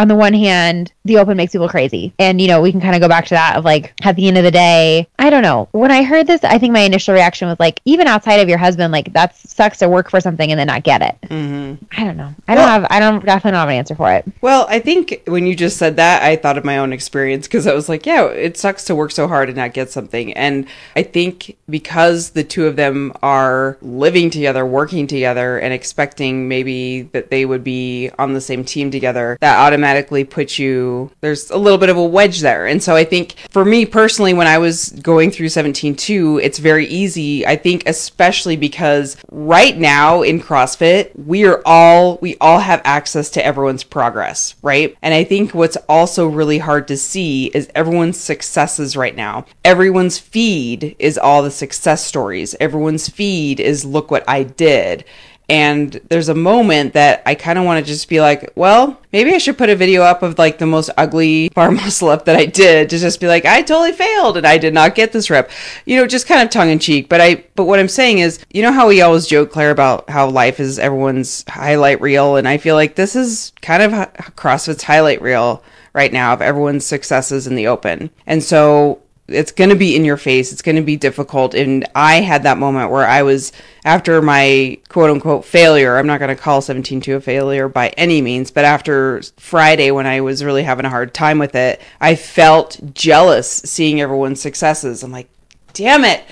on 0.00 0.08
the 0.08 0.16
one 0.16 0.32
hand, 0.32 0.94
the 1.04 1.18
open 1.18 1.36
makes 1.36 1.52
people 1.52 1.68
crazy. 1.68 2.14
And, 2.18 2.40
you 2.40 2.48
know, 2.48 2.62
we 2.62 2.72
can 2.72 2.80
kind 2.80 2.94
of 2.94 3.02
go 3.02 3.08
back 3.08 3.26
to 3.26 3.34
that 3.34 3.56
of 3.56 3.66
like, 3.66 3.92
at 4.02 4.16
the 4.16 4.26
end 4.28 4.38
of 4.38 4.44
the 4.44 4.50
day, 4.50 5.06
I 5.18 5.28
don't 5.28 5.42
know. 5.42 5.68
When 5.72 5.90
I 5.90 6.02
heard 6.04 6.26
this, 6.26 6.42
I 6.42 6.56
think 6.56 6.72
my 6.72 6.80
initial 6.80 7.12
reaction 7.12 7.48
was 7.48 7.60
like, 7.60 7.82
even 7.84 8.06
outside 8.06 8.36
of 8.36 8.48
your 8.48 8.56
husband, 8.56 8.92
like, 8.92 9.12
that 9.12 9.36
sucks 9.36 9.76
to 9.78 9.90
work 9.90 10.08
for 10.08 10.18
something 10.18 10.50
and 10.50 10.58
then 10.58 10.68
not 10.68 10.84
get 10.84 11.02
it. 11.02 11.18
Mm-hmm. 11.28 11.84
I 12.00 12.04
don't 12.04 12.16
know. 12.16 12.34
I 12.48 12.54
don't 12.54 12.66
have, 12.66 12.86
I 12.88 12.98
don't 12.98 13.22
definitely 13.22 13.50
don't 13.50 13.60
have 13.60 13.68
an 13.68 13.74
answer 13.74 13.94
for 13.94 14.10
it. 14.10 14.24
Well, 14.40 14.64
I 14.70 14.78
think 14.78 15.22
when 15.26 15.46
you 15.46 15.54
just 15.54 15.76
said 15.76 15.96
that, 15.96 16.22
I 16.22 16.36
thought 16.36 16.56
of 16.56 16.64
my 16.64 16.78
own 16.78 16.94
experience 16.94 17.46
because 17.46 17.66
I 17.66 17.74
was 17.74 17.90
like, 17.90 18.06
yeah, 18.06 18.24
it 18.24 18.56
sucks 18.56 18.84
to 18.84 18.94
work 18.94 19.10
so 19.10 19.28
hard 19.28 19.50
and 19.50 19.58
not 19.58 19.74
get 19.74 19.90
something. 19.90 20.32
And 20.32 20.66
I 20.96 21.02
think 21.02 21.58
because 21.68 22.30
the 22.30 22.44
two 22.44 22.66
of 22.66 22.76
them 22.76 23.12
are 23.22 23.76
living 23.82 24.30
together, 24.30 24.64
working 24.64 25.06
together, 25.06 25.58
and 25.58 25.74
expecting 25.74 26.48
maybe 26.48 27.02
that 27.12 27.30
they 27.30 27.44
would 27.44 27.62
be 27.62 28.10
on 28.18 28.32
the 28.32 28.40
same 28.40 28.64
team 28.64 28.90
together, 28.90 29.36
that 29.42 29.58
automatically 29.58 29.89
automatically 29.90 30.24
put 30.24 30.58
you 30.58 31.10
there's 31.20 31.50
a 31.50 31.56
little 31.56 31.78
bit 31.78 31.88
of 31.88 31.96
a 31.96 32.04
wedge 32.04 32.40
there. 32.40 32.66
And 32.66 32.82
so 32.82 32.94
I 32.94 33.04
think 33.04 33.34
for 33.50 33.64
me 33.64 33.84
personally 33.84 34.32
when 34.32 34.46
I 34.46 34.58
was 34.58 34.90
going 34.90 35.30
through 35.30 35.46
17.2, 35.46 36.42
it's 36.42 36.58
very 36.58 36.86
easy. 36.86 37.46
I 37.46 37.56
think 37.56 37.82
especially 37.86 38.56
because 38.56 39.16
right 39.30 39.76
now 39.76 40.22
in 40.22 40.40
CrossFit, 40.40 41.10
we 41.26 41.44
are 41.44 41.60
all 41.66 42.18
we 42.18 42.36
all 42.40 42.60
have 42.60 42.80
access 42.84 43.30
to 43.30 43.44
everyone's 43.44 43.84
progress, 43.84 44.54
right? 44.62 44.96
And 45.02 45.12
I 45.12 45.24
think 45.24 45.54
what's 45.54 45.76
also 45.88 46.26
really 46.26 46.58
hard 46.58 46.86
to 46.88 46.96
see 46.96 47.46
is 47.46 47.70
everyone's 47.74 48.18
successes 48.18 48.96
right 48.96 49.16
now. 49.16 49.46
Everyone's 49.64 50.18
feed 50.18 50.94
is 50.98 51.18
all 51.18 51.42
the 51.42 51.50
success 51.50 52.04
stories. 52.04 52.54
Everyone's 52.60 53.08
feed 53.08 53.58
is 53.60 53.84
look 53.84 54.10
what 54.10 54.24
I 54.28 54.44
did. 54.44 55.04
And 55.50 56.00
there's 56.08 56.28
a 56.28 56.34
moment 56.34 56.92
that 56.92 57.22
I 57.26 57.34
kind 57.34 57.58
of 57.58 57.64
want 57.64 57.84
to 57.84 57.92
just 57.92 58.08
be 58.08 58.20
like, 58.20 58.52
well, 58.54 59.00
maybe 59.12 59.34
I 59.34 59.38
should 59.38 59.58
put 59.58 59.68
a 59.68 59.74
video 59.74 60.02
up 60.02 60.22
of 60.22 60.38
like 60.38 60.58
the 60.58 60.66
most 60.66 60.90
ugly 60.96 61.48
bar 61.54 61.72
muscle 61.72 62.08
up 62.08 62.24
that 62.26 62.36
I 62.36 62.46
did 62.46 62.88
to 62.90 62.98
just 62.98 63.18
be 63.18 63.26
like, 63.26 63.44
I 63.44 63.62
totally 63.62 63.90
failed 63.90 64.36
and 64.36 64.46
I 64.46 64.58
did 64.58 64.72
not 64.72 64.94
get 64.94 65.10
this 65.10 65.28
rep. 65.28 65.50
You 65.86 65.96
know, 65.96 66.06
just 66.06 66.28
kind 66.28 66.40
of 66.40 66.50
tongue 66.50 66.70
in 66.70 66.78
cheek. 66.78 67.08
But 67.08 67.20
I, 67.20 67.44
but 67.56 67.64
what 67.64 67.80
I'm 67.80 67.88
saying 67.88 68.20
is, 68.20 68.38
you 68.50 68.62
know 68.62 68.70
how 68.70 68.86
we 68.86 69.00
always 69.02 69.26
joke, 69.26 69.50
Claire, 69.50 69.72
about 69.72 70.08
how 70.08 70.30
life 70.30 70.60
is 70.60 70.78
everyone's 70.78 71.44
highlight 71.48 72.00
reel. 72.00 72.36
And 72.36 72.46
I 72.46 72.56
feel 72.56 72.76
like 72.76 72.94
this 72.94 73.16
is 73.16 73.52
kind 73.60 73.82
of 73.82 73.90
CrossFit's 74.36 74.84
highlight 74.84 75.20
reel 75.20 75.64
right 75.92 76.12
now 76.12 76.32
of 76.32 76.42
everyone's 76.42 76.86
successes 76.86 77.48
in 77.48 77.56
the 77.56 77.66
open. 77.66 78.10
And 78.26 78.42
so 78.42 79.02
it's 79.30 79.52
going 79.52 79.70
to 79.70 79.76
be 79.76 79.96
in 79.96 80.04
your 80.04 80.16
face. 80.16 80.52
It's 80.52 80.62
going 80.62 80.76
to 80.76 80.82
be 80.82 80.96
difficult. 80.96 81.54
And 81.54 81.86
I 81.94 82.16
had 82.16 82.42
that 82.42 82.58
moment 82.58 82.90
where 82.90 83.06
I 83.06 83.22
was, 83.22 83.52
after 83.84 84.20
my 84.20 84.78
quote 84.88 85.10
unquote 85.10 85.44
failure, 85.44 85.96
I'm 85.96 86.06
not 86.06 86.18
going 86.18 86.34
to 86.34 86.40
call 86.40 86.60
17.2 86.60 87.16
a 87.16 87.20
failure 87.20 87.68
by 87.68 87.88
any 87.90 88.20
means, 88.20 88.50
but 88.50 88.64
after 88.64 89.22
Friday 89.36 89.90
when 89.90 90.06
I 90.06 90.20
was 90.20 90.44
really 90.44 90.64
having 90.64 90.84
a 90.84 90.90
hard 90.90 91.14
time 91.14 91.38
with 91.38 91.54
it, 91.54 91.80
I 92.00 92.14
felt 92.14 92.80
jealous 92.92 93.48
seeing 93.48 94.00
everyone's 94.00 94.40
successes. 94.40 95.02
I'm 95.02 95.12
like, 95.12 95.28
damn 95.72 96.04
it. 96.04 96.24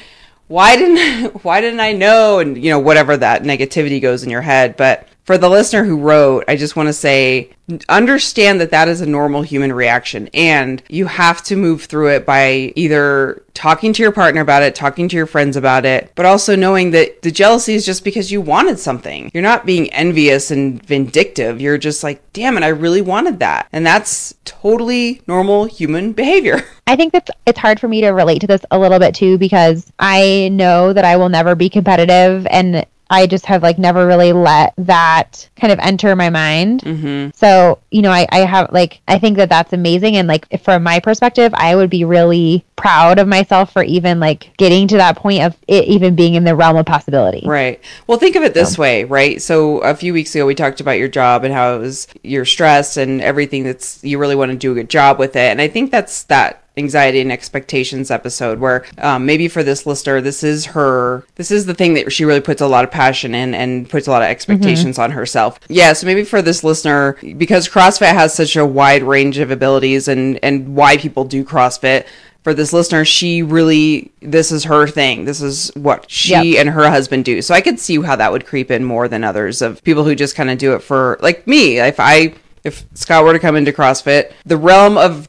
Why 0.48 0.76
didn't 0.76 1.32
why 1.44 1.60
didn't 1.60 1.80
I 1.80 1.92
know 1.92 2.38
and 2.38 2.62
you 2.62 2.70
know 2.70 2.78
whatever 2.78 3.16
that 3.16 3.42
negativity 3.42 4.00
goes 4.00 4.22
in 4.22 4.30
your 4.30 4.40
head 4.40 4.78
but 4.78 5.06
for 5.28 5.36
the 5.36 5.50
listener 5.50 5.84
who 5.84 5.98
wrote, 5.98 6.42
I 6.48 6.56
just 6.56 6.74
want 6.74 6.86
to 6.86 6.92
say 6.94 7.50
understand 7.86 8.62
that 8.62 8.70
that 8.70 8.88
is 8.88 9.02
a 9.02 9.06
normal 9.06 9.42
human 9.42 9.74
reaction 9.74 10.30
and 10.32 10.82
you 10.88 11.04
have 11.04 11.42
to 11.42 11.54
move 11.54 11.84
through 11.84 12.08
it 12.08 12.24
by 12.24 12.72
either 12.76 13.42
talking 13.52 13.92
to 13.92 14.02
your 14.02 14.10
partner 14.10 14.40
about 14.40 14.62
it, 14.62 14.74
talking 14.74 15.06
to 15.06 15.16
your 15.16 15.26
friends 15.26 15.54
about 15.54 15.84
it, 15.84 16.12
but 16.14 16.24
also 16.24 16.56
knowing 16.56 16.92
that 16.92 17.20
the 17.20 17.30
jealousy 17.30 17.74
is 17.74 17.84
just 17.84 18.04
because 18.04 18.32
you 18.32 18.40
wanted 18.40 18.78
something. 18.78 19.30
You're 19.34 19.42
not 19.42 19.66
being 19.66 19.92
envious 19.92 20.50
and 20.50 20.82
vindictive. 20.82 21.60
You're 21.60 21.76
just 21.76 22.02
like, 22.02 22.22
damn 22.32 22.56
it, 22.56 22.62
I 22.62 22.68
really 22.68 23.02
wanted 23.02 23.40
that. 23.40 23.68
And 23.70 23.84
that's 23.84 24.34
totally 24.46 25.20
normal 25.26 25.66
human 25.66 26.14
behavior. 26.14 26.62
I 26.86 26.96
think 26.96 27.12
that 27.12 27.28
it's 27.44 27.58
hard 27.58 27.80
for 27.80 27.88
me 27.88 28.00
to 28.00 28.08
relate 28.12 28.40
to 28.40 28.46
this 28.46 28.64
a 28.70 28.78
little 28.78 28.98
bit 28.98 29.14
too 29.14 29.36
because 29.36 29.92
I 29.98 30.48
know 30.52 30.94
that 30.94 31.04
I 31.04 31.18
will 31.18 31.28
never 31.28 31.54
be 31.54 31.68
competitive 31.68 32.46
and 32.46 32.86
I 33.10 33.26
just 33.26 33.46
have 33.46 33.62
like 33.62 33.78
never 33.78 34.06
really 34.06 34.32
let 34.32 34.74
that 34.78 35.48
kind 35.56 35.72
of 35.72 35.78
enter 35.78 36.14
my 36.14 36.28
mind. 36.30 36.82
Mm-hmm. 36.82 37.30
So, 37.34 37.78
you 37.90 38.02
know, 38.02 38.10
I, 38.10 38.26
I 38.30 38.40
have 38.40 38.70
like, 38.70 39.00
I 39.08 39.18
think 39.18 39.38
that 39.38 39.48
that's 39.48 39.72
amazing. 39.72 40.16
And 40.16 40.28
like, 40.28 40.62
from 40.62 40.82
my 40.82 41.00
perspective, 41.00 41.52
I 41.54 41.74
would 41.74 41.88
be 41.88 42.04
really 42.04 42.64
proud 42.76 43.18
of 43.18 43.26
myself 43.26 43.72
for 43.72 43.82
even 43.82 44.20
like 44.20 44.56
getting 44.56 44.86
to 44.88 44.96
that 44.98 45.16
point 45.16 45.42
of 45.42 45.56
it 45.66 45.84
even 45.84 46.14
being 46.14 46.34
in 46.34 46.44
the 46.44 46.54
realm 46.54 46.76
of 46.76 46.86
possibility. 46.86 47.42
Right. 47.46 47.80
Well, 48.06 48.18
think 48.18 48.36
of 48.36 48.42
it 48.42 48.54
this 48.54 48.74
so. 48.74 48.82
way, 48.82 49.04
right? 49.04 49.40
So, 49.40 49.78
a 49.78 49.94
few 49.94 50.12
weeks 50.12 50.34
ago, 50.34 50.46
we 50.46 50.54
talked 50.54 50.80
about 50.80 50.98
your 50.98 51.08
job 51.08 51.44
and 51.44 51.54
how 51.54 51.76
it 51.76 51.78
was 51.78 52.08
your 52.22 52.44
stress 52.44 52.96
and 52.96 53.22
everything 53.22 53.64
that's, 53.64 54.04
you 54.04 54.18
really 54.18 54.36
want 54.36 54.52
to 54.52 54.56
do 54.56 54.72
a 54.72 54.74
good 54.74 54.90
job 54.90 55.18
with 55.18 55.34
it. 55.34 55.50
And 55.50 55.60
I 55.60 55.68
think 55.68 55.90
that's 55.90 56.24
that 56.24 56.62
anxiety 56.78 57.20
and 57.20 57.32
expectations 57.32 58.10
episode 58.10 58.58
where 58.58 58.84
um, 58.98 59.26
maybe 59.26 59.48
for 59.48 59.62
this 59.62 59.86
listener 59.86 60.20
this 60.20 60.42
is 60.42 60.66
her 60.66 61.24
this 61.34 61.50
is 61.50 61.66
the 61.66 61.74
thing 61.74 61.94
that 61.94 62.10
she 62.12 62.24
really 62.24 62.40
puts 62.40 62.60
a 62.60 62.66
lot 62.66 62.84
of 62.84 62.90
passion 62.90 63.34
in 63.34 63.54
and 63.54 63.88
puts 63.90 64.06
a 64.06 64.10
lot 64.10 64.22
of 64.22 64.28
expectations 64.28 64.96
mm-hmm. 64.96 65.02
on 65.02 65.10
herself 65.10 65.58
yeah 65.68 65.92
so 65.92 66.06
maybe 66.06 66.24
for 66.24 66.40
this 66.40 66.64
listener 66.64 67.16
because 67.36 67.68
crossfit 67.68 68.12
has 68.12 68.32
such 68.32 68.56
a 68.56 68.64
wide 68.64 69.02
range 69.02 69.38
of 69.38 69.50
abilities 69.50 70.08
and 70.08 70.38
and 70.42 70.74
why 70.74 70.96
people 70.96 71.24
do 71.24 71.44
crossfit 71.44 72.06
for 72.48 72.54
this 72.54 72.72
listener, 72.72 73.04
she 73.04 73.42
really 73.42 74.10
this 74.20 74.50
is 74.52 74.64
her 74.64 74.86
thing. 74.86 75.26
This 75.26 75.42
is 75.42 75.70
what 75.74 76.10
she 76.10 76.52
yep. 76.52 76.60
and 76.60 76.70
her 76.70 76.88
husband 76.88 77.26
do. 77.26 77.42
So 77.42 77.52
I 77.52 77.60
could 77.60 77.78
see 77.78 78.00
how 78.00 78.16
that 78.16 78.32
would 78.32 78.46
creep 78.46 78.70
in 78.70 78.84
more 78.84 79.06
than 79.06 79.22
others 79.22 79.60
of 79.60 79.82
people 79.84 80.04
who 80.04 80.14
just 80.14 80.34
kind 80.34 80.48
of 80.48 80.56
do 80.56 80.74
it 80.74 80.78
for 80.78 81.18
like 81.20 81.46
me. 81.46 81.78
If 81.78 82.00
I 82.00 82.32
if 82.64 82.84
Scott 82.94 83.24
were 83.24 83.32
to 83.32 83.38
come 83.38 83.56
into 83.56 83.72
CrossFit, 83.72 84.32
the 84.44 84.56
realm 84.56 84.98
of 84.98 85.28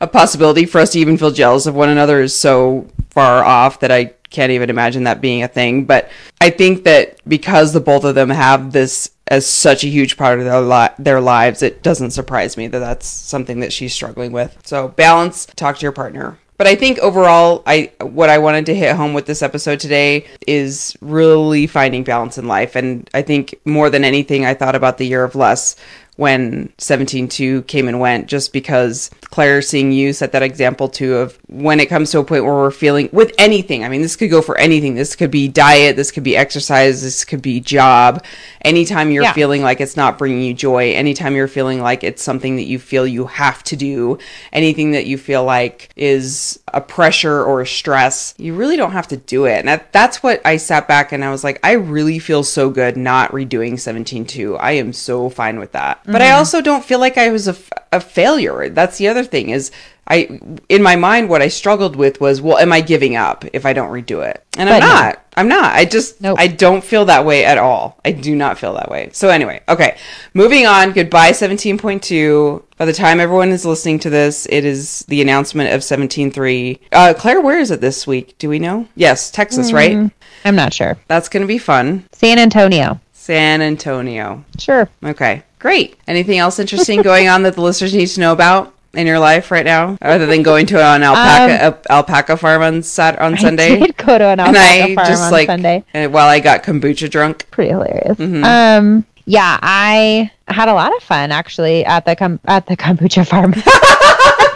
a 0.00 0.06
possibility 0.06 0.66
for 0.66 0.80
us 0.80 0.92
to 0.92 0.98
even 0.98 1.18
feel 1.18 1.30
jealous 1.30 1.66
of 1.66 1.74
one 1.74 1.88
another 1.88 2.20
is 2.20 2.34
so 2.34 2.88
far 3.10 3.44
off 3.44 3.80
that 3.80 3.92
I 3.92 4.14
can't 4.30 4.52
even 4.52 4.70
imagine 4.70 5.04
that 5.04 5.20
being 5.20 5.42
a 5.42 5.48
thing. 5.48 5.84
But 5.84 6.10
I 6.40 6.50
think 6.50 6.84
that 6.84 7.16
because 7.28 7.72
the 7.72 7.80
both 7.80 8.04
of 8.04 8.14
them 8.14 8.30
have 8.30 8.72
this 8.72 9.10
as 9.28 9.46
such 9.46 9.84
a 9.84 9.88
huge 9.88 10.16
part 10.16 10.38
of 10.38 10.44
their 10.44 10.60
li- 10.60 10.94
their 10.98 11.20
lives, 11.20 11.62
it 11.62 11.82
doesn't 11.82 12.10
surprise 12.10 12.56
me 12.56 12.66
that 12.66 12.78
that's 12.78 13.06
something 13.06 13.60
that 13.60 13.72
she's 13.72 13.94
struggling 13.94 14.32
with. 14.32 14.58
So 14.64 14.88
balance, 14.88 15.46
talk 15.56 15.76
to 15.78 15.82
your 15.82 15.92
partner. 15.92 16.38
But 16.58 16.66
I 16.66 16.76
think 16.76 16.98
overall, 17.00 17.62
I 17.66 17.90
what 18.00 18.30
I 18.30 18.38
wanted 18.38 18.66
to 18.66 18.74
hit 18.74 18.94
home 18.94 19.14
with 19.14 19.26
this 19.26 19.42
episode 19.42 19.80
today 19.80 20.26
is 20.46 20.96
really 21.00 21.66
finding 21.66 22.04
balance 22.04 22.38
in 22.38 22.46
life. 22.46 22.76
And 22.76 23.08
I 23.14 23.22
think 23.22 23.54
more 23.64 23.90
than 23.90 24.04
anything, 24.04 24.44
I 24.44 24.54
thought 24.54 24.74
about 24.74 24.98
the 24.98 25.06
year 25.06 25.24
of 25.24 25.34
less 25.34 25.76
when 26.16 26.72
17.2 26.78 27.66
came 27.66 27.88
and 27.88 28.00
went 28.00 28.26
just 28.26 28.52
because 28.52 29.10
claire 29.24 29.62
seeing 29.62 29.92
you 29.92 30.12
set 30.12 30.32
that 30.32 30.42
example 30.42 30.88
too 30.88 31.16
of 31.16 31.38
when 31.48 31.80
it 31.80 31.88
comes 31.88 32.10
to 32.10 32.18
a 32.18 32.24
point 32.24 32.44
where 32.44 32.54
we're 32.54 32.70
feeling 32.70 33.08
with 33.12 33.32
anything 33.38 33.84
i 33.84 33.88
mean 33.88 34.02
this 34.02 34.16
could 34.16 34.30
go 34.30 34.42
for 34.42 34.58
anything. 34.58 34.94
This 34.94 35.14
could 35.14 35.30
be 35.30 35.48
diet 35.48 35.96
this 35.96 36.10
could 36.10 36.24
be 36.24 36.36
exercise 36.36 37.02
this 37.02 37.24
could 37.24 37.42
be 37.42 37.60
job. 37.60 38.24
Anytime 38.62 39.10
you're 39.10 39.24
yeah. 39.24 39.32
feeling 39.32 39.62
like 39.62 39.80
it's 39.80 39.96
not 39.96 40.18
bringing 40.18 40.42
you 40.42 40.54
joy 40.54 40.92
anytime 40.92 41.36
you're 41.36 41.48
feeling 41.48 41.80
like 41.80 42.02
it's 42.02 42.22
something 42.22 42.56
that 42.56 42.62
you 42.62 42.78
feel 42.78 43.06
you 43.06 43.26
have 43.26 43.62
to 43.64 43.76
do 43.76 44.18
anything 44.52 44.92
that 44.92 45.06
you 45.06 45.18
feel 45.18 45.44
like 45.44 45.90
is 45.96 46.60
a 46.72 46.80
pressure 46.80 47.44
or 47.44 47.60
a 47.60 47.66
stress 47.66 48.34
you 48.38 48.54
really 48.54 48.76
don't 48.76 48.92
have 48.92 49.08
to 49.08 49.16
do 49.16 49.44
it. 49.44 49.58
And 49.58 49.68
that, 49.68 49.92
that's 49.92 50.22
what 50.22 50.40
i 50.44 50.56
sat 50.56 50.88
back 50.88 51.12
and 51.12 51.24
i 51.24 51.30
was 51.30 51.44
like 51.44 51.60
i 51.62 51.72
really 51.72 52.18
feel 52.18 52.42
so 52.42 52.70
good 52.70 52.96
not 52.96 53.30
redoing 53.32 53.74
17.2 53.74 54.58
i 54.58 54.72
am 54.72 54.92
so 54.92 55.28
fine 55.28 55.58
with 55.58 55.72
that 55.72 56.00
But 56.12 56.22
I 56.22 56.32
also 56.32 56.60
don't 56.60 56.84
feel 56.84 56.98
like 57.00 57.18
I 57.18 57.30
was 57.30 57.48
a, 57.48 57.56
a 57.92 58.00
failure. 58.00 58.68
That's 58.68 58.98
the 58.98 59.08
other 59.08 59.24
thing 59.24 59.50
is 59.50 59.70
I 60.06 60.40
in 60.68 60.82
my 60.82 60.96
mind 60.96 61.28
what 61.28 61.42
I 61.42 61.48
struggled 61.48 61.94
with 61.96 62.20
was 62.20 62.40
well 62.42 62.58
am 62.58 62.72
I 62.72 62.80
giving 62.80 63.14
up 63.16 63.44
if 63.52 63.64
I 63.64 63.72
don't 63.72 63.90
redo 63.90 64.24
it? 64.28 64.44
And 64.58 64.68
I'm 64.68 64.80
But 64.80 64.86
no. 64.86 64.92
not. 64.92 65.18
I'm 65.36 65.48
not. 65.48 65.72
I 65.74 65.84
just 65.84 66.20
Nope. 66.20 66.38
I 66.38 66.46
don't 66.46 66.84
feel 66.84 67.04
that 67.06 67.24
way 67.24 67.44
at 67.44 67.56
all. 67.56 67.98
I 68.04 68.12
do 68.12 68.34
not 68.34 68.58
feel 68.58 68.74
that 68.74 68.90
way. 68.90 69.10
So 69.12 69.28
anyway, 69.30 69.62
okay. 69.68 69.96
Moving 70.34 70.66
on. 70.66 70.92
Goodbye 70.92 71.30
17.2. 71.30 72.62
By 72.76 72.84
the 72.84 72.92
time 72.92 73.20
everyone 73.20 73.50
is 73.50 73.64
listening 73.64 73.98
to 74.00 74.10
this, 74.10 74.46
it 74.50 74.64
is 74.64 75.00
the 75.08 75.22
announcement 75.22 75.72
of 75.72 75.80
17.3. 75.80 76.78
Uh 76.90 77.14
Claire, 77.16 77.40
where 77.40 77.58
is 77.58 77.70
it 77.70 77.80
this 77.80 78.06
week? 78.06 78.36
Do 78.38 78.48
we 78.48 78.58
know? 78.58 78.88
Yes, 78.96 79.30
Texas, 79.30 79.72
right? 79.72 80.10
I'm 80.44 80.56
not 80.56 80.72
sure. 80.74 80.98
That's 81.06 81.28
going 81.28 81.42
to 81.42 81.46
be 81.46 81.58
fun. 81.58 82.06
San 82.12 82.38
Antonio. 82.38 83.00
San 83.22 83.62
Antonio. 83.62 84.44
Sure. 84.58 84.88
Okay, 85.04 85.44
great. 85.60 85.96
Anything 86.08 86.38
else 86.38 86.58
interesting 86.58 87.02
going 87.10 87.28
on 87.28 87.44
that 87.44 87.54
the 87.54 87.60
listeners 87.62 87.94
need 87.94 88.06
to 88.08 88.18
know 88.20 88.32
about 88.32 88.74
in 88.94 89.06
your 89.06 89.20
life 89.20 89.52
right 89.52 89.64
now, 89.64 89.96
other 90.02 90.26
than 90.26 90.42
going 90.42 90.66
to 90.66 90.82
an 90.82 91.04
alpaca 91.04 91.62
al- 91.62 91.80
alpaca 91.98 92.36
farm 92.36 92.62
on 92.62 92.82
Sat 92.82 93.16
on 93.20 93.38
Sunday? 93.38 93.76
Um, 93.76 93.82
I 93.84 93.86
did 93.86 93.96
go 93.96 94.18
to 94.18 94.24
an 94.24 94.40
and 94.40 94.56
alpaca 94.56 94.82
I 94.90 94.94
farm 94.96 95.06
just 95.06 95.22
on 95.22 95.30
like 95.32 95.46
Sunday. 95.46 95.84
while 96.08 96.28
I 96.28 96.40
got 96.40 96.64
kombucha 96.64 97.08
drunk. 97.08 97.48
Pretty 97.52 97.70
hilarious. 97.70 98.18
Mm-hmm. 98.18 98.42
Um, 98.42 99.06
yeah, 99.24 99.56
I 99.62 100.32
had 100.48 100.68
a 100.68 100.74
lot 100.74 100.94
of 100.96 101.02
fun 101.04 101.30
actually 101.30 101.84
at 101.84 102.04
the 102.04 102.16
com- 102.16 102.40
at 102.46 102.66
the 102.66 102.76
kombucha 102.76 103.24
farm. 103.26 103.54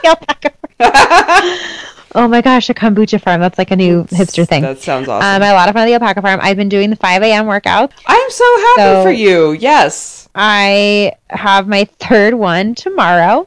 The 0.03 0.09
alpaca 0.09 0.53
farm. 0.79 1.59
oh 2.17 2.27
my 2.27 2.41
gosh, 2.41 2.69
a 2.71 2.75
kombucha 2.75 3.21
farm. 3.21 3.41
That's 3.41 3.59
like 3.59 3.71
a 3.71 3.77
new 3.77 4.05
hipster 4.05 4.47
thing. 4.49 4.62
That 4.62 4.81
sounds 4.81 5.09
Um, 5.09 5.14
awesome. 5.17 5.43
I 5.43 5.47
had 5.47 5.53
a 5.53 5.57
lot 5.57 5.69
of 5.69 5.75
fun 5.75 5.83
at 5.83 5.87
the 5.87 5.95
alpaca 5.95 6.23
farm. 6.23 6.41
I've 6.43 6.57
been 6.57 6.69
doing 6.69 6.91
the 6.91 6.97
5 6.97 7.23
a.m. 7.23 7.45
workouts. 7.47 7.93
I'm 8.07 8.31
so 8.31 8.45
happy 8.59 8.81
so- 8.81 9.03
for 9.05 9.11
you. 9.12 9.53
Yes. 9.53 10.29
I 10.35 11.12
have 11.31 11.67
my 11.69 11.85
third 12.01 12.35
one 12.35 12.75
tomorrow 12.75 13.47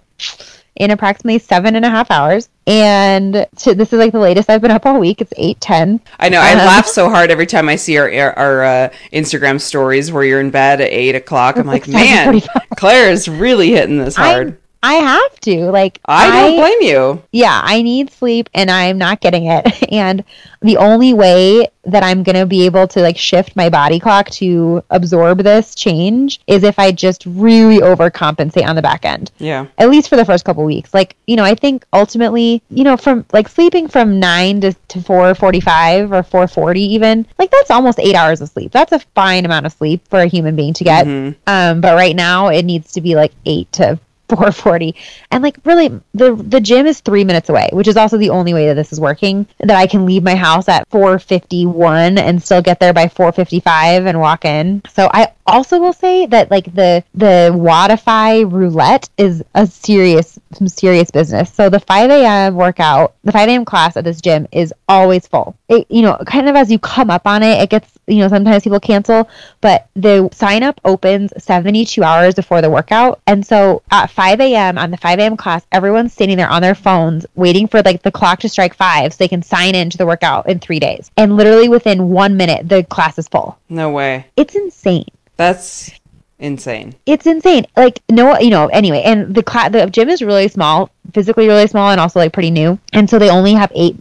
in 0.76 0.92
approximately 0.92 1.38
seven 1.40 1.76
and 1.76 1.86
a 1.86 1.90
half 1.90 2.10
hours. 2.10 2.50
And 2.66 3.46
to, 3.58 3.76
this 3.76 3.92
is 3.92 4.00
like 4.00 4.12
the 4.12 4.20
latest 4.20 4.50
I've 4.50 4.62
been 4.62 4.72
up 4.72 4.86
all 4.86 5.00
week. 5.00 5.22
It's 5.22 5.34
8:10. 5.38 6.00
I 6.20 6.30
know. 6.30 6.40
I 6.40 6.52
Um, 6.54 6.58
laugh 6.60 6.86
so 6.88 7.10
hard 7.10 7.32
every 7.32 7.46
time 7.48 7.68
I 7.68 7.76
see 7.76 7.98
our 7.98 8.10
our, 8.38 8.64
uh, 8.64 8.90
Instagram 9.12 9.60
stories 9.60 10.12
where 10.12 10.24
you're 10.24 10.40
in 10.40 10.52
bed 10.52 10.80
at 10.82 10.92
eight 10.92 11.16
o'clock. 11.16 11.58
I'm 11.58 11.68
like, 11.68 11.88
man, 11.88 12.42
Claire 12.78 13.10
is 13.12 13.28
really 13.28 13.72
hitting 13.72 13.98
this 13.98 14.16
hard. 14.16 14.54
I, 14.54 14.56
I 14.82 14.94
have 14.94 15.40
to. 15.42 15.70
Like 15.72 16.00
I 16.06 16.40
don't 16.42 16.58
blame 16.58 16.82
you. 16.82 17.24
yeah, 17.32 17.60
I 17.64 17.82
need 17.82 18.12
sleep 18.12 18.50
and 18.54 18.72
I'm 18.72 18.98
not 18.98 19.22
getting 19.22 19.46
it. 19.48 19.68
And 19.92 20.24
the 20.62 20.78
only 20.78 21.16
way 21.16 21.68
that 21.84 22.04
I'm 22.04 22.22
going 22.22 22.36
to 22.36 22.46
be 22.46 22.66
able 22.68 22.88
to 22.90 23.02
like 23.02 23.18
shift 23.18 23.56
my 23.56 23.70
body 23.70 24.00
clock 24.00 24.30
to 24.32 24.84
absorb 24.92 25.40
this 25.40 25.74
change 25.74 26.40
is 26.46 26.64
if 26.64 26.78
I 26.78 26.92
just 26.92 27.26
really 27.26 27.80
overcompensate 27.80 28.68
on 28.68 28.76
the 28.76 28.82
back 28.82 29.04
end. 29.04 29.32
Yeah. 29.40 29.66
At 29.80 29.90
least 29.90 30.10
for 30.10 30.16
the 30.16 30.26
first 30.26 30.46
couple 30.46 30.64
weeks. 30.64 30.94
Like, 30.94 31.16
you 31.26 31.36
know, 31.36 31.44
I 31.44 31.56
think 31.56 31.86
ultimately, 31.92 32.62
you 32.70 32.84
know, 32.84 32.98
from 32.98 33.26
like 33.34 33.50
sleeping 33.50 33.88
from 33.88 34.20
9 34.20 34.62
to, 34.62 34.74
to 34.74 35.00
4:45 35.00 36.12
or 36.12 36.46
4:40 36.48 36.78
even, 36.78 37.26
like 37.40 37.50
that's 37.50 37.72
almost 37.72 38.00
8 38.00 38.14
hours 38.16 38.42
of 38.42 38.50
sleep. 38.50 38.72
That's 38.72 38.92
a 38.92 39.00
fine 39.16 39.46
amount 39.46 39.66
of 39.66 39.74
sleep 39.74 40.08
for 40.08 40.20
a 40.20 40.28
human 40.28 40.56
being 40.56 40.74
to 40.76 40.84
get. 40.84 41.08
Um 41.48 41.82
but 41.82 41.96
right 41.96 42.16
now 42.16 42.50
it 42.50 42.64
needs 42.64 42.92
to 42.94 43.02
be 43.02 43.16
like 43.16 43.32
8 43.46 43.72
to 43.74 44.00
440 44.30 44.96
and 45.32 45.44
like 45.44 45.58
really 45.66 45.90
the 46.14 46.36
the 46.36 46.60
gym 46.60 46.86
is 46.86 47.00
three 47.02 47.24
minutes 47.24 47.50
away 47.50 47.70
which 47.74 47.88
is 47.88 47.98
also 47.98 48.18
the 48.18 48.30
only 48.30 48.54
way 48.54 48.68
that 48.68 48.76
this 48.76 48.94
is 48.94 49.00
working 49.00 49.48
that 49.60 49.78
i 49.78 49.88
can 49.88 50.06
leave 50.06 50.24
my 50.24 50.36
house 50.36 50.70
at 50.70 50.88
451 50.90 52.18
and 52.18 52.42
still 52.42 52.62
get 52.62 52.80
there 52.80 52.94
by 52.94 53.08
455 53.08 54.06
and 54.06 54.20
walk 54.20 54.46
in. 54.46 54.82
So 54.94 55.10
i 55.14 55.32
also 55.50 55.80
will 55.80 55.94
say 55.94 56.26
that 56.28 56.52
like 56.52 56.74
the 56.74 57.04
the 57.14 57.52
Wodify 57.54 58.50
roulette 58.50 59.10
is 59.18 59.44
a 59.54 59.68
serious 59.68 60.40
some 60.54 60.68
serious 60.68 61.12
business. 61.12 61.54
So 61.54 61.70
the 61.70 61.80
5 61.80 62.10
a.m 62.10 62.56
workout 62.56 63.16
the 63.24 63.32
5 63.32 63.50
a.m 63.50 63.66
class 63.66 63.98
at 63.98 64.04
this 64.04 64.22
gym 64.22 64.48
is 64.52 64.74
always 64.88 65.28
full. 65.28 65.56
It 65.68 65.88
you 65.90 66.02
know 66.02 66.18
kind 66.26 66.50
of 66.50 66.56
as 66.56 66.72
you 66.72 66.80
come 66.80 67.10
up 67.10 67.28
on 67.28 67.44
it 67.44 67.62
it 67.62 67.70
gets 67.70 67.92
you 68.08 68.18
know 68.18 68.28
sometimes 68.28 68.64
people 68.64 68.80
cancel 68.80 69.30
but 69.62 69.88
the 69.96 70.30
sign 70.32 70.64
up 70.64 70.80
opens 70.84 71.32
72 71.38 72.02
hours 72.04 72.36
before 72.36 72.62
the 72.62 72.70
workout. 72.70 73.22
And 73.28 73.46
so 73.46 73.82
at 73.92 74.10
5 74.10 74.40
a.m 74.40 74.78
on 74.78 74.92
the 74.92 74.98
5 74.98 75.20
a.m 75.20 75.38
class 75.38 75.66
everyone's 75.72 76.14
standing 76.14 76.38
there 76.38 76.50
on 76.50 76.62
their 76.62 76.76
phones 76.76 77.26
waiting 77.36 77.68
for 77.68 77.82
like 77.82 78.02
the 78.02 78.12
clock 78.12 78.40
to 78.40 78.50
strike 78.50 78.74
five 78.74 79.14
so 79.14 79.18
they 79.18 79.28
can 79.28 79.44
sign 79.44 79.76
into 79.76 79.98
the 79.98 80.06
workout 80.06 80.50
in 80.50 80.60
three 80.60 80.80
days. 80.80 81.12
And 81.18 81.38
literally 81.38 81.70
within 81.70 82.10
one 82.10 82.38
minute 82.38 82.68
the 82.68 82.84
class 82.84 83.18
is 83.18 83.28
full. 83.28 83.58
No 83.70 83.92
way. 83.92 84.26
it's 84.36 84.56
insane 84.56 85.06
That's 85.40 85.90
insane. 86.38 86.96
it's 87.06 87.26
insane. 87.26 87.66
Like 87.78 88.02
no, 88.10 88.38
you 88.40 88.50
know. 88.50 88.68
Anyway, 88.68 89.02
and 89.06 89.34
the 89.34 89.42
cla- 89.42 89.70
the 89.70 89.90
gym 89.90 90.10
is 90.10 90.22
really 90.22 90.50
small, 90.50 90.90
physically 91.14 91.48
really 91.48 91.66
small, 91.68 91.92
and 91.92 92.00
also 92.00 92.20
like 92.20 92.34
pretty 92.34 92.52
new. 92.52 92.78
And 92.92 93.10
so 93.10 93.18
they 93.20 93.30
only 93.30 93.54
have 93.54 93.72
eight 93.74 93.96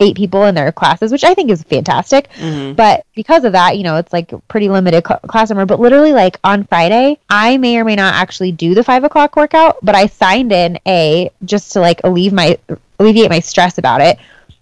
eight 0.00 0.14
people 0.16 0.44
in 0.44 0.54
their 0.54 0.70
classes, 0.70 1.10
which 1.10 1.24
I 1.24 1.32
think 1.32 1.50
is 1.50 1.62
fantastic. 1.62 2.28
Mm-hmm. 2.32 2.74
But 2.74 3.06
because 3.14 3.44
of 3.44 3.52
that, 3.52 3.78
you 3.78 3.84
know, 3.84 3.96
it's 3.96 4.12
like 4.12 4.32
pretty 4.48 4.68
limited 4.68 5.02
cl- 5.06 5.20
class 5.20 5.48
number. 5.48 5.64
But 5.64 5.80
literally, 5.80 6.12
like 6.12 6.38
on 6.44 6.64
Friday, 6.64 7.18
I 7.30 7.56
may 7.56 7.78
or 7.78 7.84
may 7.84 7.96
not 7.96 8.12
actually 8.14 8.52
do 8.52 8.74
the 8.74 8.84
five 8.84 9.02
o'clock 9.02 9.34
workout, 9.34 9.78
but 9.82 9.94
I 9.94 10.08
signed 10.08 10.52
in 10.52 10.78
a 10.86 11.30
just 11.46 11.72
to 11.72 11.80
like 11.80 12.02
alleviate 12.04 12.34
my 12.34 12.58
alleviate 12.98 13.30
my 13.30 13.40
stress 13.40 13.78
about 13.78 14.02
it. 14.02 14.18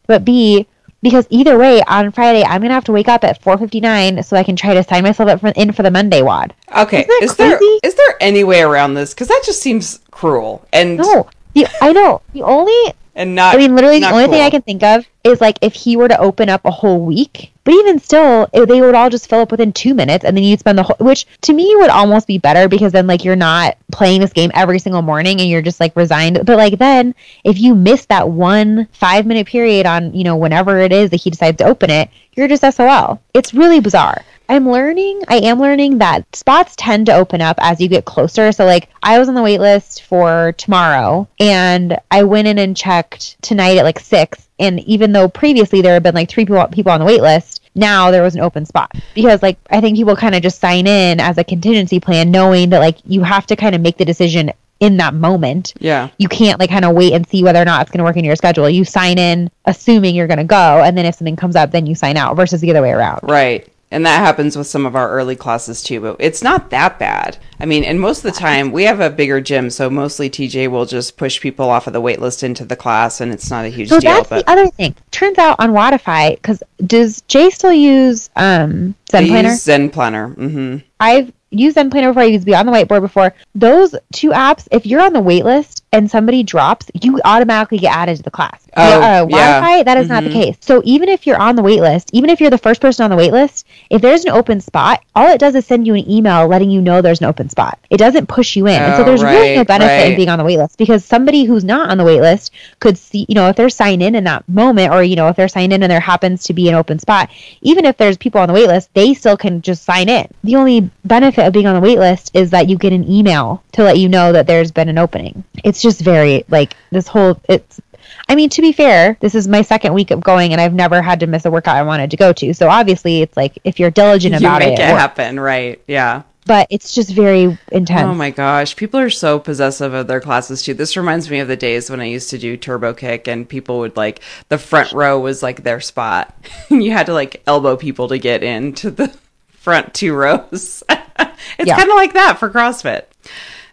But 0.06 0.24
B 0.24 0.68
because 1.02 1.26
either 1.30 1.58
way, 1.58 1.82
on 1.82 2.12
Friday 2.12 2.42
I'm 2.44 2.60
gonna 2.60 2.74
have 2.74 2.84
to 2.84 2.92
wake 2.92 3.08
up 3.08 3.24
at 3.24 3.42
4:59 3.42 4.24
so 4.24 4.36
I 4.36 4.42
can 4.42 4.56
try 4.56 4.74
to 4.74 4.82
sign 4.82 5.02
myself 5.02 5.28
up 5.28 5.40
for, 5.40 5.48
in 5.48 5.72
for 5.72 5.82
the 5.82 5.90
Monday 5.90 6.22
WOD. 6.22 6.54
Okay. 6.76 7.06
Is 7.22 7.36
there 7.36 7.56
crazy? 7.56 7.80
is 7.82 7.94
there 7.94 8.16
any 8.20 8.44
way 8.44 8.62
around 8.62 8.94
this? 8.94 9.14
Because 9.14 9.28
that 9.28 9.42
just 9.44 9.62
seems 9.62 10.00
cruel 10.10 10.66
and 10.72 10.98
No, 10.98 11.28
the, 11.54 11.66
I 11.80 11.92
know. 11.92 12.22
The 12.32 12.42
only, 12.42 12.94
and 13.14 13.34
not. 13.34 13.54
I 13.54 13.58
mean, 13.58 13.74
literally, 13.74 14.00
the 14.00 14.10
only 14.10 14.26
thing. 14.26 14.42
I 14.42 14.50
can 14.50 14.62
think 14.62 14.82
of 14.82 15.06
is 15.24 15.40
like 15.40 15.58
if 15.60 15.74
he 15.74 15.96
were 15.96 16.08
to 16.08 16.18
open 16.18 16.48
up 16.48 16.64
a 16.64 16.70
whole 16.70 17.04
week. 17.04 17.52
But 17.62 17.74
even 17.74 17.98
still, 17.98 18.48
they 18.52 18.80
would 18.80 18.94
all 18.94 19.10
just 19.10 19.28
fill 19.28 19.40
up 19.40 19.50
within 19.50 19.72
two 19.72 19.94
minutes, 19.94 20.24
and 20.24 20.36
then 20.36 20.44
you'd 20.44 20.60
spend 20.60 20.78
the 20.78 20.82
whole. 20.82 20.96
Which 20.98 21.26
to 21.42 21.52
me 21.52 21.74
would 21.76 21.90
almost 21.90 22.26
be 22.26 22.38
better 22.38 22.68
because 22.68 22.92
then 22.92 23.06
like 23.06 23.24
you're 23.24 23.36
not 23.36 23.76
playing 23.92 24.20
this 24.20 24.32
game 24.32 24.50
every 24.54 24.78
single 24.78 25.02
morning, 25.02 25.40
and 25.40 25.48
you're 25.48 25.62
just 25.62 25.78
like 25.78 25.94
resigned. 25.94 26.44
But 26.46 26.56
like 26.56 26.78
then, 26.78 27.14
if 27.44 27.60
you 27.60 27.74
miss 27.74 28.06
that 28.06 28.30
one 28.30 28.88
five 28.92 29.26
minute 29.26 29.46
period 29.46 29.86
on 29.86 30.14
you 30.14 30.24
know 30.24 30.36
whenever 30.36 30.78
it 30.78 30.92
is 30.92 31.10
that 31.10 31.20
he 31.20 31.30
decides 31.30 31.58
to 31.58 31.64
open 31.64 31.90
it, 31.90 32.08
you're 32.32 32.48
just 32.48 32.64
SOL. 32.76 33.20
It's 33.34 33.52
really 33.52 33.80
bizarre. 33.80 34.22
I'm 34.50 34.68
learning, 34.68 35.22
I 35.28 35.36
am 35.36 35.60
learning 35.60 35.98
that 35.98 36.34
spots 36.34 36.74
tend 36.76 37.06
to 37.06 37.14
open 37.14 37.40
up 37.40 37.56
as 37.60 37.80
you 37.80 37.86
get 37.86 38.04
closer. 38.04 38.50
So, 38.50 38.64
like, 38.64 38.88
I 39.00 39.20
was 39.20 39.28
on 39.28 39.36
the 39.36 39.42
wait 39.44 39.60
list 39.60 40.02
for 40.02 40.52
tomorrow 40.58 41.28
and 41.38 41.96
I 42.10 42.24
went 42.24 42.48
in 42.48 42.58
and 42.58 42.76
checked 42.76 43.40
tonight 43.42 43.78
at 43.78 43.84
like 43.84 44.00
six. 44.00 44.48
And 44.60 44.80
even 44.80 45.12
though 45.12 45.28
previously 45.28 45.80
there 45.82 45.94
had 45.94 46.02
been 46.02 46.14
like 46.14 46.28
three 46.28 46.44
people, 46.44 46.64
people 46.68 46.92
on 46.92 47.00
the 47.00 47.06
wait 47.06 47.22
list, 47.22 47.62
now 47.74 48.10
there 48.10 48.22
was 48.22 48.34
an 48.34 48.40
open 48.40 48.66
spot 48.66 48.92
because, 49.14 49.42
like, 49.42 49.58
I 49.70 49.80
think 49.80 49.96
people 49.96 50.14
kind 50.16 50.34
of 50.34 50.42
just 50.42 50.60
sign 50.60 50.86
in 50.86 51.18
as 51.20 51.38
a 51.38 51.44
contingency 51.44 51.98
plan, 52.00 52.30
knowing 52.30 52.70
that, 52.70 52.78
like, 52.80 52.98
you 53.06 53.22
have 53.22 53.46
to 53.46 53.56
kind 53.56 53.74
of 53.74 53.80
make 53.80 53.96
the 53.96 54.04
decision 54.04 54.52
in 54.80 54.96
that 54.96 55.12
moment 55.12 55.74
Yeah. 55.78 56.08
you 56.16 56.26
can't 56.26 56.58
like 56.58 56.70
kind 56.70 56.86
of 56.86 56.94
wait 56.96 57.12
and 57.12 57.28
see 57.28 57.44
whether 57.44 57.60
or 57.60 57.66
not 57.66 57.82
it's 57.82 57.90
going 57.90 57.98
to 57.98 58.04
work 58.04 58.16
in 58.16 58.24
your 58.24 58.34
schedule. 58.34 58.68
You 58.68 58.86
sign 58.86 59.18
in 59.18 59.50
assuming 59.66 60.14
you're 60.14 60.26
going 60.26 60.38
to 60.38 60.44
go, 60.44 60.82
and 60.82 60.96
then 60.96 61.04
if 61.04 61.16
something 61.16 61.36
comes 61.36 61.54
up, 61.54 61.70
then 61.70 61.84
you 61.84 61.94
sign 61.94 62.16
out 62.16 62.34
versus 62.34 62.62
the 62.62 62.70
other 62.70 62.80
way 62.80 62.90
around. 62.90 63.20
Right. 63.24 63.69
And 63.92 64.06
that 64.06 64.20
happens 64.20 64.56
with 64.56 64.68
some 64.68 64.86
of 64.86 64.94
our 64.94 65.10
early 65.10 65.34
classes 65.34 65.82
too, 65.82 66.00
but 66.00 66.16
it's 66.20 66.42
not 66.44 66.70
that 66.70 66.98
bad. 67.00 67.38
I 67.58 67.66
mean, 67.66 67.82
and 67.82 68.00
most 68.00 68.24
of 68.24 68.32
the 68.32 68.38
time 68.38 68.70
we 68.70 68.84
have 68.84 69.00
a 69.00 69.10
bigger 69.10 69.40
gym, 69.40 69.68
so 69.68 69.90
mostly 69.90 70.30
TJ 70.30 70.68
will 70.70 70.86
just 70.86 71.16
push 71.16 71.40
people 71.40 71.68
off 71.68 71.88
of 71.88 71.92
the 71.92 72.00
wait 72.00 72.20
list 72.20 72.44
into 72.44 72.64
the 72.64 72.76
class 72.76 73.20
and 73.20 73.32
it's 73.32 73.50
not 73.50 73.64
a 73.64 73.68
huge 73.68 73.88
So 73.88 73.98
deal. 73.98 74.12
that's 74.12 74.28
But 74.28 74.46
the 74.46 74.52
other 74.52 74.68
thing. 74.68 74.94
Turns 75.10 75.38
out 75.38 75.56
on 75.58 75.70
Wodify, 75.72 76.36
because 76.36 76.62
does 76.86 77.22
Jay 77.22 77.50
still 77.50 77.72
use 77.72 78.30
um, 78.36 78.94
Zen 79.10 79.26
Planner? 79.26 79.48
use 79.48 79.62
Zen 79.62 79.90
Planner. 79.90 80.28
Mm-hmm. 80.36 80.76
I've 81.00 81.32
used 81.50 81.74
Zen 81.74 81.90
Planner 81.90 82.08
before. 82.10 82.22
I 82.22 82.26
used 82.26 82.46
Beyond 82.46 82.68
the 82.68 82.72
Whiteboard 82.72 83.00
before. 83.00 83.34
Those 83.56 83.96
two 84.12 84.30
apps, 84.30 84.68
if 84.70 84.86
you're 84.86 85.00
on 85.00 85.12
the 85.12 85.20
wait 85.20 85.44
list 85.44 85.82
and 85.92 86.08
somebody 86.08 86.44
drops, 86.44 86.86
you 87.02 87.20
automatically 87.24 87.78
get 87.78 87.92
added 87.96 88.18
to 88.18 88.22
the 88.22 88.30
class. 88.30 88.59
Oh, 88.76 89.00
uh, 89.00 89.26
yeah. 89.28 89.60
Wodify, 89.60 89.84
that 89.84 89.98
is 89.98 90.08
not 90.08 90.24
the 90.24 90.30
case. 90.30 90.56
So 90.60 90.80
even 90.84 91.08
if 91.08 91.26
you're 91.26 91.38
on 91.40 91.56
the 91.56 91.62
wait 91.62 91.80
list, 91.80 92.10
even 92.12 92.30
if 92.30 92.40
you're 92.40 92.50
the 92.50 92.58
first 92.58 92.80
person 92.80 93.04
on 93.04 93.10
the 93.10 93.16
wait 93.16 93.32
list, 93.32 93.66
if 93.90 94.00
there's 94.00 94.24
an 94.24 94.30
open 94.30 94.60
spot, 94.60 95.02
all 95.14 95.28
it 95.30 95.38
does 95.38 95.54
is 95.54 95.66
send 95.66 95.86
you 95.86 95.94
an 95.94 96.08
email 96.10 96.46
letting 96.46 96.70
you 96.70 96.80
know 96.80 97.02
there's 97.02 97.20
an 97.20 97.26
open 97.26 97.48
spot. 97.48 97.78
It 97.90 97.96
doesn't 97.98 98.26
push 98.28 98.56
you 98.56 98.66
in. 98.66 98.80
Oh, 98.80 98.86
and 98.86 98.94
so 98.96 99.02
Oh, 99.02 99.04
there's 99.04 99.22
really 99.22 99.50
no 99.50 99.60
right, 99.60 99.66
benefit 99.66 100.06
in 100.06 100.14
being 100.14 100.28
on 100.28 100.38
the 100.38 100.44
wait 100.44 100.58
list 100.58 100.78
because 100.78 101.04
somebody 101.04 101.44
who's 101.44 101.64
not 101.64 101.90
on 101.90 101.98
the 101.98 102.04
wait 102.04 102.20
list 102.20 102.52
could 102.78 102.96
see, 102.96 103.26
you 103.28 103.34
know, 103.34 103.48
if 103.48 103.56
they're 103.56 103.68
signed 103.70 104.02
in 104.02 104.14
in 104.14 104.24
that 104.24 104.48
moment 104.48 104.92
or, 104.92 105.02
you 105.02 105.16
know, 105.16 105.28
if 105.28 105.36
they're 105.36 105.48
signed 105.48 105.72
in 105.72 105.82
and 105.82 105.90
there 105.90 106.00
happens 106.00 106.44
to 106.44 106.54
be 106.54 106.68
an 106.68 106.74
open 106.74 106.98
spot, 106.98 107.30
even 107.62 107.84
if 107.84 107.96
there's 107.96 108.16
people 108.16 108.40
on 108.40 108.48
the 108.48 108.54
wait 108.54 108.68
list, 108.68 108.92
they 108.94 109.14
still 109.14 109.36
can 109.36 109.62
just 109.62 109.84
sign 109.84 110.08
in. 110.08 110.26
The 110.44 110.56
only 110.56 110.90
benefit 111.04 111.46
of 111.46 111.52
being 111.52 111.66
on 111.66 111.74
the 111.74 111.80
wait 111.80 111.98
list 111.98 112.30
is 112.34 112.50
that 112.50 112.68
you 112.68 112.76
get 112.78 112.92
an 112.92 113.10
email 113.10 113.62
to 113.72 113.82
let 113.84 113.98
you 113.98 114.08
know 114.08 114.32
that 114.32 114.46
there's 114.46 114.70
been 114.70 114.88
an 114.88 114.98
opening. 114.98 115.44
It's 115.64 115.82
just 115.82 116.00
very, 116.00 116.44
like, 116.48 116.74
this 116.90 117.08
whole, 117.08 117.40
it's, 117.48 117.80
I 118.28 118.34
mean, 118.36 118.48
to 118.50 118.62
be 118.62 118.72
fair, 118.72 119.16
this 119.20 119.34
is 119.34 119.48
my 119.48 119.62
second 119.62 119.94
week 119.94 120.10
of 120.10 120.20
going, 120.20 120.52
and 120.52 120.60
I've 120.60 120.74
never 120.74 121.02
had 121.02 121.20
to 121.20 121.26
miss 121.26 121.44
a 121.44 121.50
workout 121.50 121.76
I 121.76 121.82
wanted 121.82 122.10
to 122.12 122.16
go 122.16 122.32
to. 122.34 122.54
So 122.54 122.68
obviously, 122.68 123.22
it's 123.22 123.36
like 123.36 123.58
if 123.64 123.78
you're 123.80 123.90
diligent 123.90 124.32
You 124.34 124.38
about 124.40 124.60
make 124.60 124.78
it, 124.78 124.82
it, 124.82 124.90
it 124.90 124.96
happen, 124.96 125.38
right? 125.40 125.80
Yeah. 125.86 126.22
but 126.46 126.66
it's 126.70 126.94
just 126.94 127.10
very 127.12 127.58
intense. 127.70 128.02
Oh 128.02 128.14
my 128.14 128.30
gosh, 128.30 128.74
people 128.76 128.98
are 129.00 129.10
so 129.10 129.38
possessive 129.38 129.94
of 129.94 130.06
their 130.06 130.20
classes 130.20 130.62
too. 130.62 130.74
This 130.74 130.96
reminds 130.96 131.30
me 131.30 131.38
of 131.40 131.48
the 131.48 131.56
days 131.56 131.90
when 131.90 132.00
I 132.00 132.06
used 132.06 132.30
to 132.30 132.38
do 132.38 132.56
turbo 132.56 132.94
kick 132.94 133.28
and 133.28 133.48
people 133.48 133.78
would 133.80 133.96
like 133.96 134.20
the 134.48 134.58
front 134.58 134.92
row 134.92 135.18
was 135.20 135.42
like 135.42 135.62
their 135.62 135.80
spot. 135.80 136.34
you 136.70 136.90
had 136.92 137.06
to 137.06 137.12
like 137.12 137.42
elbow 137.46 137.76
people 137.76 138.08
to 138.08 138.18
get 138.18 138.42
into 138.42 138.90
the 138.90 139.08
front 139.48 139.92
two 139.94 140.14
rows. 140.14 140.82
it's 140.90 141.66
Yeah. 141.68 141.76
kind 141.76 141.90
of 141.90 141.96
like 141.96 142.14
that 142.14 142.38
for 142.38 142.48
CrossFit. 142.50 143.04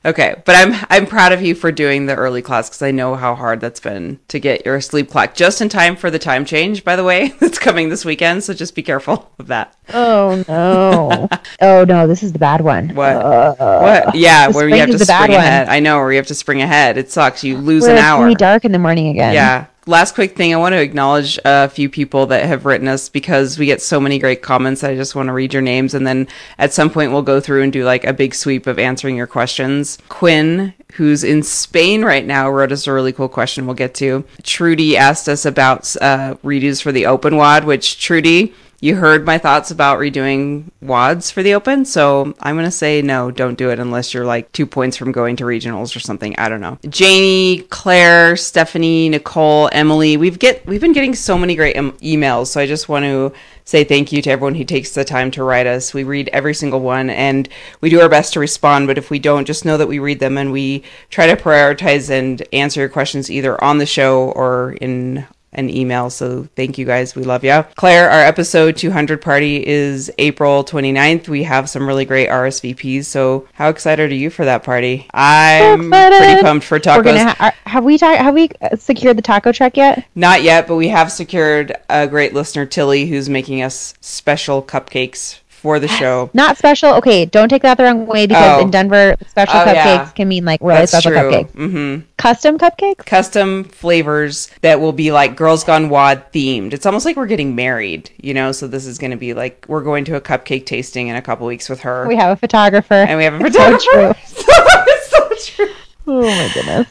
Okay, 0.07 0.41
but 0.45 0.55
I'm 0.55 0.85
I'm 0.89 1.05
proud 1.05 1.33
of 1.33 1.41
you 1.41 1.53
for 1.53 1.69
doing 1.69 2.05
the 2.05 2.15
early 2.15 2.41
class 2.41 2.69
because 2.69 2.81
I 2.81 2.91
know 2.91 3.15
how 3.15 3.35
hard 3.35 3.59
that's 3.59 3.81
been 3.81 4.19
to 4.29 4.39
get 4.39 4.65
your 4.65 4.79
sleep 4.79 5.09
clock 5.09 5.35
just 5.35 5.59
in 5.59 5.67
time 5.67 5.97
for 5.97 6.09
the 6.09 6.17
time 6.17 6.45
change. 6.45 6.85
By 6.85 6.95
the 6.95 7.03
way, 7.03 7.33
that's 7.41 7.59
coming 7.59 7.89
this 7.89 8.05
weekend, 8.05 8.45
so 8.45 8.53
just 8.53 8.73
be 8.73 8.83
careful 8.83 9.29
of 9.39 9.47
that. 9.47 9.75
Oh 9.93 10.45
no! 10.47 11.27
oh 11.61 11.83
no! 11.83 12.07
This 12.07 12.23
is 12.23 12.31
the 12.31 12.39
bad 12.39 12.61
one. 12.61 12.95
What? 12.95 13.17
Uh, 13.17 13.55
what? 13.57 14.15
Yeah, 14.15 14.47
where 14.47 14.69
you 14.69 14.77
have 14.77 14.87
to 14.87 14.95
is 14.95 15.01
the 15.01 15.05
bad 15.07 15.23
spring 15.25 15.37
one. 15.37 15.45
ahead. 15.45 15.67
I 15.67 15.81
know 15.81 15.97
where 15.97 16.11
you 16.13 16.17
have 16.17 16.27
to 16.27 16.35
spring 16.35 16.61
ahead. 16.61 16.97
It 16.97 17.11
sucks. 17.11 17.43
You 17.43 17.57
lose 17.57 17.83
Where 17.83 17.91
an 17.91 17.97
it's 17.97 18.05
hour. 18.05 18.19
gonna 18.21 18.31
be 18.31 18.35
dark 18.35 18.63
in 18.63 18.71
the 18.71 18.79
morning 18.79 19.09
again. 19.09 19.33
Yeah. 19.33 19.65
Last 19.87 20.15
quick 20.15 20.35
thing, 20.35 20.53
I 20.53 20.57
want 20.57 20.73
to 20.73 20.81
acknowledge 20.81 21.39
a 21.45 21.69
few 21.69 21.89
people 21.89 22.25
that 22.25 22.45
have 22.45 22.65
written 22.65 22.89
us 22.89 23.07
because 23.07 23.57
we 23.57 23.65
get 23.67 23.81
so 23.81 24.01
many 24.01 24.19
great 24.19 24.41
comments. 24.41 24.83
I 24.83 24.95
just 24.95 25.15
want 25.15 25.27
to 25.27 25.33
read 25.33 25.53
your 25.53 25.61
names, 25.61 25.93
and 25.93 26.05
then 26.05 26.27
at 26.57 26.73
some 26.73 26.89
point 26.89 27.13
we'll 27.13 27.21
go 27.21 27.39
through 27.39 27.63
and 27.63 27.71
do 27.71 27.85
like 27.85 28.03
a 28.03 28.11
big 28.11 28.35
sweep 28.35 28.67
of 28.67 28.79
answering 28.79 29.15
your 29.15 29.27
questions. 29.27 29.97
Quinn, 30.09 30.73
who's 30.95 31.23
in 31.23 31.41
Spain 31.41 32.03
right 32.03 32.25
now, 32.25 32.49
wrote 32.49 32.73
us 32.73 32.85
a 32.85 32.91
really 32.91 33.13
cool 33.13 33.29
question. 33.29 33.65
We'll 33.65 33.75
get 33.75 33.95
to. 33.95 34.25
Trudy 34.43 34.97
asked 34.97 35.29
us 35.29 35.45
about 35.45 35.95
uh, 36.01 36.35
redos 36.43 36.81
for 36.81 36.91
the 36.91 37.05
open 37.05 37.37
WOD, 37.37 37.63
which 37.63 37.97
Trudy. 38.03 38.53
You 38.79 38.95
heard 38.95 39.25
my 39.25 39.39
thoughts 39.39 39.71
about 39.71 39.97
redoing 39.97 40.65
WODs 40.83 41.31
for 41.31 41.41
the 41.41 41.55
open, 41.55 41.83
so 41.83 42.35
I'm 42.41 42.55
gonna 42.55 42.69
say 42.69 43.01
no, 43.01 43.31
don't 43.31 43.57
do 43.57 43.71
it 43.71 43.79
unless 43.79 44.13
you're 44.13 44.25
like 44.25 44.51
two 44.51 44.67
points 44.67 44.95
from 44.95 45.11
going 45.11 45.35
to 45.37 45.45
regionals 45.45 45.95
or 45.95 45.99
something. 45.99 46.37
I 46.37 46.47
don't 46.47 46.61
know. 46.61 46.77
Janie, 46.87 47.63
Claire, 47.69 48.35
Stephanie, 48.35 49.09
Nicole, 49.09 49.69
Emily, 49.71 50.15
we've 50.15 50.37
get 50.37 50.63
we've 50.67 50.79
been 50.79 50.93
getting 50.93 51.15
so 51.15 51.39
many 51.39 51.55
great 51.55 51.75
em- 51.75 51.93
emails, 51.93 52.47
so 52.47 52.61
I 52.61 52.67
just 52.67 52.87
want 52.87 53.05
to 53.05 53.33
say 53.65 53.83
thank 53.83 54.11
you 54.11 54.21
to 54.21 54.29
everyone 54.29 54.53
who 54.53 54.63
takes 54.63 54.91
the 54.91 55.03
time 55.03 55.31
to 55.31 55.43
write 55.43 55.65
us. 55.65 55.93
We 55.93 56.03
read 56.03 56.29
every 56.31 56.53
single 56.53 56.79
one 56.79 57.09
and 57.09 57.49
we 57.81 57.89
do 57.89 57.99
our 57.99 58.07
best 58.07 58.33
to 58.33 58.39
respond, 58.39 58.85
but 58.85 58.99
if 58.99 59.09
we 59.09 59.17
don't, 59.17 59.45
just 59.45 59.65
know 59.65 59.77
that 59.77 59.87
we 59.87 59.97
read 59.97 60.19
them 60.19 60.37
and 60.37 60.51
we 60.51 60.83
try 61.09 61.25
to 61.25 61.35
prioritize 61.35 62.11
and 62.11 62.43
answer 62.53 62.79
your 62.81 62.89
questions 62.89 63.31
either 63.31 63.61
on 63.61 63.79
the 63.79 63.87
show 63.87 64.29
or 64.31 64.73
in 64.79 65.25
an 65.57 65.69
email. 65.69 66.09
So 66.09 66.47
thank 66.55 66.77
you 66.77 66.85
guys. 66.85 67.15
We 67.15 67.23
love 67.23 67.43
you. 67.43 67.65
Claire, 67.75 68.09
our 68.09 68.21
episode 68.21 68.77
200 68.77 69.21
party 69.21 69.65
is 69.65 70.11
April 70.17 70.63
29th. 70.63 71.27
We 71.27 71.43
have 71.43 71.69
some 71.69 71.85
really 71.85 72.05
great 72.05 72.29
RSVPs. 72.29 73.05
So 73.05 73.47
how 73.53 73.69
excited 73.69 74.11
are 74.11 74.15
you 74.15 74.29
for 74.29 74.45
that 74.45 74.63
party? 74.63 75.07
I'm 75.13 75.87
excited. 75.87 76.17
pretty 76.17 76.41
pumped 76.41 76.65
for 76.65 76.79
tacos. 76.79 77.17
Ha- 77.17 77.53
have 77.65 77.83
we 77.83 77.97
ta- 77.97 78.17
have 78.17 78.33
we 78.33 78.49
uh, 78.61 78.75
secured 78.77 79.17
the 79.17 79.21
taco 79.21 79.51
truck 79.51 79.75
yet? 79.75 80.07
Not 80.15 80.43
yet, 80.43 80.67
but 80.67 80.75
we 80.75 80.87
have 80.87 81.11
secured 81.11 81.75
a 81.89 82.07
great 82.07 82.33
listener, 82.33 82.65
Tilly, 82.65 83.07
who's 83.07 83.27
making 83.27 83.61
us 83.61 83.95
special 83.99 84.61
cupcakes 84.61 85.39
for 85.67 85.79
the 85.79 85.87
show. 85.89 86.29
Not 86.33 86.55
special. 86.57 86.93
Okay, 86.93 87.25
don't 87.25 87.49
take 87.49 87.61
that 87.63 87.75
the 87.75 87.83
wrong 87.83 88.05
way 88.05 88.25
because 88.25 88.57
Oh. 88.57 88.61
in 88.61 88.71
Denver, 88.71 89.17
special 89.27 89.59
Oh, 89.59 89.65
cupcakes 89.65 89.73
yeah. 89.75 90.09
can 90.15 90.29
mean 90.29 90.45
like 90.45 90.61
really 90.61 90.87
special 90.87 91.11
cupcakes. 91.11 91.51
hmm 91.51 91.99
Custom 92.17 92.57
cupcakes. 92.57 93.05
Custom 93.05 93.65
flavors 93.65 94.49
that 94.61 94.79
will 94.79 94.93
be 94.93 95.11
like 95.11 95.35
Girls 95.35 95.65
Gone 95.65 95.89
WOD 95.89 96.23
themed. 96.33 96.71
It's 96.71 96.85
almost 96.85 97.05
like 97.05 97.17
we're 97.17 97.27
getting 97.27 97.53
married, 97.53 98.09
you 98.17 98.33
know? 98.33 98.53
So 98.53 98.65
this 98.67 98.85
is 98.85 98.97
going 98.97 99.11
to 99.11 99.17
be 99.17 99.33
like 99.33 99.65
we're 99.67 99.83
going 99.83 100.05
to 100.05 100.15
a 100.15 100.21
cupcake 100.21 100.65
tasting 100.65 101.09
in 101.09 101.17
a 101.17 101.21
couple 101.21 101.45
weeks 101.45 101.67
with 101.67 101.81
her. 101.81 102.07
We 102.07 102.15
have 102.15 102.31
a 102.31 102.37
photographer. 102.39 102.93
and 102.93 103.17
we 103.17 103.25
have 103.25 103.33
a 103.33 103.45
It's 103.45 103.55
so 103.57 103.77
photographer. 103.77 104.19
true. 104.23 105.35
so 105.35 105.65
true. 105.65 105.73
Oh 106.09 106.21
my 106.21 106.51
goodness. 106.53 106.87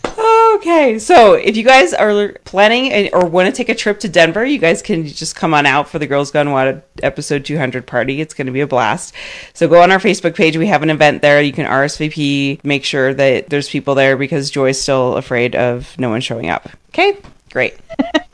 Okay, 0.56 0.98
so 0.98 1.34
if 1.34 1.56
you 1.56 1.62
guys 1.62 1.94
are 1.94 2.32
planning 2.44 2.92
eh, 2.92 3.08
or 3.12 3.26
want 3.26 3.46
to 3.46 3.52
take 3.52 3.70
a 3.70 3.74
trip 3.74 4.00
to 4.00 4.08
Denver, 4.08 4.44
you 4.44 4.58
guys 4.58 4.82
can 4.82 5.06
just 5.06 5.34
come 5.34 5.54
on 5.54 5.64
out 5.64 5.88
for 5.88 5.98
the 5.98 6.06
Girls 6.06 6.30
Gone 6.30 6.50
WOD 6.50 6.82
episode 7.02 7.44
200 7.44 7.86
party. 7.86 8.20
It's 8.20 8.34
going 8.34 8.46
to 8.46 8.52
be 8.52 8.60
a 8.60 8.66
blast. 8.66 9.14
So 9.54 9.68
go 9.68 9.80
on 9.80 9.90
our 9.90 9.98
Facebook 9.98 10.34
page. 10.34 10.56
We 10.56 10.66
have 10.66 10.82
an 10.82 10.90
event 10.90 11.22
there. 11.22 11.40
You 11.40 11.52
can 11.52 11.66
RSVP. 11.66 12.62
Make 12.62 12.84
sure 12.84 13.14
that 13.14 13.48
there's 13.48 13.68
people 13.68 13.94
there 13.94 14.18
because 14.18 14.50
Joy's 14.50 14.80
still 14.80 15.16
afraid 15.16 15.56
of 15.56 15.98
no 15.98 16.10
one 16.10 16.20
showing 16.20 16.50
up. 16.50 16.68
Okay, 16.88 17.18
great. 17.50 17.76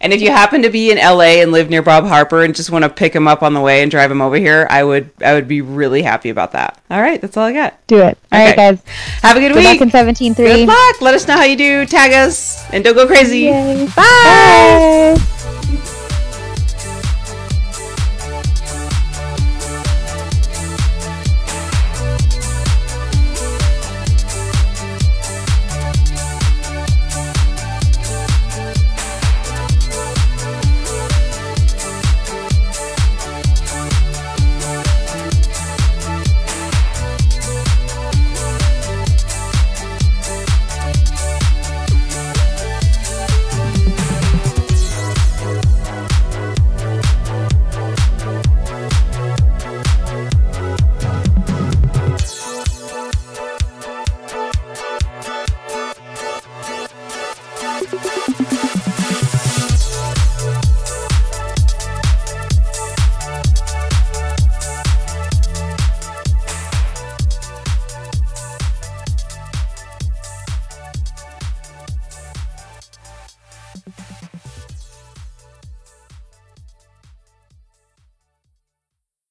and 0.00 0.12
if 0.12 0.20
you 0.22 0.30
happen 0.30 0.62
to 0.62 0.70
be 0.70 0.90
in 0.90 0.98
LA 0.98 1.40
and 1.42 1.50
live 1.52 1.68
near 1.70 1.82
Bob 1.82 2.04
Harper 2.06 2.42
and 2.44 2.54
just 2.54 2.70
want 2.70 2.84
to 2.84 2.88
pick 2.88 3.14
him 3.14 3.26
up 3.26 3.42
on 3.42 3.52
the 3.54 3.60
way 3.60 3.82
and 3.82 3.90
drive 3.90 4.10
him 4.10 4.20
over 4.20 4.36
here, 4.36 4.66
I 4.70 4.84
would 4.84 5.10
I 5.24 5.34
would 5.34 5.48
be 5.48 5.60
really 5.60 6.02
happy 6.02 6.30
about 6.30 6.52
that. 6.52 6.80
All 6.90 7.00
right, 7.00 7.20
that's 7.20 7.36
all 7.36 7.44
I 7.44 7.52
got. 7.52 7.84
Do 7.86 7.98
it. 7.98 8.18
All 8.32 8.38
right, 8.38 8.48
Okay. 8.52 8.56
guys. 8.56 8.82
Have 9.22 9.36
a 9.36 9.40
good, 9.40 9.48
Good 9.52 9.56
week. 9.58 9.64
luck 9.66 9.80
in 9.80 9.90
seventeen 9.90 10.34
Good 10.34 10.66
luck. 10.68 11.00
Let 11.00 11.14
us 11.14 11.26
know 11.26 11.34
how 11.36 11.44
you 11.44 11.56
do. 11.56 11.86
Tag 11.86 12.12
us 12.12 12.64
and 12.72 12.84
don't 12.84 12.94
go 12.94 13.06
crazy. 13.06 13.40
Yay. 13.40 13.86
Bye. 13.96 15.16
Bye. 15.16 15.60